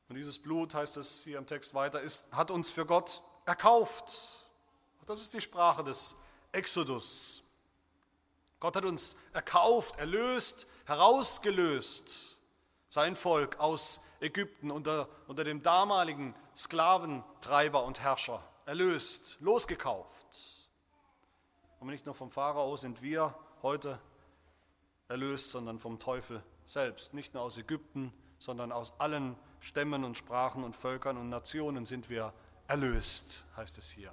Und 0.09 0.15
dieses 0.15 0.41
Blut, 0.41 0.73
heißt 0.73 0.97
es 0.97 1.23
hier 1.23 1.37
im 1.37 1.47
Text 1.47 1.73
weiter, 1.73 2.01
ist, 2.01 2.33
hat 2.33 2.51
uns 2.51 2.69
für 2.69 2.85
Gott 2.85 3.21
erkauft. 3.45 4.45
Das 5.05 5.21
ist 5.21 5.33
die 5.33 5.41
Sprache 5.41 5.83
des 5.83 6.15
Exodus. 6.51 7.43
Gott 8.59 8.75
hat 8.75 8.85
uns 8.85 9.17
erkauft, 9.33 9.97
erlöst, 9.97 10.67
herausgelöst, 10.85 12.41
sein 12.89 13.15
Volk 13.15 13.59
aus 13.59 14.01
Ägypten 14.19 14.71
unter, 14.71 15.07
unter 15.27 15.43
dem 15.43 15.61
damaligen 15.61 16.33
Sklaventreiber 16.55 17.83
und 17.83 17.99
Herrscher, 17.99 18.43
erlöst, 18.67 19.37
losgekauft. 19.39 20.67
Und 21.79 21.87
nicht 21.87 22.05
nur 22.05 22.13
vom 22.13 22.29
Pharao 22.29 22.75
sind 22.75 23.01
wir 23.01 23.33
heute 23.63 23.99
erlöst, 25.07 25.51
sondern 25.51 25.79
vom 25.79 25.99
Teufel 25.99 26.43
selbst. 26.65 27.13
Nicht 27.13 27.33
nur 27.33 27.43
aus 27.43 27.57
Ägypten, 27.57 28.13
sondern 28.39 28.71
aus 28.71 28.99
allen 28.99 29.35
Stämmen 29.61 30.03
und 30.03 30.17
Sprachen 30.17 30.63
und 30.63 30.75
Völkern 30.75 31.17
und 31.17 31.29
Nationen 31.29 31.85
sind 31.85 32.09
wir 32.09 32.33
erlöst 32.67 33.45
heißt 33.55 33.77
es 33.77 33.89
hier. 33.89 34.11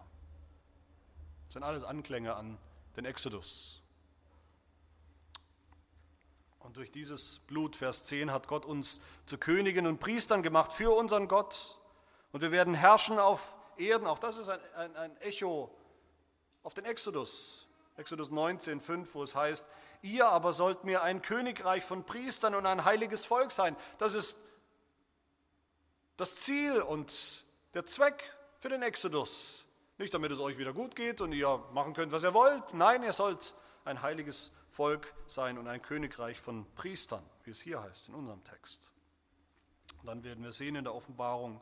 Das 1.46 1.54
sind 1.54 1.64
alles 1.64 1.82
Anklänge 1.84 2.34
an 2.34 2.56
den 2.96 3.04
Exodus. 3.04 3.82
Und 6.60 6.76
durch 6.76 6.90
dieses 6.90 7.40
Blut, 7.40 7.76
Vers 7.76 8.04
10, 8.04 8.30
hat 8.30 8.48
Gott 8.48 8.64
uns 8.64 9.02
zu 9.26 9.36
Königen 9.36 9.86
und 9.86 9.98
Priestern 9.98 10.42
gemacht 10.42 10.72
für 10.72 10.96
unseren 10.96 11.28
Gott. 11.28 11.78
Und 12.32 12.40
wir 12.40 12.52
werden 12.52 12.74
herrschen 12.74 13.18
auf 13.18 13.54
Erden. 13.78 14.06
Auch 14.06 14.18
das 14.18 14.38
ist 14.38 14.48
ein, 14.48 14.60
ein, 14.76 14.96
ein 14.96 15.16
Echo 15.18 15.70
auf 16.62 16.74
den 16.74 16.84
Exodus. 16.84 17.66
Exodus 17.96 18.30
19, 18.30 18.80
5, 18.80 19.14
wo 19.14 19.22
es 19.22 19.34
heißt, 19.34 19.66
ihr 20.02 20.26
aber 20.28 20.52
sollt 20.52 20.84
mir 20.84 21.02
ein 21.02 21.22
Königreich 21.22 21.84
von 21.84 22.04
Priestern 22.04 22.54
und 22.54 22.66
ein 22.66 22.84
heiliges 22.84 23.24
Volk 23.24 23.50
sein. 23.50 23.76
Das 23.98 24.14
ist 24.14 24.40
das 26.16 26.36
Ziel 26.36 26.82
und 26.82 27.44
der 27.74 27.86
Zweck 27.86 28.32
für 28.58 28.68
den 28.68 28.82
Exodus. 28.82 29.64
Nicht 29.98 30.12
damit 30.12 30.32
es 30.32 30.40
euch 30.40 30.58
wieder 30.58 30.72
gut 30.72 30.96
geht 30.96 31.20
und 31.20 31.32
ihr 31.32 31.62
machen 31.72 31.94
könnt, 31.94 32.10
was 32.10 32.24
ihr 32.24 32.34
wollt. 32.34 32.74
Nein, 32.74 33.02
ihr 33.02 33.12
sollt 33.12 33.54
ein 33.84 34.02
heiliges 34.02 34.52
Volk 34.70 35.14
sein 35.28 35.56
und 35.56 35.68
ein 35.68 35.82
Königreich 35.82 36.40
von 36.40 36.66
Priestern, 36.74 37.22
wie 37.44 37.50
es 37.50 37.60
hier 37.60 37.80
heißt 37.80 38.08
in 38.08 38.14
unserem 38.14 38.42
Text. 38.42 38.90
Und 40.00 40.06
dann 40.06 40.24
werden 40.24 40.42
wir 40.42 40.52
sehen 40.52 40.74
in 40.74 40.84
der 40.84 40.94
Offenbarung, 40.94 41.60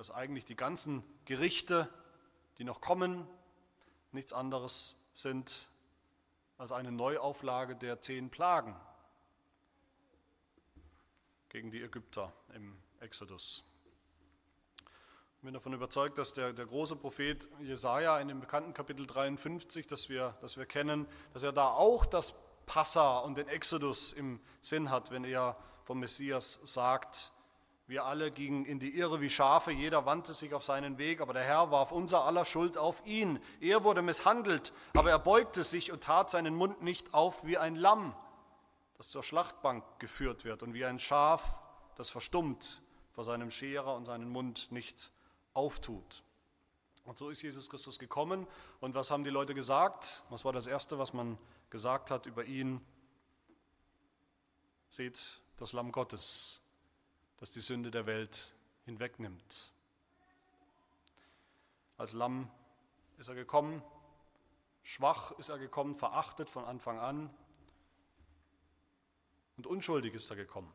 dass 0.00 0.10
eigentlich 0.10 0.46
die 0.46 0.56
ganzen 0.56 1.04
Gerichte, 1.26 1.86
die 2.56 2.64
noch 2.64 2.80
kommen, 2.80 3.28
nichts 4.12 4.32
anderes 4.32 4.96
sind 5.12 5.68
als 6.56 6.72
eine 6.72 6.90
Neuauflage 6.90 7.76
der 7.76 8.00
zehn 8.00 8.30
Plagen 8.30 8.74
gegen 11.50 11.70
die 11.70 11.82
Ägypter 11.82 12.32
im 12.54 12.78
Exodus. 13.00 13.62
Ich 15.36 15.42
bin 15.42 15.52
davon 15.52 15.74
überzeugt, 15.74 16.16
dass 16.16 16.32
der, 16.32 16.54
der 16.54 16.64
große 16.64 16.96
Prophet 16.96 17.46
Jesaja 17.60 18.18
in 18.20 18.28
dem 18.28 18.40
bekannten 18.40 18.72
Kapitel 18.72 19.06
53, 19.06 19.86
das 19.86 20.08
wir, 20.08 20.34
das 20.40 20.56
wir 20.56 20.64
kennen, 20.64 21.06
dass 21.34 21.42
er 21.42 21.52
da 21.52 21.72
auch 21.74 22.06
das 22.06 22.32
Passa 22.64 23.18
und 23.18 23.36
den 23.36 23.48
Exodus 23.48 24.14
im 24.14 24.40
Sinn 24.62 24.88
hat, 24.88 25.10
wenn 25.10 25.24
er 25.24 25.58
vom 25.84 26.00
Messias 26.00 26.58
sagt, 26.64 27.32
wir 27.90 28.04
alle 28.04 28.30
gingen 28.30 28.64
in 28.64 28.78
die 28.78 28.96
Irre 28.96 29.20
wie 29.20 29.28
Schafe, 29.28 29.72
jeder 29.72 30.06
wandte 30.06 30.32
sich 30.32 30.54
auf 30.54 30.64
seinen 30.64 30.96
Weg, 30.96 31.20
aber 31.20 31.32
der 31.32 31.42
Herr 31.42 31.70
warf 31.70 31.90
unser 31.90 32.24
aller 32.24 32.44
Schuld 32.44 32.78
auf 32.78 33.04
ihn. 33.04 33.40
Er 33.60 33.84
wurde 33.84 34.00
misshandelt, 34.00 34.72
aber 34.94 35.10
er 35.10 35.18
beugte 35.18 35.64
sich 35.64 35.90
und 35.90 36.04
tat 36.04 36.30
seinen 36.30 36.54
Mund 36.54 36.82
nicht 36.82 37.12
auf 37.12 37.44
wie 37.44 37.58
ein 37.58 37.74
Lamm, 37.74 38.14
das 38.96 39.08
zur 39.08 39.24
Schlachtbank 39.24 39.84
geführt 39.98 40.44
wird, 40.44 40.62
und 40.62 40.72
wie 40.72 40.84
ein 40.84 41.00
Schaf, 41.00 41.62
das 41.96 42.10
verstummt 42.10 42.80
vor 43.10 43.24
seinem 43.24 43.50
Scherer 43.50 43.94
und 43.96 44.04
seinen 44.04 44.30
Mund 44.30 44.70
nicht 44.70 45.10
auftut. 45.52 46.22
Und 47.04 47.18
so 47.18 47.28
ist 47.28 47.42
Jesus 47.42 47.68
Christus 47.68 47.98
gekommen. 47.98 48.46
Und 48.80 48.94
was 48.94 49.10
haben 49.10 49.24
die 49.24 49.30
Leute 49.30 49.52
gesagt? 49.52 50.22
Was 50.30 50.44
war 50.44 50.52
das 50.52 50.68
Erste, 50.68 50.98
was 50.98 51.12
man 51.12 51.38
gesagt 51.70 52.10
hat 52.12 52.26
über 52.26 52.44
ihn? 52.44 52.80
Seht 54.88 55.40
das 55.56 55.72
Lamm 55.72 55.90
Gottes, 55.92 56.59
das 57.40 57.52
die 57.52 57.60
Sünde 57.60 57.90
der 57.90 58.06
Welt 58.06 58.54
hinwegnimmt. 58.84 59.72
Als 61.96 62.12
Lamm 62.12 62.50
ist 63.18 63.28
er 63.28 63.34
gekommen, 63.34 63.82
schwach 64.82 65.32
ist 65.32 65.48
er 65.48 65.58
gekommen, 65.58 65.94
verachtet 65.94 66.50
von 66.50 66.64
Anfang 66.64 66.98
an 66.98 67.30
und 69.56 69.66
unschuldig 69.66 70.14
ist 70.14 70.30
er 70.30 70.36
gekommen. 70.36 70.72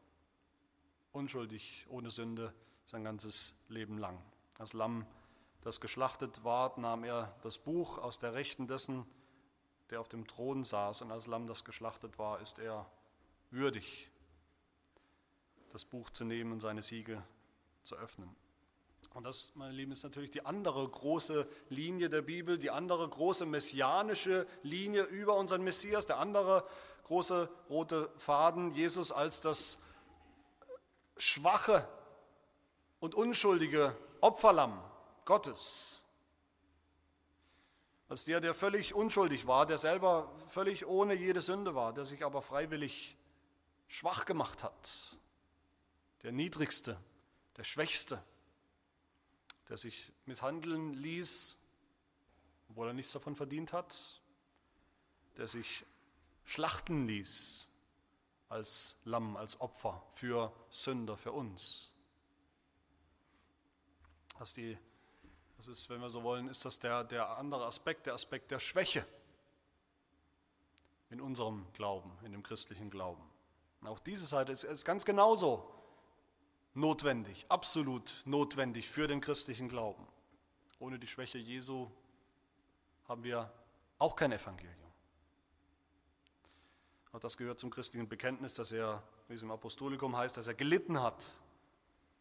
Unschuldig, 1.12 1.86
ohne 1.90 2.12
Sünde, 2.12 2.54
sein 2.86 3.04
ganzes 3.04 3.56
Leben 3.70 3.98
lang. 3.98 4.22
Als 4.58 4.74
Lamm, 4.74 5.06
das 5.62 5.82
geschlachtet 5.82 6.44
ward, 6.44 6.78
nahm 6.78 7.04
er 7.04 7.36
das 7.42 7.58
Buch 7.58 7.98
aus 7.98 8.20
der 8.20 8.34
Rechten 8.34 8.68
dessen, 8.68 9.06
der 9.90 10.02
auf 10.02 10.10
dem 10.10 10.28
Thron 10.28 10.64
saß. 10.64 11.02
Und 11.02 11.12
als 11.12 11.28
Lamm, 11.28 11.48
das 11.48 11.64
geschlachtet 11.64 12.20
war, 12.20 12.40
ist 12.42 12.60
er 12.60 12.86
würdig, 13.50 14.12
das 15.76 15.84
Buch 15.84 16.10
zu 16.10 16.24
nehmen 16.24 16.54
und 16.54 16.62
seine 16.62 16.82
Siegel 16.82 17.22
zu 17.84 17.98
öffnen. 17.98 18.34
Und 19.14 19.26
das, 19.26 19.52
meine 19.56 19.74
Lieben, 19.74 19.92
ist 19.92 20.04
natürlich 20.04 20.32
die 20.32 20.46
andere 20.46 20.88
große 20.88 21.46
Linie 21.68 22.10
der 22.10 22.22
Bibel, 22.22 22.58
die 22.58 22.70
andere 22.72 23.06
große 23.06 23.46
messianische 23.46 24.48
Linie 24.64 25.04
über 25.04 25.36
unseren 25.36 25.66
Messias, 25.66 26.06
der 26.06 26.18
andere 26.18 26.66
große 27.04 27.50
rote 27.70 28.10
Faden, 28.16 28.72
Jesus 28.72 29.12
als 29.12 29.42
das 29.42 29.82
schwache 31.18 31.86
und 33.02 33.14
unschuldige 33.14 33.94
Opferlamm 34.22 34.82
Gottes. 35.26 36.06
Als 38.08 38.24
der, 38.24 38.40
der 38.40 38.54
völlig 38.54 38.94
unschuldig 38.94 39.46
war, 39.46 39.66
der 39.66 39.78
selber 39.78 40.32
völlig 40.48 40.86
ohne 40.86 41.16
jede 41.16 41.42
Sünde 41.42 41.76
war, 41.76 41.92
der 41.92 42.06
sich 42.06 42.24
aber 42.24 42.42
freiwillig 42.42 43.18
schwach 43.90 44.24
gemacht 44.24 44.64
hat. 44.64 45.18
Der 46.26 46.32
Niedrigste, 46.32 47.00
der 47.56 47.64
Schwächste, 47.64 48.20
der 49.70 49.78
sich 49.78 50.12
misshandeln 50.26 50.96
ließ, 50.96 51.56
obwohl 52.68 52.88
er 52.88 52.94
nichts 52.94 53.12
davon 53.12 53.36
verdient 53.36 53.74
hat, 53.74 53.96
der 55.38 55.48
sich 55.48 55.86
schlachten 56.44 57.06
ließ 57.06 57.70
als 58.50 58.96
Lamm, 59.04 59.38
als 59.38 59.62
Opfer 59.62 60.02
für 60.10 60.52
Sünder, 60.72 61.16
für 61.16 61.32
uns. 61.32 61.94
Das, 64.40 64.56
die, 64.56 64.76
das 65.58 65.68
ist, 65.68 65.92
wenn 65.92 66.02
wir 66.02 66.10
so 66.10 66.24
wollen, 66.24 66.48
ist 66.48 66.66
das 66.66 66.80
der, 66.80 67.04
der 67.04 67.38
andere 67.38 67.68
Aspekt, 67.68 68.08
der 68.08 68.16
Aspekt 68.16 68.50
der 68.50 68.60
Schwäche 68.60 69.06
in 71.12 71.22
unserem 71.22 71.72
Glauben, 71.74 72.18
in 72.24 72.32
dem 72.32 72.42
christlichen 72.42 72.90
Glauben. 72.90 73.30
Und 73.82 73.90
auch 73.90 74.00
diese 74.00 74.26
Seite 74.26 74.52
ist, 74.52 74.64
ist 74.64 74.86
ganz 74.86 75.06
genauso 75.06 75.75
notwendig, 76.76 77.46
absolut 77.50 78.22
notwendig 78.26 78.90
für 78.90 79.08
den 79.08 79.22
christlichen 79.22 79.68
Glauben. 79.68 80.06
Ohne 80.80 81.00
die 81.00 81.08
Schwäche 81.08 81.38
Jesu 81.38 81.90
haben 83.08 83.24
wir 83.24 83.52
auch 83.98 84.16
kein 84.16 84.32
Evangelium. 84.32 84.76
Auch 87.14 87.20
das 87.20 87.38
gehört 87.38 87.60
zum 87.60 87.70
christlichen 87.70 88.10
Bekenntnis, 88.10 88.56
dass 88.56 88.74
er, 88.74 89.02
wie 89.30 89.36
es 89.36 89.42
im 89.42 89.52
Apostolikum 89.52 90.18
heißt, 90.18 90.36
dass 90.36 90.48
er 90.48 90.54
gelitten 90.54 91.02
hat 91.02 91.32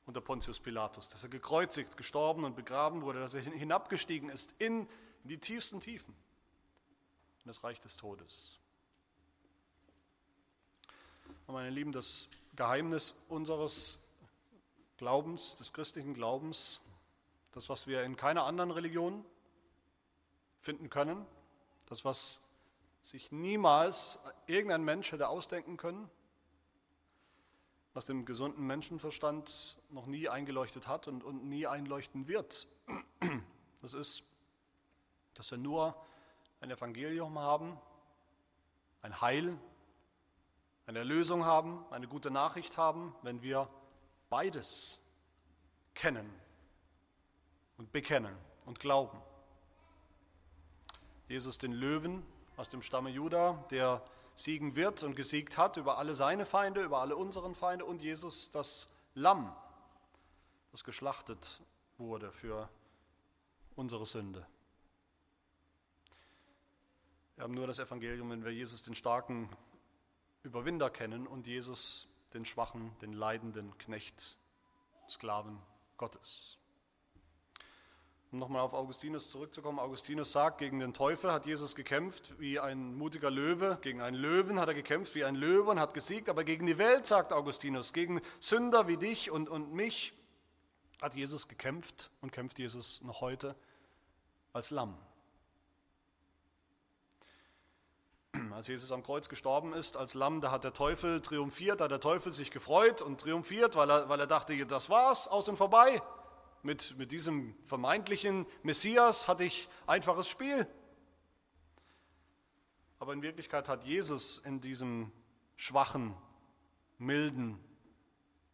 unter 0.07 0.20
Pontius 0.20 0.61
Pilatus, 0.61 1.09
dass 1.09 1.24
er 1.24 1.30
gekreuzigt, 1.30 1.96
gestorben 1.96 2.44
und 2.44 2.55
begraben 2.55 3.02
wurde, 3.02 3.18
dass 3.18 3.34
er 3.34 3.42
hinabgestiegen 3.42 4.28
ist 4.28 4.55
in 4.61 4.88
die 5.24 5.38
tiefsten 5.38 5.80
Tiefen, 5.80 6.14
in 7.42 7.48
das 7.48 7.64
Reich 7.64 7.80
des 7.80 7.96
Todes. 7.96 8.61
Meine 11.48 11.70
Lieben, 11.70 11.92
das 11.92 12.28
Geheimnis 12.55 13.24
unseres 13.28 14.03
Glaubens, 15.05 15.55
des 15.57 15.74
christlichen 15.74 16.14
Glaubens, 16.14 16.80
das, 17.52 17.68
was 17.68 17.86
wir 17.86 18.05
in 18.05 18.16
keiner 18.16 18.44
anderen 18.44 18.70
Religion 18.70 19.22
finden 20.61 20.88
können, 20.88 21.26
das, 21.90 22.07
was 22.07 22.40
sich 23.02 23.30
niemals 23.30 24.18
irgendein 24.46 24.82
Mensch 24.82 25.12
hätte 25.12 25.28
ausdenken 25.28 25.76
können, 25.76 26.09
was 27.92 28.07
dem 28.07 28.24
gesunden 28.24 28.66
Menschenverstand 28.66 29.76
noch 29.90 30.07
nie 30.07 30.30
eingeleuchtet 30.30 30.88
hat 30.88 31.07
und, 31.07 31.22
und 31.22 31.44
nie 31.44 31.66
einleuchten 31.66 32.26
wird. 32.26 32.66
Das 33.82 33.92
ist, 33.92 34.24
dass 35.34 35.50
wir 35.50 35.59
nur 35.59 35.94
ein 36.62 36.70
Evangelium 36.70 37.38
haben, 37.38 37.78
ein 39.02 39.20
Heil, 39.20 39.59
eine 40.86 41.00
Erlösung 41.00 41.44
haben, 41.44 41.84
eine 41.90 42.09
gute 42.09 42.30
Nachricht 42.30 42.78
haben, 42.78 43.14
wenn 43.20 43.42
wir 43.42 43.68
beides 44.35 45.01
kennen 45.95 46.28
und 47.76 47.93
bekennen 47.93 48.37
und 48.64 48.80
glauben. 48.80 49.22
Jesus 51.28 51.57
den 51.59 51.70
Löwen 51.70 52.26
aus 52.57 52.68
dem 52.68 52.82
Stamme 52.82 53.11
Juda, 53.11 53.64
der 53.70 54.05
siegen 54.35 54.74
wird 54.74 55.05
und 55.05 55.14
gesiegt 55.14 55.57
hat 55.57 55.76
über 55.76 55.99
alle 55.99 56.16
seine 56.16 56.47
Feinde, 56.47 56.82
über 56.82 56.99
alle 56.99 57.14
unseren 57.14 57.55
Feinde 57.55 57.85
und 57.85 58.03
Jesus 58.03 58.51
das 58.51 58.93
Lamm, 59.14 59.55
das 60.72 60.82
geschlachtet 60.82 61.62
wurde 61.97 62.32
für 62.32 62.68
unsere 63.76 64.05
Sünde. 64.05 64.45
Wir 67.37 67.45
haben 67.45 67.55
nur 67.55 67.68
das 67.68 67.78
Evangelium, 67.78 68.30
wenn 68.30 68.45
wir 68.45 68.53
Jesus 68.53 68.82
den 68.82 68.97
starken 68.97 69.49
Überwinder 70.43 70.91
kennen 70.91 71.28
und 71.28 71.47
Jesus 71.47 72.09
den 72.35 72.45
schwachen, 72.45 72.91
den 73.01 73.12
leidenden 73.12 73.76
Knecht, 73.78 74.37
Sklaven 75.09 75.59
Gottes. 75.97 76.59
Um 78.32 78.41
nochmal 78.41 78.62
auf 78.62 78.74
Augustinus 78.74 79.30
zurückzukommen, 79.30 79.78
Augustinus 79.78 80.32
sagt, 80.32 80.59
gegen 80.59 80.80
den 80.80 80.93
Teufel 80.93 81.32
hat 81.32 81.47
Jesus 81.47 81.76
gekämpft 81.76 82.41
wie 82.41 82.59
ein 82.59 82.97
mutiger 82.97 83.30
Löwe, 83.30 83.78
gegen 83.80 84.01
einen 84.01 84.16
Löwen 84.16 84.59
hat 84.59 84.66
er 84.66 84.74
gekämpft 84.74 85.14
wie 85.14 85.24
ein 85.24 85.37
Löwe 85.37 85.70
und 85.70 85.78
hat 85.78 85.95
gesiegt, 85.95 86.28
aber 86.28 86.43
gegen 86.43 86.66
die 86.66 86.76
Welt, 86.76 87.07
sagt 87.07 87.32
Augustinus, 87.32 87.93
gegen 87.93 88.20
Sünder 88.41 88.89
wie 88.89 88.97
dich 88.97 89.30
und, 89.30 89.49
und 89.49 89.72
mich 89.72 90.14
hat 91.01 91.14
Jesus 91.14 91.47
gekämpft 91.47 92.11
und 92.22 92.32
kämpft 92.32 92.59
Jesus 92.59 93.01
noch 93.03 93.20
heute 93.20 93.55
als 94.53 94.70
Lamm. 94.70 94.99
Als 98.55 98.68
Jesus 98.68 98.92
am 98.92 99.02
Kreuz 99.02 99.28
gestorben 99.28 99.72
ist 99.72 99.96
als 99.96 100.14
Lamm, 100.14 100.40
da 100.40 100.52
hat 100.52 100.62
der 100.62 100.72
Teufel 100.72 101.20
triumphiert, 101.20 101.80
da 101.80 101.86
hat 101.86 101.90
der 101.90 101.98
Teufel 101.98 102.32
sich 102.32 102.52
gefreut 102.52 103.02
und 103.02 103.20
triumphiert, 103.20 103.74
weil 103.74 103.90
er, 103.90 104.09
weil 104.09 104.20
er 104.20 104.28
dachte, 104.28 104.64
das 104.64 104.88
war's, 104.90 105.26
aus 105.26 105.48
und 105.48 105.57
vorbei 105.57 106.00
mit, 106.62 106.96
mit 106.96 107.11
diesem 107.11 107.57
vermeintlichen 107.64 108.46
Messias 108.62 109.26
hatte 109.26 109.42
ich 109.42 109.68
einfaches 109.88 110.28
Spiel. 110.28 110.68
Aber 113.00 113.12
in 113.12 113.22
Wirklichkeit 113.22 113.68
hat 113.68 113.84
Jesus 113.84 114.38
in 114.38 114.61
diesem 114.61 115.11
schwachen, 115.57 116.14
milden, 116.98 117.59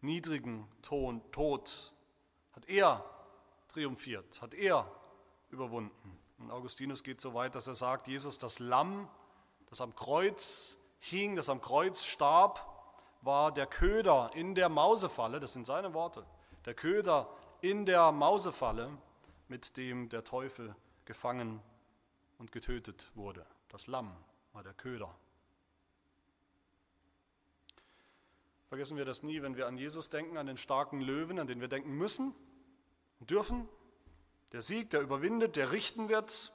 niedrigen 0.00 0.66
Ton, 0.80 1.20
Tod, 1.30 1.92
hat 2.52 2.66
er 2.70 3.04
triumphiert, 3.68 4.40
hat 4.40 4.54
er 4.54 4.90
überwunden. 5.50 6.18
Und 6.38 6.50
Augustinus 6.50 7.02
geht 7.02 7.20
so 7.20 7.34
weit, 7.34 7.54
dass 7.54 7.66
er 7.66 7.74
sagt, 7.74 8.08
Jesus, 8.08 8.38
das 8.38 8.60
Lamm, 8.60 9.10
das 9.70 9.80
am 9.80 9.94
Kreuz 9.94 10.78
hing, 10.98 11.36
das 11.36 11.48
am 11.48 11.60
Kreuz 11.60 12.04
starb, 12.04 12.66
war 13.22 13.52
der 13.52 13.66
Köder 13.66 14.30
in 14.34 14.54
der 14.54 14.68
Mausefalle, 14.68 15.40
das 15.40 15.52
sind 15.52 15.66
seine 15.66 15.94
Worte, 15.94 16.24
der 16.64 16.74
Köder 16.74 17.28
in 17.60 17.86
der 17.86 18.12
Mausefalle, 18.12 18.90
mit 19.48 19.76
dem 19.76 20.08
der 20.08 20.24
Teufel 20.24 20.74
gefangen 21.04 21.60
und 22.38 22.52
getötet 22.52 23.10
wurde. 23.14 23.44
Das 23.68 23.86
Lamm 23.86 24.14
war 24.52 24.62
der 24.62 24.74
Köder. 24.74 25.14
Vergessen 28.68 28.96
wir 28.96 29.04
das 29.04 29.24
nie, 29.24 29.42
wenn 29.42 29.56
wir 29.56 29.66
an 29.66 29.76
Jesus 29.76 30.10
denken, 30.10 30.36
an 30.36 30.46
den 30.46 30.56
starken 30.56 31.00
Löwen, 31.00 31.40
an 31.40 31.48
den 31.48 31.60
wir 31.60 31.66
denken 31.66 31.90
müssen 31.90 32.32
und 33.18 33.30
dürfen. 33.30 33.68
Der 34.52 34.62
Sieg, 34.62 34.90
der 34.90 35.00
überwindet, 35.00 35.56
der 35.56 35.72
richten 35.72 36.08
wird. 36.08 36.52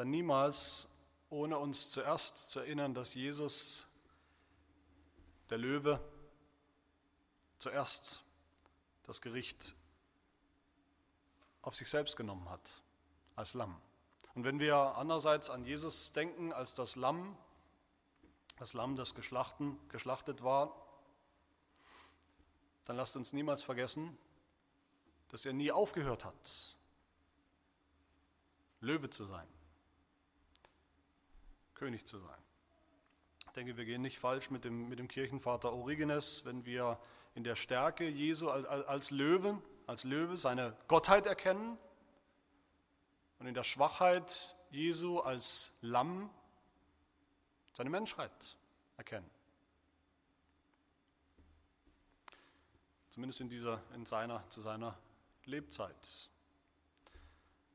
Dann 0.00 0.08
niemals, 0.08 0.88
ohne 1.28 1.58
uns 1.58 1.90
zuerst 1.90 2.48
zu 2.50 2.60
erinnern, 2.60 2.94
dass 2.94 3.12
Jesus, 3.12 3.86
der 5.50 5.58
Löwe, 5.58 6.00
zuerst 7.58 8.24
das 9.02 9.20
Gericht 9.20 9.74
auf 11.60 11.74
sich 11.74 11.90
selbst 11.90 12.16
genommen 12.16 12.48
hat, 12.48 12.80
als 13.36 13.52
Lamm. 13.52 13.78
Und 14.34 14.44
wenn 14.44 14.58
wir 14.58 14.74
andererseits 14.74 15.50
an 15.50 15.66
Jesus 15.66 16.14
denken 16.14 16.54
als 16.54 16.72
das 16.72 16.96
Lamm, 16.96 17.36
das 18.58 18.72
Lamm, 18.72 18.96
das 18.96 19.14
geschlachtet 19.14 20.42
war, 20.42 20.74
dann 22.86 22.96
lasst 22.96 23.16
uns 23.16 23.34
niemals 23.34 23.62
vergessen, 23.62 24.16
dass 25.28 25.44
er 25.44 25.52
nie 25.52 25.70
aufgehört 25.70 26.24
hat, 26.24 26.78
Löwe 28.80 29.10
zu 29.10 29.26
sein, 29.26 29.46
König 31.80 32.04
zu 32.04 32.18
sein. 32.18 32.38
Ich 33.46 33.52
denke, 33.52 33.78
wir 33.78 33.86
gehen 33.86 34.02
nicht 34.02 34.18
falsch 34.18 34.50
mit 34.50 34.66
dem, 34.66 34.90
mit 34.90 34.98
dem 34.98 35.08
Kirchenvater 35.08 35.72
Origenes, 35.72 36.44
wenn 36.44 36.66
wir 36.66 37.00
in 37.34 37.42
der 37.42 37.56
Stärke 37.56 38.06
Jesu 38.06 38.50
als, 38.50 38.66
als 38.66 39.10
Löwen, 39.10 39.62
als 39.86 40.04
Löwe 40.04 40.36
seine 40.36 40.76
Gottheit 40.88 41.26
erkennen 41.26 41.78
und 43.38 43.46
in 43.46 43.54
der 43.54 43.64
Schwachheit 43.64 44.54
Jesu 44.70 45.20
als 45.20 45.72
Lamm 45.80 46.28
seine 47.72 47.88
Menschheit 47.88 48.58
erkennen. 48.98 49.30
Zumindest 53.08 53.40
in, 53.40 53.48
dieser, 53.48 53.80
in 53.94 54.04
seiner, 54.04 54.46
zu 54.50 54.60
seiner 54.60 54.98
Lebzeit. 55.46 56.29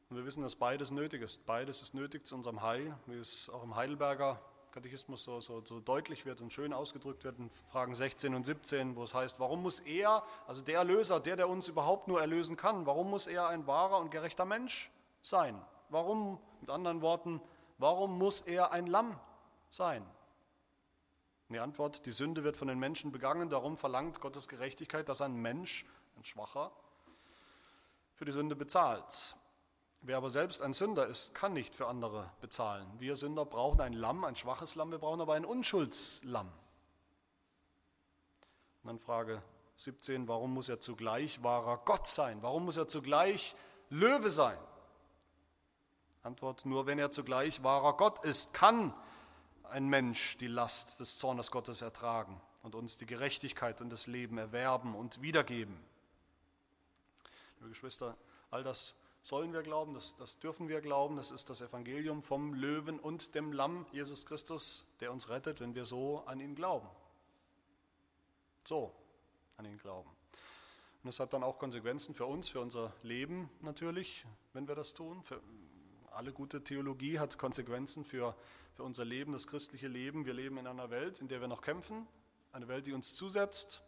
Und 0.10 0.18
wir 0.18 0.26
wissen, 0.26 0.44
dass 0.44 0.56
beides 0.56 0.92
nötig 0.92 1.22
ist. 1.22 1.46
Beides 1.46 1.82
ist 1.82 1.94
nötig 1.94 2.28
zu 2.28 2.36
unserem 2.36 2.62
Heil, 2.62 2.96
wie 3.08 3.16
es 3.16 3.50
auch 3.50 3.64
im 3.64 3.76
Heidelberger 3.76 4.40
Katechismus 4.76 5.24
so, 5.24 5.40
so, 5.40 5.64
so 5.64 5.80
deutlich 5.80 6.26
wird 6.26 6.42
und 6.42 6.52
schön 6.52 6.74
ausgedrückt 6.74 7.24
wird 7.24 7.40
in 7.40 7.50
Fragen 7.50 7.96
16 7.96 8.36
und 8.36 8.46
17, 8.46 8.98
wo 8.98 9.04
es 9.04 9.14
heißt, 9.14 9.40
warum 9.40 9.62
muss 9.62 9.80
er, 9.80 10.22
also 10.48 10.62
der 10.62 10.80
Erlöser, 10.80 11.22
der, 11.22 11.38
der 11.38 11.48
uns 11.48 11.70
überhaupt 11.70 12.10
nur 12.10 12.20
erlösen 12.20 12.58
kann, 12.58 12.86
warum 12.86 13.10
muss 13.10 13.26
er 13.26 13.48
ein 13.48 13.66
wahrer 13.68 14.00
und 14.00 14.12
gerechter 14.12 14.44
Mensch 14.44 14.92
sein? 15.22 15.60
Warum, 15.90 16.40
mit 16.60 16.70
anderen 16.70 17.02
Worten, 17.02 17.42
warum 17.78 18.18
muss 18.18 18.42
er 18.42 18.74
ein 18.74 18.86
Lamm 18.86 19.18
sein? 19.70 20.06
Die 21.48 21.60
Antwort, 21.60 22.06
die 22.06 22.12
Sünde 22.12 22.44
wird 22.44 22.58
von 22.58 22.68
den 22.68 22.78
Menschen 22.78 23.14
begangen, 23.14 23.50
darum 23.50 23.78
verlangt 23.78 24.20
Gottes 24.20 24.50
Gerechtigkeit, 24.50 25.08
dass 25.08 25.22
ein 25.22 25.36
Mensch, 25.36 25.86
ein 26.18 26.26
Schwacher, 26.26 26.72
für 28.16 28.26
die 28.26 28.34
Sünde 28.34 28.58
bezahlt. 28.58 29.38
Wer 30.08 30.18
aber 30.18 30.30
selbst 30.30 30.62
ein 30.62 30.74
Sünder 30.74 31.08
ist, 31.08 31.34
kann 31.34 31.54
nicht 31.54 31.74
für 31.74 31.88
andere 31.88 32.30
bezahlen. 32.40 32.88
Wir 33.00 33.16
Sünder 33.16 33.44
brauchen 33.44 33.82
ein 33.82 33.94
Lamm, 33.94 34.24
ein 34.24 34.36
schwaches 34.36 34.76
Lamm, 34.76 34.92
wir 34.92 35.00
brauchen 35.00 35.20
aber 35.20 35.34
ein 35.34 35.46
Unschuldslamm. 35.46 36.46
Und 38.84 38.88
dann 38.88 39.00
Frage 39.00 39.42
17, 39.78 40.28
warum 40.28 40.54
muss 40.54 40.70
er 40.70 40.80
zugleich 40.80 41.42
wahrer 41.42 41.80
Gott 41.86 42.06
sein? 42.06 42.38
Warum 42.44 42.66
muss 42.66 42.78
er 42.78 42.88
zugleich 42.88 43.56
Löwe 43.90 44.30
sein? 44.30 44.60
Antwort, 46.22 46.68
nur 46.68 46.86
wenn 46.86 47.00
er 47.00 47.10
zugleich 47.10 47.64
wahrer 47.64 47.98
Gott 47.98 48.24
ist, 48.24 48.54
kann 48.54 48.94
ein 49.64 49.88
Mensch 49.88 50.38
die 50.38 50.46
Last 50.46 51.00
des 51.00 51.18
Zornes 51.18 51.50
Gottes 51.50 51.82
ertragen 51.82 52.40
und 52.62 52.76
uns 52.76 53.00
die 53.00 53.08
Gerechtigkeit 53.08 53.82
und 53.82 53.90
das 53.90 54.06
Leben 54.06 54.38
erwerben 54.38 54.94
und 54.94 55.24
wiedergeben. 55.24 55.76
Liebe 57.58 57.70
Geschwister, 57.70 58.16
all 58.52 58.64
das 58.64 58.94
sollen 59.26 59.54
wir 59.54 59.64
glauben, 59.64 59.96
das, 59.96 60.16
das 60.18 60.38
dürfen 60.38 60.68
wir 60.68 60.82
glauben. 60.82 61.16
Das 61.16 61.32
ist 61.32 61.50
das 61.50 61.60
Evangelium 61.62 62.22
vom 62.22 62.54
Löwen 62.54 63.00
und 63.00 63.34
dem 63.34 63.54
Lamm, 63.54 63.88
Jesus 63.92 64.28
Christus, 64.28 64.86
der 65.00 65.12
uns 65.12 65.30
rettet, 65.30 65.62
wenn 65.62 65.74
wir 65.74 65.86
so 65.86 66.20
an 66.28 66.40
ihn 66.40 66.54
glauben. 66.54 66.88
So 68.64 68.94
an 69.58 69.66
ihn 69.66 69.80
glauben. 69.80 70.12
Und 71.02 71.08
das 71.08 71.20
hat 71.20 71.34
dann 71.34 71.42
auch 71.42 71.58
Konsequenzen 71.58 72.14
für 72.14 72.28
uns, 72.28 72.50
für 72.50 72.60
unser 72.60 72.94
Leben 73.02 73.50
natürlich, 73.62 74.28
wenn 74.54 74.68
wir 74.68 74.76
das 74.76 74.94
tun. 74.94 75.24
Für 75.24 75.42
alle 76.12 76.32
gute 76.32 76.64
Theologie 76.64 77.18
hat 77.18 77.40
Konsequenzen 77.40 78.06
für, 78.06 78.36
für 78.76 78.84
unser 78.84 79.06
Leben, 79.06 79.32
das 79.32 79.48
christliche 79.48 79.88
Leben. 79.88 80.28
Wir 80.28 80.36
leben 80.36 80.60
in 80.60 80.68
einer 80.68 80.92
Welt, 80.92 81.20
in 81.20 81.28
der 81.30 81.42
wir 81.42 81.48
noch 81.48 81.64
kämpfen, 81.64 82.08
eine 82.52 82.68
Welt, 82.68 82.86
die 82.86 82.94
uns 82.94 83.16
zusetzt, 83.16 83.82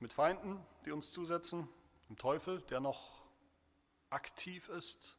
mit 0.00 0.12
Feinden, 0.12 0.58
die 0.84 0.90
uns 0.90 1.12
zusetzen, 1.12 1.68
dem 2.08 2.18
Teufel, 2.18 2.60
der 2.62 2.80
noch 2.80 3.19
aktiv 4.10 4.68
ist, 4.68 5.16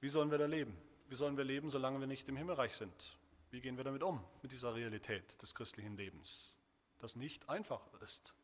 Wie 0.00 0.08
sollen 0.08 0.32
wir 0.32 0.38
da 0.38 0.46
leben? 0.46 0.76
Wie 1.08 1.14
sollen 1.14 1.36
wir 1.36 1.44
leben, 1.44 1.70
solange 1.70 2.00
wir 2.00 2.08
nicht 2.08 2.28
im 2.28 2.36
Himmelreich 2.36 2.74
sind? 2.74 3.18
Wie 3.52 3.60
gehen 3.60 3.76
wir 3.76 3.84
damit 3.84 4.02
um, 4.02 4.24
mit 4.42 4.50
dieser 4.50 4.74
Realität 4.74 5.40
des 5.40 5.54
christlichen 5.54 5.96
Lebens, 5.96 6.58
das 6.98 7.14
nicht 7.14 7.48
einfach 7.48 7.82
ist? 8.00 8.34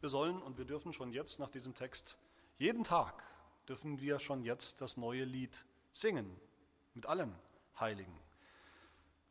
Wir 0.00 0.10
sollen 0.10 0.42
und 0.42 0.58
wir 0.58 0.66
dürfen 0.66 0.92
schon 0.92 1.12
jetzt 1.12 1.38
nach 1.38 1.48
diesem 1.48 1.74
Text, 1.74 2.18
jeden 2.58 2.84
Tag 2.84 3.22
dürfen 3.66 4.00
wir 4.00 4.18
schon 4.18 4.44
jetzt 4.44 4.82
das 4.82 4.98
neue 4.98 5.24
Lied 5.24 5.64
singen, 5.92 6.38
mit 6.92 7.06
allen 7.06 7.34
Heiligen 7.80 8.21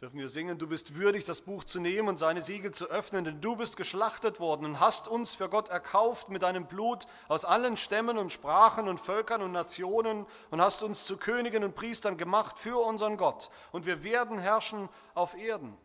dürfen 0.02 0.20
wir 0.20 0.30
singen, 0.30 0.58
du 0.58 0.66
bist 0.66 0.96
würdig, 0.96 1.26
das 1.26 1.42
Buch 1.42 1.64
zu 1.64 1.80
nehmen 1.80 2.08
und 2.08 2.18
seine 2.18 2.42
Siegel 2.42 2.72
zu 2.72 2.90
öffnen, 2.90 3.24
denn 3.24 3.40
du 3.40 3.56
bist 3.56 3.78
geschlachtet 3.78 4.40
worden 4.40 4.66
und 4.66 4.80
hast 4.80 5.08
uns 5.08 5.36
für 5.36 5.48
Gott 5.48 5.70
erkauft 5.70 6.30
mit 6.30 6.42
deinem 6.42 6.66
Blut 6.66 7.06
aus 7.28 7.46
allen 7.46 7.78
Stämmen 7.78 8.18
und 8.18 8.34
Sprachen 8.34 8.88
und 8.88 9.00
Völkern 9.00 9.44
und 9.44 9.52
Nationen 9.52 10.26
und 10.50 10.60
hast 10.60 10.82
uns 10.82 11.06
zu 11.06 11.18
Königen 11.18 11.64
und 11.64 11.76
Priestern 11.76 12.18
gemacht 12.18 12.58
für 12.58 12.84
unseren 12.84 13.16
Gott. 13.16 13.52
Und 13.72 13.86
wir 13.86 14.04
werden 14.04 14.40
herrschen 14.40 14.90
auf 15.14 15.38
Erden. 15.38 15.78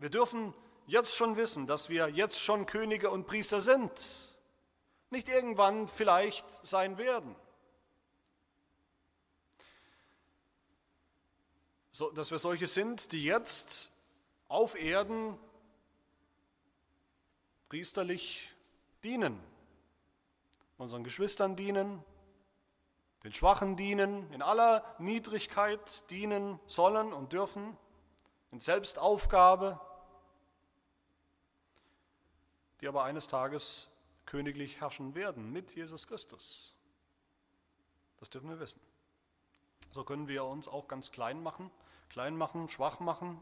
Wir 0.00 0.10
dürfen 0.10 0.52
jetzt 0.88 1.14
schon 1.14 1.36
wissen, 1.36 1.68
dass 1.68 1.88
wir 1.88 2.08
jetzt 2.08 2.42
schon 2.42 2.66
Könige 2.66 3.08
und 3.08 3.28
Priester 3.28 3.60
sind, 3.60 4.36
nicht 5.10 5.28
irgendwann 5.28 5.86
vielleicht 5.86 6.50
sein 6.66 6.98
werden. 6.98 7.36
Dass 12.14 12.30
wir 12.30 12.38
solche 12.38 12.66
sind, 12.66 13.12
die 13.12 13.24
jetzt 13.24 13.92
auf 14.48 14.80
Erden 14.80 15.38
priesterlich 17.68 18.54
dienen, 19.04 19.38
unseren 20.78 21.04
Geschwistern 21.04 21.56
dienen, 21.56 22.02
den 23.24 23.32
Schwachen 23.32 23.76
dienen, 23.76 24.32
in 24.32 24.42
aller 24.42 24.84
Niedrigkeit 24.98 26.10
dienen 26.10 26.60
sollen 26.66 27.12
und 27.12 27.32
dürfen, 27.32 27.76
in 28.52 28.60
Selbstaufgabe, 28.60 29.80
die 32.80 32.88
aber 32.88 33.04
eines 33.04 33.26
Tages 33.26 33.90
königlich 34.24 34.80
herrschen 34.80 35.14
werden 35.14 35.52
mit 35.52 35.74
Jesus 35.74 36.06
Christus. 36.06 36.74
Das 38.18 38.30
dürfen 38.30 38.48
wir 38.48 38.60
wissen. 38.60 38.80
So 39.90 40.04
können 40.04 40.28
wir 40.28 40.44
uns 40.44 40.68
auch 40.68 40.88
ganz 40.88 41.10
klein 41.10 41.42
machen 41.42 41.70
klein 42.08 42.36
machen, 42.36 42.68
schwach 42.68 43.00
machen, 43.00 43.40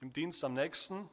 im 0.00 0.12
Dienst 0.12 0.42
am 0.44 0.54
nächsten, 0.54 1.08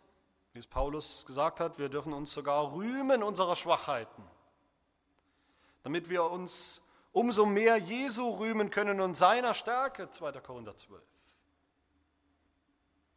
wie 0.54 0.60
es 0.60 0.68
Paulus 0.68 1.26
gesagt 1.26 1.60
hat, 1.60 1.78
wir 1.78 1.90
dürfen 1.90 2.14
uns 2.14 2.34
sogar 2.34 2.74
rühmen 2.74 3.24
unserer 3.24 3.56
Schwachheiten, 3.56 4.24
damit 5.84 6.10
wir 6.10 6.24
uns 6.24 6.82
umso 7.12 7.46
mehr 7.46 7.78
Jesu 7.78 8.30
rühmen 8.30 8.70
können 8.70 9.02
und 9.02 9.16
seiner 9.16 9.54
Stärke, 9.54 10.10
2. 10.10 10.32
Korinther 10.34 10.76
12. 10.76 11.02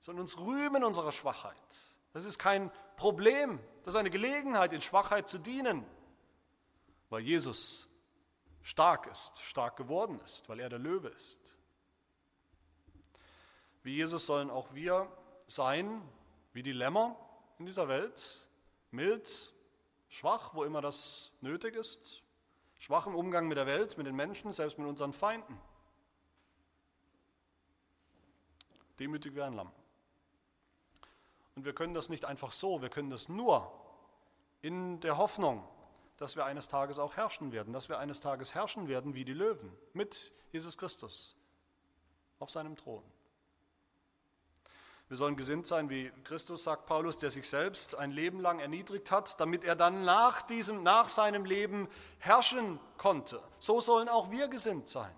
Sondern 0.01 0.23
uns 0.23 0.39
rühmen 0.39 0.83
unserer 0.83 1.13
Schwachheit. 1.13 1.55
Das 2.13 2.25
ist 2.25 2.39
kein 2.39 2.73
Problem, 2.97 3.61
das 3.85 3.95
ist 3.95 4.01
eine 4.01 4.11
Gelegenheit, 4.11 4.73
in 4.73 4.83
Schwachheit 4.83 5.29
zu 5.29 5.39
dienen, 5.39 5.87
weil 7.09 7.21
Jesus 7.21 7.90
stark 8.63 9.07
ist, 9.07 9.41
stark 9.43 9.77
geworden 9.77 10.19
ist, 10.25 10.49
weil 10.49 10.61
er 10.61 10.69
der 10.69 10.79
Löwe 10.79 11.09
ist. 11.09 11.55
Wie 13.83 13.95
Jesus 13.95 14.27
sollen 14.27 14.51
auch 14.51 14.75
wir 14.75 15.11
sein, 15.47 16.03
wie 16.53 16.63
die 16.63 16.73
Lämmer 16.73 17.17
in 17.59 17.67
dieser 17.67 17.89
Welt, 17.89 18.49
mild, 18.91 19.55
schwach, 20.09 20.55
wo 20.55 20.65
immer 20.65 20.81
das 20.81 21.33
nötig 21.41 21.77
ist, 21.77 22.23
schwach 22.79 23.07
im 23.07 23.15
Umgang 23.15 23.49
mit 23.49 23.57
der 23.57 23.67
Welt, 23.67 23.97
mit 23.97 24.07
den 24.07 24.17
Menschen, 24.17 24.53
selbst 24.53 24.79
mit 24.79 24.87
unseren 24.87 25.13
Feinden. 25.13 25.59
Demütig 28.99 29.35
wie 29.35 29.43
ein 29.43 29.55
Lamm. 29.55 29.73
Und 31.55 31.65
wir 31.65 31.75
können 31.75 31.95
das 31.95 32.09
nicht 32.09 32.25
einfach 32.25 32.53
so, 32.53 32.83
wir 32.83 32.91
können 32.91 33.11
das 33.11 33.29
nur 33.29 33.73
in 34.63 35.01
der 35.01 35.17
Hoffnung, 35.17 35.67
dass 36.21 36.37
wir 36.37 36.45
eines 36.45 36.69
Tages 36.69 36.99
auch 36.99 37.17
herrschen 37.17 37.51
werden, 37.51 37.73
dass 37.73 37.89
wir 37.89 37.99
eines 37.99 38.21
Tages 38.21 38.55
herrschen 38.55 38.89
werden 38.89 39.15
wie 39.15 39.25
die 39.25 39.33
Löwen 39.33 39.73
mit 39.95 40.35
Jesus 40.53 40.77
Christus 40.77 41.35
auf 42.39 42.51
seinem 42.51 42.77
Thron. 42.77 43.03
Wir 45.09 45.17
sollen 45.17 45.35
gesinnt 45.35 45.67
sein 45.67 45.89
wie 45.89 46.13
Christus, 46.23 46.65
sagt 46.65 46.85
Paulus, 46.85 47.17
der 47.17 47.31
sich 47.31 47.49
selbst 47.49 47.97
ein 47.97 48.13
Leben 48.13 48.39
lang 48.39 48.61
erniedrigt 48.61 49.11
hat, 49.11 49.41
damit 49.41 49.65
er 49.65 49.75
dann 49.75 50.05
nach, 50.05 50.43
diesem, 50.43 50.83
nach 50.83 51.09
seinem 51.09 51.47
Leben 51.47 51.89
herrschen 52.19 52.79
konnte. 52.99 53.43
So 53.59 53.81
sollen 53.81 54.11
auch 54.11 54.31
wir 54.31 54.49
gesinnt 54.49 54.91
sein. 54.91 55.13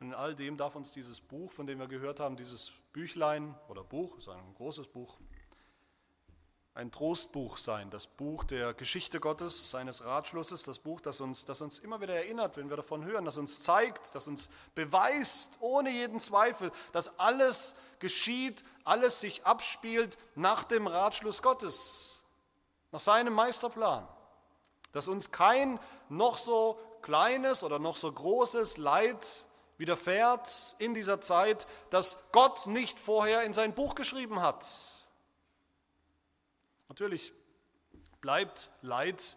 Und 0.00 0.08
in 0.08 0.14
all 0.14 0.34
dem 0.34 0.56
darf 0.56 0.74
uns 0.74 0.92
dieses 0.92 1.20
Buch, 1.20 1.52
von 1.52 1.68
dem 1.68 1.78
wir 1.78 1.86
gehört 1.86 2.18
haben, 2.18 2.36
dieses 2.36 2.72
Büchlein 2.92 3.54
oder 3.68 3.84
Buch, 3.84 4.18
ist 4.18 4.28
ein 4.28 4.54
großes 4.56 4.88
Buch, 4.88 5.20
ein 6.74 6.92
Trostbuch 6.92 7.58
sein, 7.58 7.90
das 7.90 8.06
Buch 8.06 8.44
der 8.44 8.74
Geschichte 8.74 9.18
Gottes, 9.18 9.70
seines 9.70 10.04
Ratschlusses, 10.04 10.62
das 10.62 10.78
Buch, 10.78 11.00
das 11.00 11.20
uns, 11.20 11.44
das 11.44 11.60
uns 11.60 11.78
immer 11.80 12.00
wieder 12.00 12.14
erinnert, 12.14 12.56
wenn 12.56 12.70
wir 12.70 12.76
davon 12.76 13.04
hören, 13.04 13.24
das 13.24 13.38
uns 13.38 13.60
zeigt, 13.60 14.14
das 14.14 14.28
uns 14.28 14.50
beweist, 14.74 15.58
ohne 15.60 15.90
jeden 15.90 16.20
Zweifel, 16.20 16.70
dass 16.92 17.18
alles 17.18 17.76
geschieht, 17.98 18.64
alles 18.84 19.20
sich 19.20 19.44
abspielt 19.44 20.16
nach 20.36 20.64
dem 20.64 20.86
Ratschluss 20.86 21.42
Gottes, 21.42 22.24
nach 22.92 23.00
seinem 23.00 23.34
Meisterplan, 23.34 24.06
dass 24.92 25.08
uns 25.08 25.32
kein 25.32 25.80
noch 26.08 26.38
so 26.38 26.78
kleines 27.02 27.64
oder 27.64 27.78
noch 27.78 27.96
so 27.96 28.10
großes 28.10 28.76
Leid 28.76 29.46
widerfährt 29.76 30.76
in 30.78 30.94
dieser 30.94 31.20
Zeit, 31.20 31.66
das 31.90 32.28
Gott 32.32 32.66
nicht 32.66 33.00
vorher 33.00 33.42
in 33.42 33.52
sein 33.52 33.74
Buch 33.74 33.96
geschrieben 33.96 34.40
hat 34.40 34.99
Natürlich 36.90 37.32
bleibt 38.20 38.68
Leid 38.82 39.36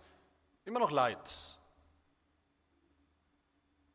immer 0.65 0.79
noch 0.79 0.89
Leid. 0.89 1.59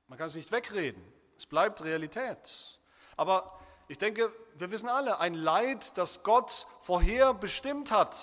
Man 0.07 0.17
kann 0.17 0.29
es 0.29 0.37
nicht 0.37 0.53
wegreden. 0.53 1.03
Es 1.37 1.45
bleibt 1.45 1.83
Realität. 1.83 2.79
Aber 3.17 3.59
ich 3.89 3.99
denke, 3.99 4.33
wir 4.55 4.71
wissen 4.71 4.89
alle, 4.89 5.19
ein 5.19 5.35
Leid, 5.35 5.99
das 5.99 6.23
Gott 6.23 6.69
vorher 6.83 7.35
bestimmt 7.35 7.91
hat 7.91 8.17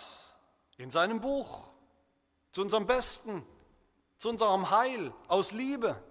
in 0.78 0.90
seinem 0.90 1.20
Buch, 1.20 1.74
zu 2.52 2.62
unserem 2.62 2.86
Besten, 2.86 3.46
zu 4.16 4.30
unserem 4.30 4.72
Heil, 4.72 5.14
aus 5.28 5.52
Liebe, 5.52 6.02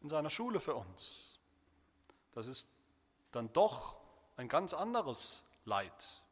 in 0.00 0.08
seiner 0.08 0.30
Schule 0.30 0.60
für 0.60 0.76
uns. 0.76 1.40
Das 2.34 2.46
ist 2.46 2.70
dann 3.32 3.52
doch 3.52 3.96
ein 4.36 4.48
ganz 4.48 4.74
anderes 4.74 5.44
Leid 5.64 6.22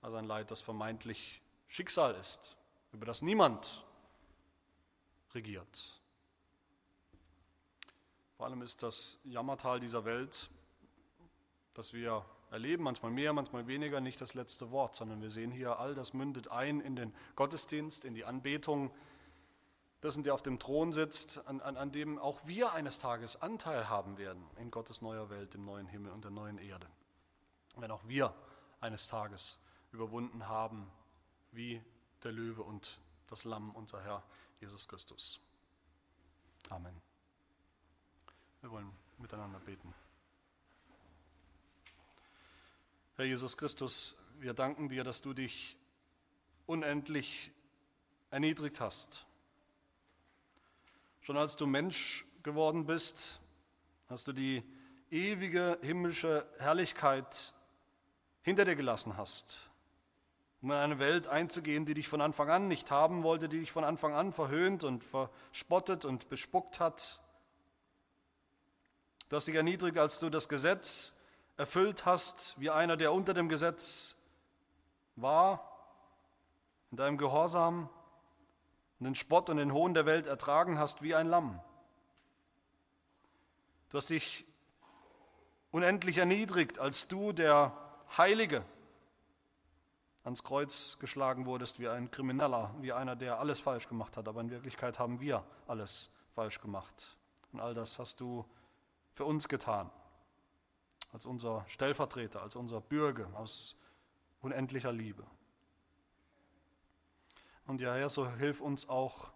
als 0.00 0.14
ein 0.14 0.24
Leid, 0.24 0.50
das 0.50 0.60
vermeintlich 0.60 1.42
Schicksal 1.66 2.14
ist, 2.14 2.56
über 2.92 3.06
das 3.06 3.22
niemand 3.22 3.84
regiert. 5.34 6.00
Vor 8.36 8.46
allem 8.46 8.62
ist 8.62 8.82
das 8.82 9.18
Jammertal 9.24 9.80
dieser 9.80 10.04
Welt, 10.04 10.50
das 11.74 11.92
wir 11.92 12.24
erleben, 12.50 12.84
manchmal 12.84 13.10
mehr, 13.10 13.32
manchmal 13.32 13.66
weniger, 13.66 14.00
nicht 14.00 14.20
das 14.20 14.34
letzte 14.34 14.70
Wort, 14.70 14.94
sondern 14.94 15.20
wir 15.20 15.30
sehen 15.30 15.50
hier, 15.50 15.78
all 15.78 15.94
das 15.94 16.14
mündet 16.14 16.48
ein 16.48 16.80
in 16.80 16.96
den 16.96 17.14
Gottesdienst, 17.34 18.04
in 18.04 18.14
die 18.14 18.24
Anbetung 18.24 18.90
dessen, 20.02 20.22
der 20.22 20.34
auf 20.34 20.42
dem 20.42 20.58
Thron 20.58 20.92
sitzt, 20.92 21.46
an, 21.46 21.60
an, 21.60 21.76
an 21.76 21.92
dem 21.92 22.18
auch 22.18 22.46
wir 22.46 22.72
eines 22.72 22.98
Tages 22.98 23.42
Anteil 23.42 23.88
haben 23.88 24.16
werden 24.18 24.42
in 24.56 24.70
Gottes 24.70 25.02
neuer 25.02 25.28
Welt, 25.30 25.54
im 25.54 25.64
neuen 25.64 25.86
Himmel 25.86 26.12
und 26.12 26.22
der 26.22 26.30
neuen 26.30 26.58
Erde. 26.58 26.86
Wenn 27.76 27.90
auch 27.90 28.06
wir 28.06 28.34
eines 28.80 29.08
Tages 29.08 29.58
überwunden 29.92 30.48
haben, 30.48 30.90
wie 31.52 31.80
der 32.22 32.32
Löwe 32.32 32.62
und 32.62 32.98
das 33.28 33.44
Lamm, 33.44 33.70
unser 33.74 34.02
Herr 34.02 34.22
Jesus 34.60 34.88
Christus. 34.88 35.40
Amen. 36.68 37.00
Wir 38.60 38.70
wollen 38.70 38.90
miteinander 39.18 39.60
beten. 39.60 39.94
Herr 43.16 43.24
Jesus 43.24 43.56
Christus, 43.56 44.16
wir 44.38 44.54
danken 44.54 44.88
dir, 44.88 45.04
dass 45.04 45.22
du 45.22 45.32
dich 45.32 45.76
unendlich 46.66 47.50
erniedrigt 48.30 48.80
hast. 48.80 49.26
Schon 51.20 51.36
als 51.36 51.56
du 51.56 51.66
Mensch 51.66 52.26
geworden 52.42 52.86
bist, 52.86 53.40
hast 54.08 54.28
du 54.28 54.32
die 54.32 54.62
ewige 55.10 55.78
himmlische 55.82 56.46
Herrlichkeit 56.58 57.54
hinter 58.42 58.64
dir 58.64 58.76
gelassen 58.76 59.16
hast 59.16 59.67
um 60.60 60.70
in 60.70 60.76
eine 60.76 60.98
Welt 60.98 61.28
einzugehen, 61.28 61.84
die 61.84 61.94
dich 61.94 62.08
von 62.08 62.20
Anfang 62.20 62.50
an 62.50 62.68
nicht 62.68 62.90
haben 62.90 63.22
wollte, 63.22 63.48
die 63.48 63.60
dich 63.60 63.72
von 63.72 63.84
Anfang 63.84 64.14
an 64.14 64.32
verhöhnt 64.32 64.84
und 64.84 65.04
verspottet 65.04 66.04
und 66.04 66.28
bespuckt 66.28 66.80
hat. 66.80 67.22
Du 69.28 69.36
hast 69.36 69.46
dich 69.46 69.54
erniedrigt, 69.54 69.98
als 69.98 70.18
du 70.18 70.30
das 70.30 70.48
Gesetz 70.48 71.20
erfüllt 71.56 72.06
hast, 72.06 72.58
wie 72.60 72.70
einer, 72.70 72.96
der 72.96 73.12
unter 73.12 73.34
dem 73.34 73.48
Gesetz 73.48 74.26
war, 75.16 75.64
in 76.90 76.96
deinem 76.96 77.18
Gehorsam 77.18 77.88
und 78.98 79.04
den 79.04 79.14
Spott 79.14 79.50
und 79.50 79.58
den 79.58 79.72
Hohn 79.72 79.94
der 79.94 80.06
Welt 80.06 80.26
ertragen 80.26 80.78
hast 80.78 81.02
wie 81.02 81.14
ein 81.14 81.28
Lamm. 81.28 81.60
Du 83.90 83.98
hast 83.98 84.10
dich 84.10 84.44
unendlich 85.70 86.18
erniedrigt, 86.18 86.78
als 86.78 87.08
du, 87.08 87.32
der 87.32 87.76
Heilige, 88.16 88.64
ans 90.28 90.44
Kreuz 90.44 90.98
geschlagen 90.98 91.46
wurdest 91.46 91.80
wie 91.80 91.88
ein 91.88 92.10
Krimineller, 92.10 92.74
wie 92.82 92.92
einer, 92.92 93.16
der 93.16 93.40
alles 93.40 93.60
falsch 93.60 93.88
gemacht 93.88 94.18
hat. 94.18 94.28
Aber 94.28 94.42
in 94.42 94.50
Wirklichkeit 94.50 94.98
haben 94.98 95.20
wir 95.20 95.42
alles 95.66 96.10
falsch 96.32 96.60
gemacht. 96.60 97.16
Und 97.50 97.60
all 97.60 97.72
das 97.72 97.98
hast 97.98 98.20
du 98.20 98.44
für 99.14 99.24
uns 99.24 99.48
getan, 99.48 99.90
als 101.14 101.24
unser 101.24 101.64
Stellvertreter, 101.66 102.42
als 102.42 102.56
unser 102.56 102.82
Bürger 102.82 103.26
aus 103.38 103.78
unendlicher 104.42 104.92
Liebe. 104.92 105.24
Und 107.66 107.80
ja, 107.80 107.94
Herr, 107.94 108.10
so 108.10 108.30
hilf 108.30 108.60
uns 108.60 108.86
auch 108.86 109.30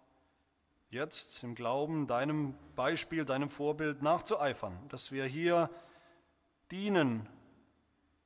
jetzt 0.91 1.41
im 1.41 1.55
Glauben, 1.55 2.05
deinem 2.05 2.53
Beispiel, 2.75 3.25
deinem 3.25 3.49
Vorbild 3.49 4.03
nachzueifern, 4.03 4.77
dass 4.89 5.11
wir 5.11 5.25
hier 5.25 5.71
dienen, 6.69 7.27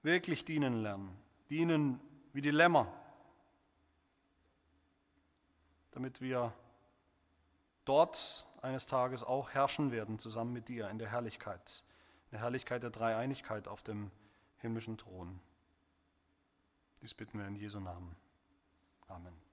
wirklich 0.04 0.44
dienen 0.44 0.82
lernen, 0.82 1.18
dienen 1.50 2.02
wie 2.38 2.42
die 2.42 2.52
Lämmer, 2.52 2.88
damit 5.90 6.22
wir 6.22 6.54
dort 7.84 8.46
eines 8.62 8.86
Tages 8.86 9.24
auch 9.24 9.56
herrschen 9.56 9.92
werden, 9.92 10.20
zusammen 10.20 10.54
mit 10.54 10.70
dir 10.70 10.88
in 10.90 11.00
der 11.00 11.10
Herrlichkeit, 11.10 11.84
in 12.26 12.34
der 12.34 12.42
Herrlichkeit 12.42 12.84
der 12.84 12.92
Dreieinigkeit 12.92 13.68
auf 13.68 13.82
dem 13.82 14.12
himmlischen 14.58 15.00
Thron. 15.00 15.40
Dies 17.02 17.16
bitten 17.16 17.40
wir 17.40 17.48
in 17.48 17.56
Jesu 17.56 17.80
Namen. 17.80 18.16
Amen. 19.08 19.47